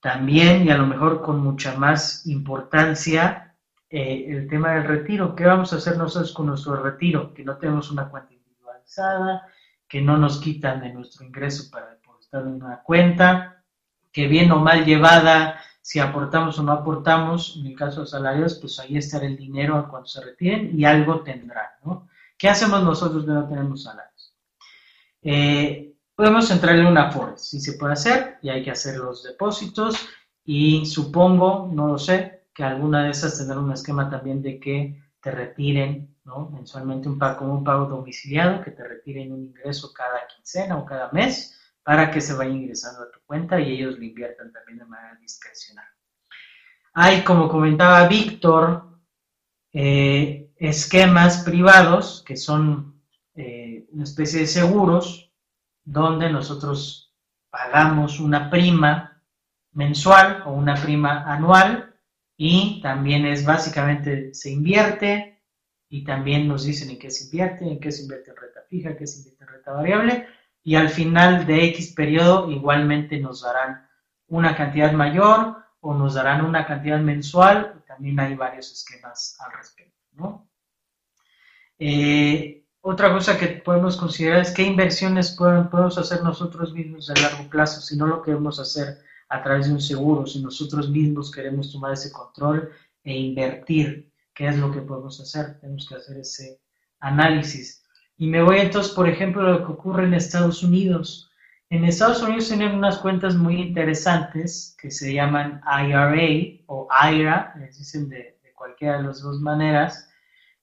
también 0.00 0.64
y 0.64 0.70
a 0.70 0.76
lo 0.76 0.86
mejor 0.86 1.22
con 1.22 1.40
mucha 1.40 1.76
más 1.76 2.26
importancia 2.26 3.54
eh, 3.88 4.26
el 4.28 4.48
tema 4.48 4.72
del 4.74 4.84
retiro. 4.84 5.34
¿Qué 5.34 5.44
vamos 5.44 5.72
a 5.72 5.76
hacer 5.76 5.96
nosotros 5.96 6.32
con 6.32 6.46
nuestro 6.46 6.82
retiro? 6.82 7.32
Que 7.32 7.44
no 7.44 7.56
tenemos 7.56 7.90
una 7.90 8.08
cuenta 8.08 8.34
individualizada, 8.34 9.46
que 9.88 10.02
no 10.02 10.18
nos 10.18 10.40
quitan 10.40 10.80
de 10.80 10.92
nuestro 10.92 11.24
ingreso 11.24 11.70
para 11.70 11.90
depositar 11.90 12.42
en 12.42 12.62
una 12.62 12.82
cuenta, 12.82 13.62
que 14.12 14.26
bien 14.26 14.50
o 14.52 14.58
mal 14.58 14.84
llevada, 14.84 15.60
si 15.80 16.00
aportamos 16.00 16.58
o 16.58 16.62
no 16.62 16.72
aportamos, 16.72 17.56
en 17.58 17.66
el 17.66 17.76
caso 17.76 18.00
de 18.00 18.06
salarios, 18.06 18.56
pues 18.56 18.78
ahí 18.80 18.96
estará 18.96 19.26
el 19.26 19.36
dinero 19.36 19.86
cuando 19.88 20.08
se 20.08 20.24
retiren 20.24 20.78
y 20.78 20.84
algo 20.84 21.20
tendrán, 21.20 21.68
¿no? 21.84 22.08
¿Qué 22.36 22.48
hacemos 22.48 22.82
nosotros 22.82 23.24
que 23.24 23.30
no 23.30 23.46
tenemos 23.46 23.84
salarios? 23.84 24.34
Eh, 25.22 25.93
Podemos 26.16 26.48
entrar 26.50 26.76
en 26.76 26.86
una 26.86 27.08
Afore, 27.08 27.36
si 27.36 27.58
se 27.58 27.72
puede 27.72 27.94
hacer, 27.94 28.38
y 28.40 28.48
hay 28.48 28.62
que 28.62 28.70
hacer 28.70 28.98
los 28.98 29.24
depósitos. 29.24 30.08
Y 30.44 30.86
supongo, 30.86 31.68
no 31.72 31.88
lo 31.88 31.98
sé, 31.98 32.46
que 32.54 32.62
alguna 32.62 33.04
de 33.04 33.10
esas 33.10 33.36
tendrá 33.36 33.58
un 33.58 33.72
esquema 33.72 34.08
también 34.08 34.40
de 34.40 34.60
que 34.60 35.02
te 35.20 35.30
retiren 35.30 36.16
¿no? 36.24 36.50
mensualmente 36.50 37.08
un 37.08 37.18
pago, 37.18 37.38
como 37.38 37.54
un 37.54 37.64
pago 37.64 37.86
domiciliado, 37.86 38.62
que 38.62 38.70
te 38.70 38.86
retiren 38.86 39.32
un 39.32 39.42
ingreso 39.42 39.92
cada 39.92 40.26
quincena 40.28 40.76
o 40.78 40.84
cada 40.84 41.10
mes 41.10 41.58
para 41.82 42.10
que 42.10 42.20
se 42.20 42.34
vaya 42.34 42.50
ingresando 42.50 43.02
a 43.02 43.10
tu 43.10 43.20
cuenta 43.26 43.58
y 43.58 43.72
ellos 43.72 43.98
lo 43.98 44.04
inviertan 44.04 44.52
también 44.52 44.78
de 44.78 44.86
manera 44.86 45.16
discrecional. 45.20 45.86
Hay, 46.94 47.22
como 47.24 47.48
comentaba 47.48 48.06
Víctor, 48.06 49.00
eh, 49.72 50.52
esquemas 50.56 51.42
privados 51.42 52.22
que 52.24 52.36
son 52.36 53.02
eh, 53.34 53.86
una 53.90 54.04
especie 54.04 54.40
de 54.40 54.46
seguros 54.46 55.23
donde 55.84 56.30
nosotros 56.30 57.14
pagamos 57.50 58.20
una 58.20 58.50
prima 58.50 59.22
mensual 59.72 60.42
o 60.46 60.52
una 60.52 60.74
prima 60.74 61.24
anual 61.32 61.94
y 62.36 62.80
también 62.82 63.26
es 63.26 63.44
básicamente 63.44 64.34
se 64.34 64.50
invierte 64.50 65.42
y 65.88 66.04
también 66.04 66.48
nos 66.48 66.64
dicen 66.64 66.90
en 66.90 66.98
qué 66.98 67.10
se 67.10 67.24
invierte, 67.24 67.64
en 67.64 67.78
qué 67.78 67.92
se 67.92 68.02
invierte 68.02 68.30
en 68.30 68.36
renta 68.36 68.60
fija, 68.68 68.96
qué 68.96 69.06
se 69.06 69.18
invierte 69.18 69.44
en 69.44 69.50
renta 69.50 69.72
variable, 69.72 70.26
y 70.62 70.74
al 70.74 70.88
final 70.88 71.46
de 71.46 71.66
X 71.66 71.92
periodo 71.94 72.50
igualmente 72.50 73.20
nos 73.20 73.42
darán 73.42 73.86
una 74.26 74.56
cantidad 74.56 74.92
mayor 74.92 75.58
o 75.80 75.94
nos 75.94 76.14
darán 76.14 76.44
una 76.44 76.66
cantidad 76.66 76.98
mensual, 76.98 77.84
también 77.86 78.18
hay 78.18 78.34
varios 78.34 78.72
esquemas 78.72 79.36
al 79.40 79.52
respecto, 79.52 80.00
¿no? 80.14 80.48
Eh, 81.78 82.63
otra 82.86 83.10
cosa 83.10 83.38
que 83.38 83.46
podemos 83.46 83.96
considerar 83.96 84.40
es 84.40 84.50
qué 84.50 84.62
inversiones 84.62 85.30
podemos 85.30 85.96
hacer 85.96 86.22
nosotros 86.22 86.74
mismos 86.74 87.08
a 87.08 87.14
largo 87.14 87.48
plazo, 87.48 87.80
si 87.80 87.96
no 87.96 88.06
lo 88.06 88.20
queremos 88.20 88.60
hacer 88.60 88.98
a 89.30 89.42
través 89.42 89.68
de 89.68 89.72
un 89.72 89.80
seguro, 89.80 90.26
si 90.26 90.42
nosotros 90.42 90.90
mismos 90.90 91.32
queremos 91.32 91.72
tomar 91.72 91.94
ese 91.94 92.12
control 92.12 92.70
e 93.02 93.16
invertir, 93.16 94.12
qué 94.34 94.48
es 94.48 94.58
lo 94.58 94.70
que 94.70 94.82
podemos 94.82 95.18
hacer, 95.18 95.58
tenemos 95.60 95.88
que 95.88 95.94
hacer 95.94 96.18
ese 96.18 96.60
análisis. 97.00 97.86
Y 98.18 98.26
me 98.26 98.42
voy 98.42 98.58
entonces, 98.58 98.92
por 98.92 99.08
ejemplo, 99.08 99.40
a 99.40 99.52
lo 99.52 99.64
que 99.64 99.72
ocurre 99.72 100.04
en 100.04 100.12
Estados 100.12 100.62
Unidos. 100.62 101.30
En 101.70 101.86
Estados 101.86 102.22
Unidos 102.22 102.48
tienen 102.48 102.74
unas 102.74 102.98
cuentas 102.98 103.34
muy 103.34 103.62
interesantes 103.62 104.76
que 104.78 104.90
se 104.90 105.14
llaman 105.14 105.62
IRA 105.64 106.62
o 106.66 106.86
IRA, 107.10 107.54
les 107.58 107.78
dicen 107.78 108.10
de, 108.10 108.38
de 108.42 108.52
cualquiera 108.54 108.98
de 108.98 109.04
las 109.04 109.22
dos 109.22 109.40
maneras, 109.40 110.10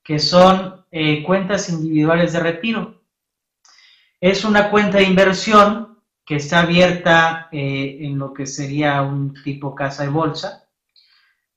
que 0.04 0.20
son 0.20 0.86
eh, 0.91 1.24
cuentas 1.24 1.70
individuales 1.70 2.34
de 2.34 2.39
retiro. 2.39 3.02
Es 4.20 4.43
una 4.43 4.70
cuenta 4.70 4.97
de 4.97 5.06
inversión 5.06 5.99
que 6.26 6.36
está 6.36 6.62
abierta 6.62 7.49
eh, 7.52 7.99
en 8.02 8.18
lo 8.18 8.34
que 8.34 8.45
sería 8.45 9.02
un 9.02 9.34
tipo 9.43 9.76
casa 9.76 10.04
de 10.04 10.10
bolsa. 10.10 10.68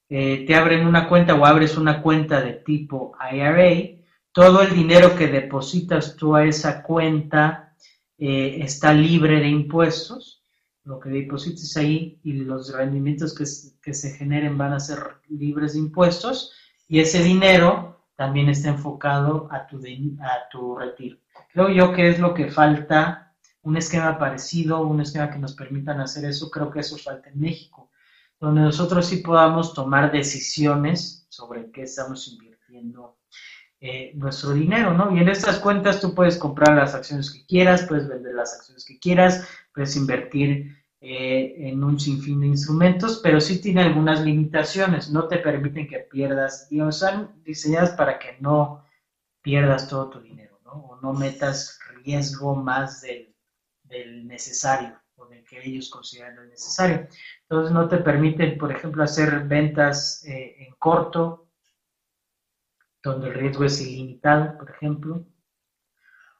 Eh, 0.08 0.44
te 0.46 0.54
abren 0.54 0.86
una 0.86 1.08
cuenta 1.08 1.34
o 1.34 1.44
abres 1.44 1.76
una 1.76 2.02
cuenta 2.02 2.40
de 2.40 2.54
tipo 2.54 3.16
IRA. 3.32 4.00
Todo 4.32 4.62
el 4.62 4.74
dinero 4.74 5.16
que 5.16 5.28
depositas 5.28 6.16
tú 6.16 6.34
a 6.34 6.44
esa 6.44 6.82
cuenta 6.82 7.74
está 8.16 8.92
libre 8.92 9.40
de 9.40 9.48
impuestos. 9.48 10.42
Lo 10.84 10.98
que 10.98 11.08
deposites 11.08 11.76
ahí 11.76 12.20
y 12.22 12.32
los 12.32 12.72
rendimientos 12.72 13.34
que, 13.34 13.44
que 13.82 13.94
se 13.94 14.16
generen 14.16 14.56
van 14.56 14.72
a 14.72 14.80
ser 14.80 14.98
libres 15.28 15.74
de 15.74 15.80
impuestos. 15.80 16.52
Y 16.88 17.00
ese 17.00 17.22
dinero 17.22 17.93
también 18.16 18.48
está 18.48 18.68
enfocado 18.68 19.48
a 19.50 19.66
tu, 19.66 19.78
a 19.78 20.48
tu 20.50 20.76
retiro. 20.76 21.18
Creo 21.52 21.68
yo 21.68 21.92
que 21.92 22.08
es 22.08 22.18
lo 22.18 22.34
que 22.34 22.50
falta, 22.50 23.34
un 23.62 23.76
esquema 23.76 24.18
parecido, 24.18 24.82
un 24.82 25.00
esquema 25.00 25.30
que 25.30 25.38
nos 25.38 25.54
permitan 25.54 26.00
hacer 26.00 26.24
eso, 26.24 26.50
creo 26.50 26.70
que 26.70 26.80
eso 26.80 26.96
falta 26.98 27.30
en 27.30 27.40
México, 27.40 27.90
donde 28.38 28.60
nosotros 28.60 29.06
sí 29.06 29.18
podamos 29.18 29.74
tomar 29.74 30.12
decisiones 30.12 31.26
sobre 31.28 31.70
qué 31.70 31.82
estamos 31.82 32.28
invirtiendo 32.28 33.16
eh, 33.80 34.12
nuestro 34.14 34.52
dinero, 34.52 34.94
¿no? 34.94 35.14
Y 35.14 35.20
en 35.20 35.28
estas 35.28 35.58
cuentas 35.58 36.00
tú 36.00 36.14
puedes 36.14 36.38
comprar 36.38 36.76
las 36.76 36.94
acciones 36.94 37.30
que 37.30 37.44
quieras, 37.46 37.84
puedes 37.86 38.08
vender 38.08 38.34
las 38.34 38.54
acciones 38.54 38.84
que 38.84 38.98
quieras, 38.98 39.46
puedes 39.74 39.96
invertir 39.96 40.83
eh, 41.06 41.68
en 41.68 41.84
un 41.84 42.00
sinfín 42.00 42.40
de 42.40 42.46
instrumentos, 42.46 43.20
pero 43.22 43.38
sí 43.38 43.60
tiene 43.60 43.82
algunas 43.82 44.22
limitaciones, 44.22 45.10
no 45.10 45.28
te 45.28 45.36
permiten 45.36 45.86
que 45.86 45.98
pierdas, 45.98 46.66
digamos, 46.70 46.94
están 46.94 47.42
diseñadas 47.44 47.90
para 47.90 48.18
que 48.18 48.38
no 48.40 48.86
pierdas 49.42 49.86
todo 49.86 50.08
tu 50.08 50.20
dinero, 50.22 50.58
¿no? 50.64 50.72
O 50.72 51.00
no 51.02 51.12
metas 51.12 51.78
riesgo 52.02 52.56
más 52.56 53.02
del, 53.02 53.36
del 53.82 54.26
necesario 54.26 54.98
o 55.16 55.26
del 55.26 55.44
que 55.44 55.62
ellos 55.62 55.90
consideran 55.90 56.48
necesario. 56.48 57.06
Entonces 57.42 57.70
no 57.70 57.86
te 57.86 57.98
permiten, 57.98 58.56
por 58.56 58.72
ejemplo, 58.72 59.04
hacer 59.04 59.44
ventas 59.44 60.24
eh, 60.24 60.56
en 60.58 60.74
corto, 60.78 61.50
donde 63.02 63.28
el 63.28 63.34
riesgo 63.34 63.64
es 63.64 63.78
ilimitado, 63.82 64.56
por 64.56 64.70
ejemplo 64.70 65.26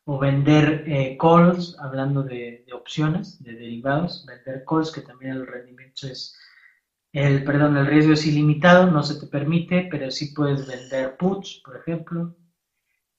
o 0.07 0.19
vender 0.19 0.85
eh, 0.87 1.17
calls, 1.19 1.77
hablando 1.79 2.23
de, 2.23 2.67
opciones, 2.75 3.43
de 3.43 3.55
derivados, 3.55 4.27
vender 4.27 4.65
calls, 4.69 4.93
que 4.93 5.01
también 5.01 5.33
el 5.33 5.47
rendimiento 5.47 6.07
es, 6.07 6.37
el, 7.13 7.45
perdón, 7.45 7.77
el 7.77 7.87
riesgo 7.87 8.13
es 8.13 8.27
ilimitado, 8.27 8.91
no 8.91 9.03
se 9.03 9.19
te 9.19 9.27
permite, 9.27 9.89
pero 9.91 10.11
sí 10.11 10.35
puedes 10.35 10.67
vender 10.67 11.17
puts, 11.17 11.63
por 11.65 11.77
ejemplo, 11.77 12.37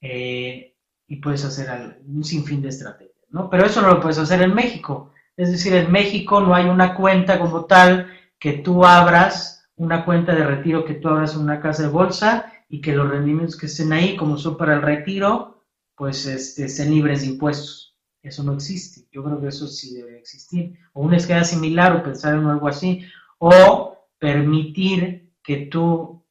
eh, 0.01 0.75
y 1.07 1.15
puedes 1.17 1.43
hacer 1.45 2.01
un 2.05 2.23
sinfín 2.23 2.61
de 2.61 2.69
estrategias, 2.69 3.25
¿no? 3.29 3.49
Pero 3.49 3.65
eso 3.65 3.81
no 3.81 3.89
lo 3.89 4.01
puedes 4.01 4.19
hacer 4.19 4.41
en 4.41 4.53
México. 4.53 5.11
Es 5.37 5.51
decir, 5.51 5.73
en 5.73 5.91
México 5.91 6.41
no 6.41 6.53
hay 6.53 6.65
una 6.65 6.93
cuenta 6.93 7.39
como 7.39 7.65
tal 7.65 8.11
que 8.39 8.53
tú 8.53 8.85
abras, 8.85 9.67
una 9.75 10.05
cuenta 10.05 10.35
de 10.35 10.45
retiro 10.45 10.85
que 10.85 10.95
tú 10.95 11.09
abras 11.09 11.35
en 11.35 11.41
una 11.41 11.59
casa 11.59 11.83
de 11.83 11.89
bolsa 11.89 12.53
y 12.69 12.81
que 12.81 12.93
los 12.93 13.09
rendimientos 13.09 13.57
que 13.57 13.65
estén 13.65 13.93
ahí, 13.93 14.15
como 14.15 14.37
son 14.37 14.57
para 14.57 14.75
el 14.75 14.81
retiro, 14.81 15.54
pues 15.95 16.25
este, 16.25 16.65
estén 16.65 16.91
libres 16.91 17.21
de 17.21 17.27
impuestos. 17.27 17.95
Eso 18.21 18.43
no 18.43 18.53
existe. 18.53 19.07
Yo 19.11 19.23
creo 19.23 19.39
que 19.39 19.47
eso 19.47 19.67
sí 19.67 19.95
debe 19.95 20.17
existir. 20.17 20.77
O 20.93 21.03
una 21.03 21.17
escala 21.17 21.43
similar 21.43 21.95
o 21.95 22.03
pensar 22.03 22.35
en 22.35 22.45
algo 22.45 22.67
así. 22.67 23.05
O 23.37 23.97
permitir 24.19 25.31
que 25.43 25.67
tú 25.67 26.25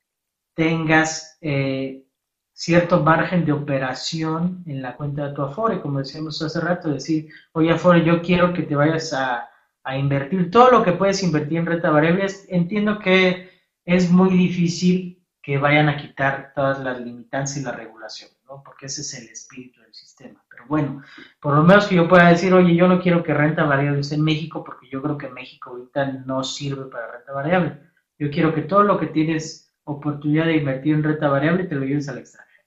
tengas 0.55 1.39
eh, 1.41 2.05
cierto 2.53 3.01
margen 3.01 3.45
de 3.45 3.53
operación 3.53 4.65
en 4.67 4.83
la 4.83 4.97
cuenta 4.97 5.29
de 5.29 5.35
tu 5.35 5.43
Afore, 5.43 5.81
como 5.81 6.01
decíamos 6.01 6.41
hace 6.43 6.61
rato, 6.61 6.91
decir, 6.91 7.29
oye 7.53 7.71
Afore, 7.71 8.05
yo 8.05 8.23
quiero 8.23 8.53
que 8.53 8.63
te 8.63 8.75
vayas 8.75 9.13
a, 9.13 9.49
a 9.85 9.99
invertir 9.99 10.51
todo 10.51 10.71
lo 10.71 10.83
que 10.83 10.93
puedes 10.93 11.23
invertir 11.23 11.59
en 11.59 11.67
renta 11.67 11.91
variable. 11.91 12.27
Entiendo 12.49 12.99
que 12.99 13.51
es 13.85 14.11
muy 14.11 14.31
difícil 14.31 15.23
que 15.43 15.59
vayan 15.59 15.89
a 15.89 15.97
quitar 15.97 16.53
todas 16.55 16.81
las 16.81 17.01
limitantes 17.01 17.57
y 17.57 17.63
la 17.63 17.73
regulación 17.73 18.31
porque 18.65 18.87
ese 18.87 19.01
es 19.01 19.15
el 19.15 19.29
espíritu 19.29 19.81
del 19.81 19.95
sistema. 19.95 20.43
Pero 20.49 20.65
bueno, 20.69 21.03
por 21.41 21.55
lo 21.55 21.63
menos 21.63 21.87
que 21.87 21.97
yo 21.97 22.09
pueda 22.09 22.29
decir, 22.29 22.53
oye, 22.53 22.75
yo 22.75 22.89
no 22.89 23.01
quiero 23.01 23.23
que 23.23 23.35
renta 23.35 23.65
variable 23.65 24.01
esté 24.01 24.15
en 24.15 24.25
México, 24.25 24.63
porque 24.63 24.89
yo 24.89 25.03
creo 25.03 25.19
que 25.19 25.29
México 25.29 25.71
ahorita 25.71 26.07
no 26.27 26.45
sirve 26.45 26.85
para 26.87 27.13
renta 27.13 27.33
variable. 27.33 27.81
Yo 28.19 28.31
quiero 28.31 28.55
que 28.55 28.63
todo 28.63 28.83
lo 28.83 28.99
que 28.99 29.07
tienes 29.07 29.73
oportunidad 29.85 30.47
de 30.47 30.57
invertir 30.57 30.95
en 30.95 31.03
renta 31.03 31.29
variable 31.29 31.65
te 31.65 31.75
lo 31.75 31.85
lleves 31.85 32.09
al 32.09 32.19
extranjero. 32.19 32.65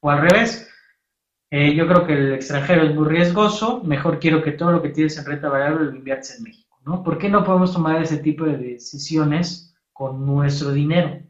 O 0.00 0.10
al 0.10 0.20
revés, 0.20 0.68
eh, 1.50 1.74
yo 1.74 1.86
creo 1.86 2.06
que 2.06 2.12
el 2.12 2.32
extranjero 2.34 2.82
es 2.82 2.94
muy 2.94 3.08
riesgoso, 3.08 3.82
mejor 3.84 4.18
quiero 4.18 4.42
que 4.42 4.52
todo 4.52 4.72
lo 4.72 4.82
que 4.82 4.90
tienes 4.90 5.18
en 5.18 5.24
renta 5.24 5.48
variable 5.48 5.86
lo 5.86 5.96
inviertes 5.96 6.38
en 6.38 6.44
México, 6.44 6.78
¿no? 6.84 7.02
¿Por 7.02 7.18
qué 7.18 7.28
no 7.28 7.44
podemos 7.44 7.72
tomar 7.72 8.00
ese 8.00 8.18
tipo 8.18 8.44
de 8.44 8.56
decisiones 8.56 9.74
con 9.92 10.24
nuestro 10.24 10.70
dinero? 10.70 11.20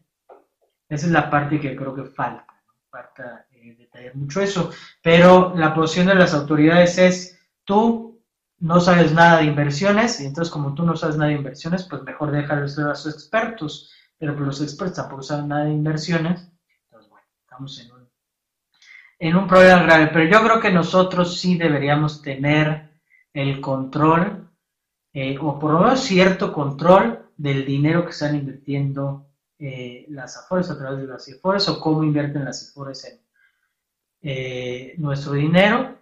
Esa 0.89 1.07
es 1.07 1.12
la 1.12 1.31
parte 1.31 1.61
que 1.61 1.74
creo 1.76 1.95
que 1.95 2.05
falta, 2.05 2.47
falta 2.91 3.47
detallar 3.51 4.14
mucho 4.16 4.41
eso, 4.41 4.70
pero 5.03 5.55
la 5.57 5.74
posición 5.74 6.09
de 6.09 6.14
las 6.16 6.34
autoridades 6.34 6.99
es, 6.99 7.38
tú 7.64 8.20
no 8.59 8.80
sabes 8.80 9.12
nada 9.12 9.38
de 9.38 9.45
inversiones, 9.45 10.20
y 10.20 10.26
entonces 10.26 10.53
como 10.53 10.74
tú 10.74 10.84
no 10.84 10.97
sabes 10.97 11.16
nada 11.16 11.30
de 11.30 11.36
inversiones, 11.36 11.84
pues 11.84 12.03
mejor 12.03 12.30
déjalo 12.30 12.64
a 12.64 12.95
sus 12.95 13.14
expertos, 13.14 13.93
pero 14.18 14.34
pues 14.34 14.47
los 14.47 14.62
expertos 14.62 14.97
tampoco 14.97 15.22
saben 15.22 15.49
nada 15.49 15.64
de 15.64 15.72
inversiones, 15.72 16.51
entonces 16.84 17.11
bueno, 17.11 17.26
estamos 17.43 17.80
en 17.80 17.93
un, 17.93 18.09
en 19.18 19.36
un 19.36 19.47
problema 19.47 19.82
grave, 19.84 20.11
pero 20.12 20.24
yo 20.24 20.45
creo 20.45 20.61
que 20.61 20.72
nosotros 20.72 21.38
sí 21.38 21.57
deberíamos 21.57 22.20
tener 22.22 22.91
el 23.32 23.61
control, 23.61 24.51
eh, 25.12 25.38
o 25.41 25.59
por 25.59 25.72
lo 25.72 25.80
menos 25.80 26.01
cierto 26.01 26.53
control 26.53 27.30
del 27.36 27.64
dinero 27.64 28.05
que 28.05 28.11
están 28.11 28.34
invirtiendo 28.34 29.30
eh, 29.61 30.06
las 30.08 30.38
AFORES 30.38 30.70
a 30.70 30.78
través 30.78 31.00
de 31.00 31.06
las 31.06 31.28
AFORES 31.28 31.68
o 31.68 31.80
cómo 31.80 32.02
invierten 32.02 32.46
las 32.46 32.70
AFORES 32.70 33.04
en, 33.04 33.20
eh, 34.22 34.94
nuestro 34.96 35.34
dinero 35.34 35.98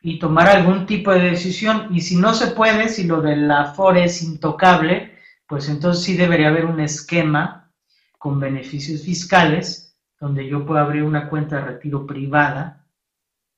y 0.00 0.18
tomar 0.18 0.48
algún 0.48 0.86
tipo 0.86 1.12
de 1.12 1.20
decisión. 1.20 1.88
Y 1.94 2.00
si 2.00 2.16
no 2.16 2.32
se 2.32 2.48
puede, 2.48 2.88
si 2.88 3.04
lo 3.04 3.20
de 3.20 3.36
la 3.36 3.74
FORE 3.74 4.04
es 4.04 4.22
intocable, 4.22 5.14
pues 5.46 5.68
entonces 5.68 6.02
sí 6.02 6.16
debería 6.16 6.48
haber 6.48 6.64
un 6.64 6.80
esquema 6.80 7.70
con 8.16 8.40
beneficios 8.40 9.02
fiscales 9.02 9.94
donde 10.18 10.48
yo 10.48 10.64
puedo 10.64 10.80
abrir 10.80 11.02
una 11.02 11.28
cuenta 11.28 11.56
de 11.56 11.62
retiro 11.62 12.06
privada 12.06 12.86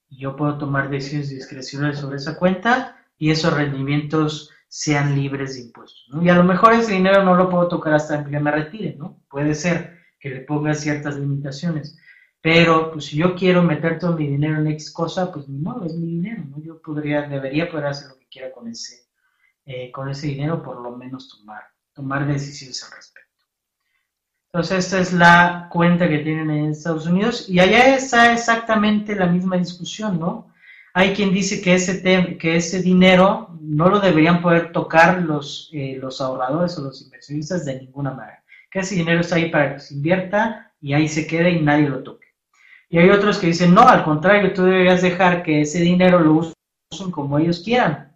y 0.09 0.19
yo 0.19 0.35
puedo 0.35 0.59
tomar 0.59 0.91
decisiones 0.91 1.31
discrecionales 1.31 1.99
sobre 1.99 2.17
esa 2.17 2.37
cuenta 2.37 2.97
y 3.19 3.31
esos 3.31 3.53
rendimientos 3.53 4.51
sean 4.75 5.15
libres 5.15 5.55
de 5.55 5.61
impuestos. 5.61 6.09
Y 6.23 6.31
a 6.31 6.35
lo 6.35 6.45
mejor 6.45 6.73
ese 6.73 6.93
dinero 6.93 7.23
no 7.23 7.35
lo 7.35 7.51
puedo 7.51 7.69
tocar 7.69 7.93
hasta 7.93 8.25
que 8.25 8.41
me 8.41 8.51
retire, 8.51 8.97
¿no? 8.97 9.21
Puede 9.29 9.55
ser 9.55 9.99
que 10.19 10.31
le 10.31 10.41
ponga 10.41 10.73
ciertas 10.73 11.17
limitaciones. 11.17 11.99
Pero 12.41 12.91
pues 12.91 13.05
si 13.05 13.19
yo 13.19 13.35
quiero 13.35 13.63
meter 13.63 13.99
todo 13.99 14.17
mi 14.17 14.27
dinero 14.27 14.57
en 14.57 14.69
X 14.69 14.91
cosa, 14.91 15.31
pues 15.31 15.47
modo, 15.47 15.85
es 15.85 15.95
mi 15.95 16.07
dinero, 16.07 16.45
¿no? 16.49 16.59
Yo 16.63 16.81
podría, 16.81 17.21
debería 17.29 17.71
poder 17.71 17.89
hacer 17.89 18.09
lo 18.09 18.19
que 18.19 18.29
quiera 18.29 18.51
con 18.51 18.67
ese, 18.67 19.11
eh, 19.67 19.93
con 19.93 20.09
ese 20.09 20.29
dinero, 20.29 20.63
por 20.63 20.81
lo 20.81 20.97
menos 20.97 21.29
tomar, 21.29 21.65
tomar 21.93 22.27
decisiones 22.27 22.83
al 22.83 22.97
respecto. 22.97 23.45
Entonces, 24.47 24.87
esta 24.87 25.01
es 25.01 25.13
la 25.13 25.69
cuenta 25.71 26.09
que 26.09 26.21
tienen 26.21 26.51
en 26.51 26.71
Estados 26.71 27.07
Unidos 27.07 27.47
y 27.47 27.61
allá 27.61 27.95
está 27.95 28.33
exactamente 28.33 29.15
la 29.15 29.27
misma 29.27 29.59
discusión, 29.59 30.19
¿no? 30.19 30.51
Hay 30.95 31.15
quien 31.15 31.33
dice 31.33 31.63
que 31.63 31.75
ese, 31.75 32.03
que 32.39 32.57
ese 32.57 32.83
dinero 32.83 33.59
no 33.61 33.89
lo 33.89 34.01
deberían 34.01 34.43
poder 34.43 34.73
tocar 34.73 35.23
los, 35.23 35.71
eh, 35.73 35.97
los 36.01 36.21
ahorradores 36.21 36.77
o 36.79 36.83
los 36.83 37.01
inversionistas 37.03 37.65
de 37.65 37.81
ninguna 37.81 38.13
manera. 38.13 38.45
Que 38.71 38.81
ese 38.81 38.97
dinero 38.97 39.21
está 39.21 39.37
ahí 39.37 39.51
para 39.51 39.75
que 39.75 39.81
se 39.81 39.95
invierta 39.95 40.73
y 40.81 40.93
ahí 40.93 41.09
se 41.09 41.27
quede 41.27 41.51
y 41.51 41.63
nadie 41.63 41.89
lo 41.89 42.03
toque. 42.03 42.27
Y 42.89 42.99
hay 42.99 43.09
otros 43.09 43.39
que 43.39 43.47
dicen, 43.47 43.73
no, 43.73 43.89
al 43.89 44.05
contrario, 44.05 44.53
tú 44.53 44.65
deberías 44.65 45.01
dejar 45.01 45.43
que 45.43 45.63
ese 45.63 45.81
dinero 45.81 46.19
lo 46.19 46.35
usen 46.35 47.11
como 47.11 47.39
ellos 47.39 47.63
quieran, 47.65 48.15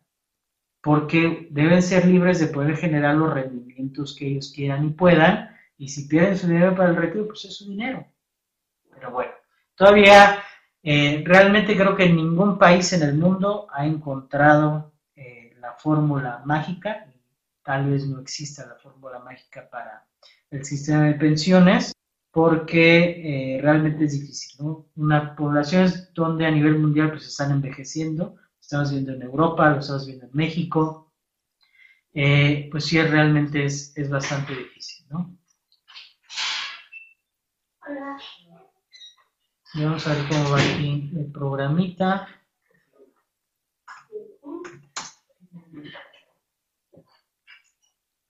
porque 0.83 1.49
deben 1.51 1.83
ser 1.83 2.07
libres 2.07 2.41
de 2.41 2.49
poder 2.49 2.77
generar 2.77 3.15
los 3.15 3.33
rendimientos 3.33 4.15
que 4.15 4.27
ellos 4.27 4.53
quieran 4.55 4.85
y 4.85 4.91
puedan, 4.91 5.49
y 5.79 5.89
si 5.89 6.07
pierden 6.09 6.37
su 6.37 6.47
dinero 6.47 6.75
para 6.75 6.91
el 6.91 6.97
retiro, 6.97 7.27
pues 7.27 7.47
es 7.47 7.57
su 7.57 7.71
dinero. 7.71 8.07
Pero 8.93 9.11
bueno, 9.11 9.33
todavía 9.77 10.43
eh, 10.89 11.25
realmente 11.27 11.77
creo 11.77 11.97
que 11.97 12.09
ningún 12.09 12.59
país 12.59 12.93
en 12.93 13.03
el 13.03 13.15
mundo 13.15 13.67
ha 13.73 13.85
encontrado 13.85 14.93
eh, 15.17 15.53
la 15.59 15.73
fórmula 15.73 16.43
mágica, 16.45 17.13
tal 17.65 17.91
vez 17.91 18.07
no 18.07 18.21
exista 18.21 18.65
la 18.65 18.77
fórmula 18.77 19.19
mágica 19.19 19.69
para 19.69 20.07
el 20.49 20.65
sistema 20.65 21.07
de 21.07 21.15
pensiones, 21.15 21.93
porque 22.31 23.57
eh, 23.57 23.61
realmente 23.61 24.05
es 24.05 24.13
difícil, 24.13 24.65
¿no? 24.65 24.87
Una 24.95 25.35
población 25.35 25.91
donde 26.15 26.47
a 26.47 26.53
nivel 26.53 26.79
mundial 26.79 27.11
pues 27.11 27.27
están 27.27 27.51
envejeciendo, 27.51 28.37
estamos 28.61 28.93
viendo 28.93 29.13
en 29.13 29.23
Europa, 29.23 29.69
lo 29.71 29.81
estamos 29.81 30.07
viendo 30.07 30.27
en 30.27 30.35
México, 30.35 31.13
pues 32.13 32.85
sí, 32.85 33.03
realmente 33.03 33.65
es, 33.65 33.93
es 33.97 34.09
bastante 34.09 34.55
difícil, 34.55 35.05
¿no? 35.11 35.37
Vamos 39.79 40.07
a 40.07 40.15
ver 40.15 40.25
cómo 40.29 40.51
va 40.53 40.59
aquí 40.59 41.11
el 41.15 41.27
programita. 41.31 42.27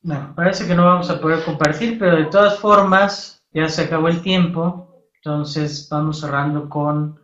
Bueno, 0.03 0.33
parece 0.35 0.67
que 0.67 0.75
no 0.75 0.85
vamos 0.85 1.09
a 1.09 1.21
poder 1.21 1.45
compartir, 1.45 2.01
pero 2.01 2.17
de 2.17 2.25
todas 2.25 2.59
formas 2.59 3.45
ya 3.53 3.69
se 3.69 3.83
acabó 3.83 4.09
el 4.09 4.23
tiempo, 4.23 5.05
entonces 5.17 5.89
vamos 5.89 6.21
cerrando 6.21 6.69
con, 6.69 7.21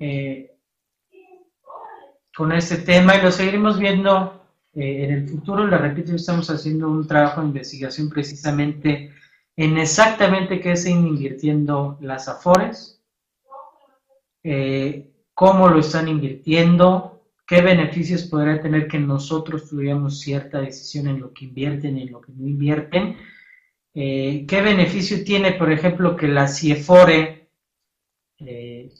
eh, 0.00 0.56
con 2.36 2.50
este 2.52 2.78
tema 2.78 3.14
y 3.14 3.22
lo 3.22 3.30
seguiremos 3.30 3.78
viendo 3.78 4.44
eh, 4.74 5.04
en 5.04 5.12
el 5.12 5.28
futuro. 5.28 5.68
Le 5.68 5.78
repito, 5.78 6.16
estamos 6.16 6.50
haciendo 6.50 6.88
un 6.88 7.06
trabajo 7.06 7.40
de 7.40 7.48
investigación 7.48 8.08
precisamente 8.08 9.14
en 9.56 9.78
exactamente 9.78 10.60
qué 10.60 10.74
se 10.76 10.90
invirtiendo 10.90 11.96
las 12.00 12.28
AFORES, 12.28 13.01
eh, 14.44 15.10
cómo 15.34 15.68
lo 15.68 15.80
están 15.80 16.08
invirtiendo, 16.08 17.22
qué 17.46 17.60
beneficios 17.62 18.24
podría 18.24 18.60
tener 18.60 18.88
que 18.88 18.98
nosotros 18.98 19.68
tuviéramos 19.68 20.20
cierta 20.20 20.60
decisión 20.60 21.08
en 21.08 21.20
lo 21.20 21.32
que 21.32 21.46
invierten 21.46 21.98
y 21.98 22.02
en 22.02 22.12
lo 22.12 22.20
que 22.20 22.32
no 22.32 22.46
invierten. 22.46 23.16
Eh, 23.94 24.44
¿Qué 24.48 24.62
beneficio 24.62 25.22
tiene, 25.24 25.52
por 25.52 25.70
ejemplo, 25.70 26.16
que 26.16 26.28
la 26.28 26.48
CIEFORE 26.48 27.48
eh, 28.38 28.92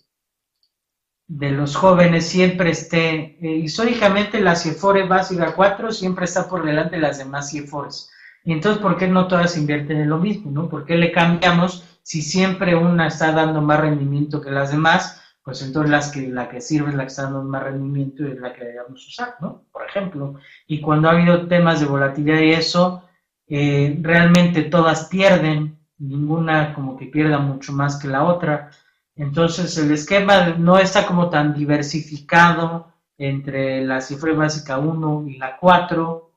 de 1.27 1.51
los 1.51 1.77
jóvenes 1.77 2.27
siempre 2.27 2.71
esté, 2.71 3.39
históricamente 3.41 4.41
la 4.41 4.55
CIEFORE 4.55 5.07
básica 5.07 5.55
4 5.55 5.91
siempre 5.93 6.27
está 6.27 6.49
por 6.49 6.65
delante 6.65 6.97
de 6.97 7.03
las 7.03 7.19
demás 7.19 7.51
CIEFORES. 7.51 8.11
Entonces, 8.45 8.83
¿por 8.83 8.99
qué 8.99 9.09
no 9.09 9.29
todas 9.29 9.57
invierten 9.57 9.99
en 9.99 10.11
lo 10.11 10.19
mismo? 10.19 10.51
¿no? 10.51 10.69
¿Por 10.69 10.85
qué 10.85 10.97
le 10.97 11.13
cambiamos 11.13 11.85
si 12.03 12.23
siempre 12.23 12.75
una 12.75 13.07
está 13.07 13.33
dando 13.33 13.63
más 13.63 13.81
rendimiento 13.81 14.41
que 14.41 14.51
las 14.51 14.73
demás? 14.73 15.22
Pues 15.43 15.61
entonces 15.63 15.91
las 15.91 16.13
que, 16.13 16.29
la 16.29 16.49
que 16.49 16.61
sirve 16.61 16.91
es 16.91 16.95
la 16.95 17.03
que 17.03 17.09
está 17.09 17.25
dando 17.25 17.43
más 17.43 17.65
rendimiento 17.65 18.25
y 18.25 18.33
es 18.33 18.39
la 18.39 18.53
que 18.53 18.65
debemos 18.65 19.07
usar, 19.07 19.37
¿no? 19.41 19.65
Por 19.73 19.85
ejemplo. 19.87 20.35
Y 20.67 20.81
cuando 20.81 21.09
ha 21.09 21.13
habido 21.13 21.49
temas 21.49 21.81
de 21.81 21.87
volatilidad 21.87 22.41
y 22.41 22.53
eso, 22.53 23.09
eh, 23.49 23.99
realmente 24.01 24.63
todas 24.63 25.09
pierden, 25.09 25.79
ninguna 25.99 26.75
como 26.75 26.97
que 26.97 27.07
pierda 27.07 27.39
mucho 27.39 27.73
más 27.73 27.99
que 27.99 28.09
la 28.09 28.25
otra. 28.25 28.71
Entonces 29.17 29.77
el 29.79 29.91
esquema 29.93 30.51
no 30.59 30.79
está 30.79 31.07
como 31.07 31.29
tan 31.29 31.55
diversificado 31.55 32.93
entre 33.19 33.85
la 33.85 34.01
cifra 34.01 34.33
básica 34.35 34.79
1 34.79 35.25
y 35.29 35.39
la 35.39 35.57
4, 35.59 36.31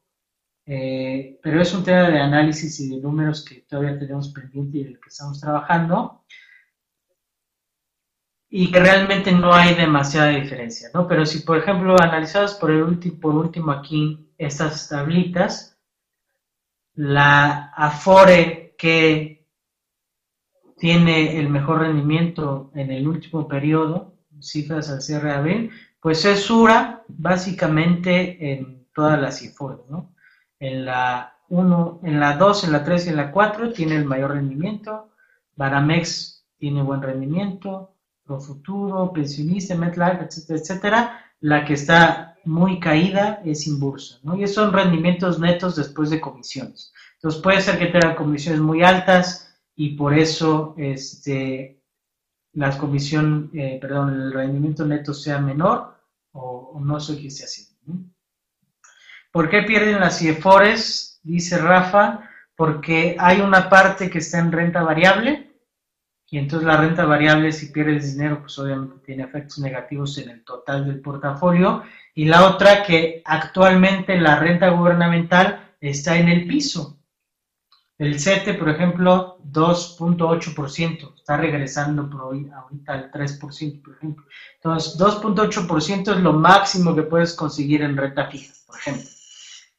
eh, 0.68 1.40
pero 1.44 1.62
es 1.62 1.74
un 1.74 1.84
tema 1.84 2.10
de 2.10 2.20
análisis 2.20 2.80
y 2.80 2.90
de 2.90 3.02
números 3.02 3.46
que 3.46 3.62
todavía 3.62 3.98
tenemos 4.00 4.30
pendiente 4.30 4.80
y 4.80 4.84
del 4.84 5.00
que 5.00 5.10
estamos 5.10 5.40
trabajando 5.40 6.25
y 8.58 8.72
que 8.72 8.80
realmente 8.80 9.34
no 9.34 9.54
hay 9.54 9.76
demasiada 9.76 10.30
diferencia, 10.30 10.90
¿no? 10.94 11.10
Pero 11.10 11.26
si, 11.26 11.40
por 11.40 11.58
ejemplo, 11.58 12.00
analizadas 12.00 12.54
por, 12.54 12.72
el 12.72 12.84
último, 12.84 13.20
por 13.20 13.36
último 13.36 13.70
aquí 13.74 14.32
estas 14.38 14.88
tablitas, 14.88 15.78
la 16.94 17.74
Afore 17.76 18.74
que 18.78 19.46
tiene 20.78 21.38
el 21.38 21.50
mejor 21.50 21.80
rendimiento 21.80 22.72
en 22.76 22.92
el 22.92 23.06
último 23.10 23.46
periodo, 23.46 24.14
cifras 24.40 24.90
al 24.90 25.02
cierre 25.02 25.32
de 25.32 25.36
abril, 25.36 25.72
pues 26.00 26.24
es 26.24 26.40
Sura 26.40 27.04
básicamente 27.10 28.54
en 28.54 28.88
todas 28.94 29.20
las 29.20 29.46
Afore, 29.46 29.84
¿no? 29.90 30.16
En 30.60 30.86
la 30.86 31.40
1, 31.50 32.00
en 32.04 32.22
la 32.22 32.38
2, 32.38 32.64
en 32.64 32.72
la 32.72 32.86
3 32.86 33.08
y 33.08 33.10
en 33.10 33.18
la 33.18 33.32
4 33.34 33.74
tiene 33.74 33.98
el 33.98 34.06
mayor 34.06 34.32
rendimiento, 34.32 35.10
Baramex 35.58 36.48
tiene 36.58 36.82
buen 36.84 37.02
rendimiento, 37.02 37.95
Profuturo, 38.26 39.14
Pensionista, 39.14 39.76
MetLife, 39.76 40.26
etcétera, 40.26 40.60
etcétera, 40.60 41.26
la 41.42 41.64
que 41.64 41.74
está 41.74 42.38
muy 42.46 42.80
caída 42.80 43.42
es 43.46 43.68
Inbursa, 43.68 44.20
¿no? 44.24 44.36
Y 44.36 44.44
esos 44.44 44.56
son 44.56 44.74
rendimientos 44.74 45.40
netos 45.40 45.76
después 45.76 46.10
de 46.10 46.22
comisiones. 46.22 46.94
Entonces 47.16 47.42
puede 47.42 47.62
ser 47.62 47.78
que 47.78 47.88
tengan 47.88 48.16
comisiones 48.16 48.62
muy 48.62 48.84
altas 48.84 49.56
y 49.76 49.96
por 49.96 50.18
eso 50.18 50.76
este, 50.78 51.82
las 52.54 52.78
comisión, 52.78 53.52
eh, 53.54 53.78
perdón, 53.82 54.14
el 54.14 54.34
rendimiento 54.34 54.86
neto 54.86 55.14
sea 55.14 55.40
menor 55.40 55.96
o, 56.32 56.80
no 56.84 57.00
sé 57.00 57.18
qué 57.20 57.28
esté 57.28 57.46
haciendo. 57.46 58.10
¿Por 59.32 59.50
qué 59.50 59.64
pierden 59.64 60.00
las 60.00 60.20
CIEFORES? 60.20 61.20
Dice 61.24 61.58
Rafa, 61.58 62.30
porque 62.56 63.18
hay 63.20 63.42
una 63.42 63.70
parte 63.70 64.10
que 64.10 64.20
está 64.20 64.40
en 64.40 64.52
renta 64.52 64.84
variable 64.84 65.55
y 66.36 66.38
entonces 66.38 66.68
la 66.68 66.76
renta 66.76 67.06
variable, 67.06 67.54
si 67.54 67.68
pierdes 67.68 68.14
dinero, 68.14 68.42
pues 68.42 68.60
obviamente 68.60 68.98
tiene 69.06 69.24
efectos 69.24 69.60
negativos 69.60 70.18
en 70.18 70.32
el 70.32 70.44
total 70.44 70.86
del 70.86 71.00
portafolio. 71.00 71.84
Y 72.14 72.26
la 72.26 72.50
otra, 72.50 72.84
que 72.84 73.22
actualmente 73.24 74.20
la 74.20 74.38
renta 74.38 74.68
gubernamental 74.68 75.76
está 75.80 76.18
en 76.18 76.28
el 76.28 76.46
piso. 76.46 77.00
El 77.98 78.20
CETE, 78.20 78.56
por 78.56 78.68
ejemplo, 78.68 79.38
2.8%, 79.50 81.16
está 81.16 81.38
regresando 81.38 82.02
ahorita 82.02 82.94
al 82.94 83.12
3%, 83.14 83.82
por 83.82 83.96
ejemplo. 83.96 84.26
Entonces, 84.56 85.00
2.8% 85.00 86.18
es 86.18 86.22
lo 86.22 86.34
máximo 86.34 86.94
que 86.94 87.04
puedes 87.04 87.34
conseguir 87.34 87.82
en 87.82 87.96
renta 87.96 88.28
fija, 88.28 88.54
por 88.68 88.78
ejemplo. 88.78 89.10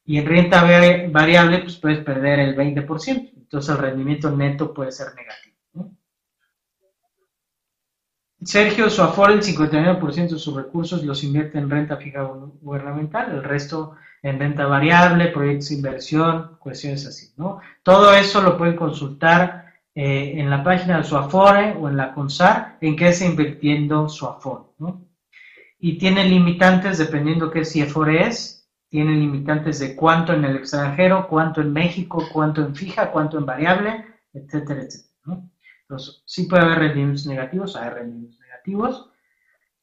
Y 0.05 0.17
en 0.17 0.25
renta 0.25 0.63
variable, 0.63 1.59
pues 1.59 1.75
puedes 1.75 2.03
perder 2.03 2.39
el 2.39 2.55
20%. 2.55 3.31
Entonces, 3.35 3.69
el 3.69 3.77
rendimiento 3.77 4.31
neto 4.31 4.73
puede 4.73 4.91
ser 4.91 5.13
negativo. 5.13 5.46
Sergio, 8.43 8.89
su 8.89 9.01
Afore, 9.01 9.33
el 9.33 9.41
59% 9.41 10.29
de 10.29 10.39
sus 10.39 10.55
recursos 10.55 11.03
los 11.03 11.23
invierte 11.23 11.57
en 11.57 11.69
renta 11.69 11.97
fija 11.97 12.21
gubernamental, 12.61 13.31
el 13.31 13.43
resto 13.43 13.95
en 14.21 14.39
renta 14.39 14.65
variable, 14.67 15.29
proyectos 15.29 15.69
de 15.69 15.75
inversión, 15.75 16.57
cuestiones 16.59 17.05
así, 17.07 17.33
¿no? 17.37 17.59
Todo 17.83 18.13
eso 18.13 18.41
lo 18.41 18.57
pueden 18.57 18.75
consultar 18.75 19.73
eh, 19.95 20.33
en 20.35 20.49
la 20.49 20.63
página 20.63 20.97
de 20.97 21.03
su 21.03 21.17
Afore 21.17 21.75
o 21.79 21.89
en 21.89 21.97
la 21.97 22.13
CONSAR, 22.13 22.77
en 22.81 22.95
qué 22.95 23.07
está 23.07 23.25
invirtiendo 23.25 24.07
su 24.07 24.27
Afore, 24.27 24.65
¿no? 24.77 25.01
Y 25.79 25.97
tiene 25.97 26.23
limitantes 26.25 26.99
dependiendo 26.99 27.49
qué 27.49 27.65
si 27.65 27.81
Afore 27.81 28.27
es, 28.27 28.69
tiene 28.89 29.13
limitantes 29.13 29.79
de 29.79 29.95
cuánto 29.95 30.33
en 30.33 30.45
el 30.45 30.57
extranjero, 30.57 31.27
cuánto 31.27 31.61
en 31.61 31.73
México, 31.73 32.23
cuánto 32.31 32.61
en 32.61 32.75
fija, 32.75 33.11
cuánto 33.11 33.37
en 33.37 33.45
variable, 33.45 34.05
etcétera, 34.33 34.81
etcétera. 34.81 35.06
Entonces, 35.89 36.21
sí 36.25 36.43
puede 36.43 36.63
haber 36.63 36.79
rendimientos 36.79 37.25
negativos, 37.25 37.75
hay 37.77 37.89
rendimientos 37.89 38.39
negativos. 38.41 39.09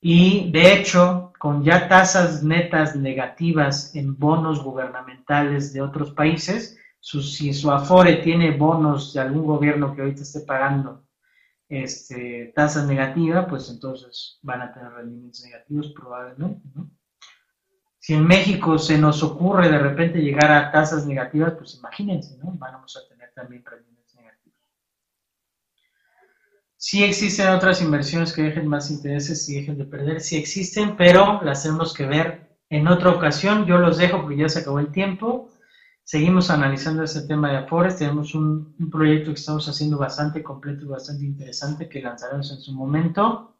Y 0.00 0.50
de 0.52 0.74
hecho, 0.74 1.32
con 1.38 1.64
ya 1.64 1.88
tasas 1.88 2.42
netas 2.42 2.94
negativas 2.94 3.94
en 3.94 4.18
bonos 4.18 4.62
gubernamentales 4.62 5.72
de 5.72 5.80
otros 5.80 6.12
países, 6.12 6.78
si 7.00 7.54
su 7.54 7.70
Afore 7.70 8.16
tiene 8.16 8.56
bonos 8.56 9.14
de 9.14 9.20
algún 9.20 9.46
gobierno 9.46 9.94
que 9.94 10.02
ahorita 10.02 10.22
esté 10.22 10.40
pagando 10.40 11.06
este, 11.68 12.52
tasas 12.54 12.86
negativas, 12.86 13.46
pues 13.48 13.70
entonces 13.70 14.38
van 14.42 14.60
a 14.60 14.72
tener 14.72 14.92
rendimientos 14.92 15.42
negativos 15.44 15.92
probablemente. 15.94 16.68
Si 17.98 18.12
en 18.12 18.26
México 18.26 18.78
se 18.78 18.98
nos 18.98 19.22
ocurre 19.22 19.70
de 19.70 19.78
repente 19.78 20.20
llegar 20.20 20.52
a 20.52 20.70
tasas 20.70 21.06
negativas, 21.06 21.54
pues 21.54 21.74
imagínense, 21.76 22.36
¿no? 22.36 22.52
Vamos 22.58 22.94
a 22.96 23.08
tener 23.08 23.32
también 23.34 23.64
rendimientos 23.64 24.03
Sí 26.86 27.02
existen 27.02 27.48
otras 27.48 27.80
inversiones 27.80 28.34
que 28.34 28.42
dejen 28.42 28.68
más 28.68 28.90
intereses 28.90 29.48
y 29.48 29.54
dejen 29.54 29.78
de 29.78 29.86
perder, 29.86 30.20
sí 30.20 30.36
existen, 30.36 30.98
pero 30.98 31.40
las 31.42 31.62
tenemos 31.62 31.94
que 31.94 32.04
ver 32.04 32.58
en 32.68 32.86
otra 32.88 33.08
ocasión. 33.08 33.64
Yo 33.64 33.78
los 33.78 33.96
dejo 33.96 34.20
porque 34.20 34.36
ya 34.36 34.50
se 34.50 34.58
acabó 34.58 34.80
el 34.80 34.92
tiempo. 34.92 35.48
Seguimos 36.02 36.50
analizando 36.50 37.02
ese 37.02 37.26
tema 37.26 37.50
de 37.50 37.56
Afores. 37.56 37.96
Tenemos 37.96 38.34
un, 38.34 38.76
proyecto 38.92 39.30
que 39.30 39.40
estamos 39.40 39.66
haciendo 39.66 39.96
bastante 39.96 40.42
completo 40.42 40.84
y 40.84 40.88
bastante 40.88 41.24
interesante 41.24 41.88
que 41.88 42.02
lanzaremos 42.02 42.50
en 42.50 42.60
su 42.60 42.74
momento. 42.74 43.56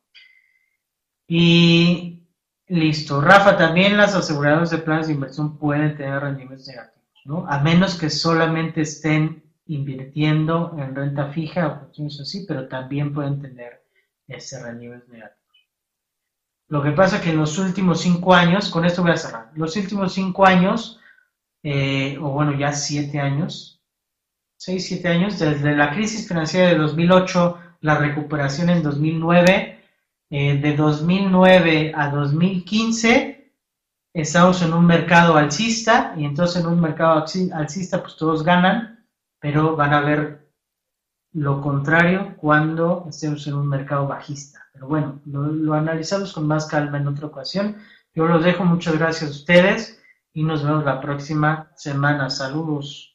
Y 1.26 2.28
listo. 2.66 3.22
Rafa, 3.22 3.56
también 3.56 3.96
las 3.96 4.14
aseguradoras 4.14 4.68
de 4.68 4.76
planes 4.76 5.06
de 5.06 5.14
inversión 5.14 5.56
pueden 5.56 5.96
tener 5.96 6.20
rendimientos 6.20 6.68
negativos, 6.68 7.22
¿no? 7.24 7.46
A 7.48 7.58
menos 7.60 7.94
que 7.94 8.10
solamente 8.10 8.82
estén 8.82 9.43
invirtiendo 9.66 10.74
en 10.78 10.94
renta 10.94 11.28
fija 11.28 11.66
o 11.66 11.78
cuestiones 11.80 12.20
así, 12.20 12.44
pero 12.46 12.68
también 12.68 13.12
pueden 13.12 13.40
tener 13.40 13.84
ese 14.28 14.62
rendimientos 14.62 15.08
negativos. 15.08 15.44
Lo 16.68 16.82
que 16.82 16.92
pasa 16.92 17.16
es 17.16 17.22
que 17.22 17.30
en 17.30 17.38
los 17.38 17.58
últimos 17.58 18.00
cinco 18.00 18.34
años, 18.34 18.70
con 18.70 18.84
esto 18.84 19.02
voy 19.02 19.12
a 19.12 19.16
cerrar, 19.16 19.50
los 19.54 19.76
últimos 19.76 20.12
cinco 20.12 20.46
años, 20.46 20.98
eh, 21.62 22.18
o 22.20 22.30
bueno, 22.30 22.58
ya 22.58 22.72
siete 22.72 23.20
años, 23.20 23.82
seis, 24.56 24.86
siete 24.86 25.08
años, 25.08 25.38
desde 25.38 25.76
la 25.76 25.92
crisis 25.92 26.26
financiera 26.26 26.68
de 26.68 26.76
2008, 26.76 27.58
la 27.80 27.96
recuperación 27.98 28.70
en 28.70 28.82
2009, 28.82 29.78
eh, 30.30 30.58
de 30.58 30.76
2009 30.76 31.92
a 31.94 32.08
2015, 32.08 33.52
estamos 34.14 34.62
en 34.62 34.72
un 34.72 34.86
mercado 34.86 35.36
alcista, 35.36 36.14
y 36.16 36.24
entonces 36.24 36.62
en 36.62 36.68
un 36.68 36.80
mercado 36.80 37.24
alcista, 37.52 38.02
pues 38.02 38.16
todos 38.16 38.42
ganan, 38.42 38.93
pero 39.44 39.76
van 39.76 39.92
a 39.92 40.00
ver 40.00 40.50
lo 41.34 41.60
contrario 41.60 42.34
cuando 42.38 43.04
estemos 43.10 43.46
en 43.46 43.52
un 43.52 43.68
mercado 43.68 44.06
bajista. 44.06 44.66
Pero 44.72 44.88
bueno, 44.88 45.20
lo, 45.26 45.74
analizamos 45.74 46.32
con 46.32 46.46
más 46.46 46.64
calma 46.64 46.96
en 46.96 47.08
otra 47.08 47.26
ocasión. 47.26 47.76
Yo 48.14 48.26
los 48.26 48.42
dejo, 48.42 48.64
muchas 48.64 48.96
gracias 48.98 49.28
a 49.28 49.34
ustedes 49.34 50.02
y 50.32 50.44
nos 50.44 50.64
vemos 50.64 50.86
la 50.86 50.98
próxima 50.98 51.70
semana. 51.76 52.30
Saludos. 52.30 53.13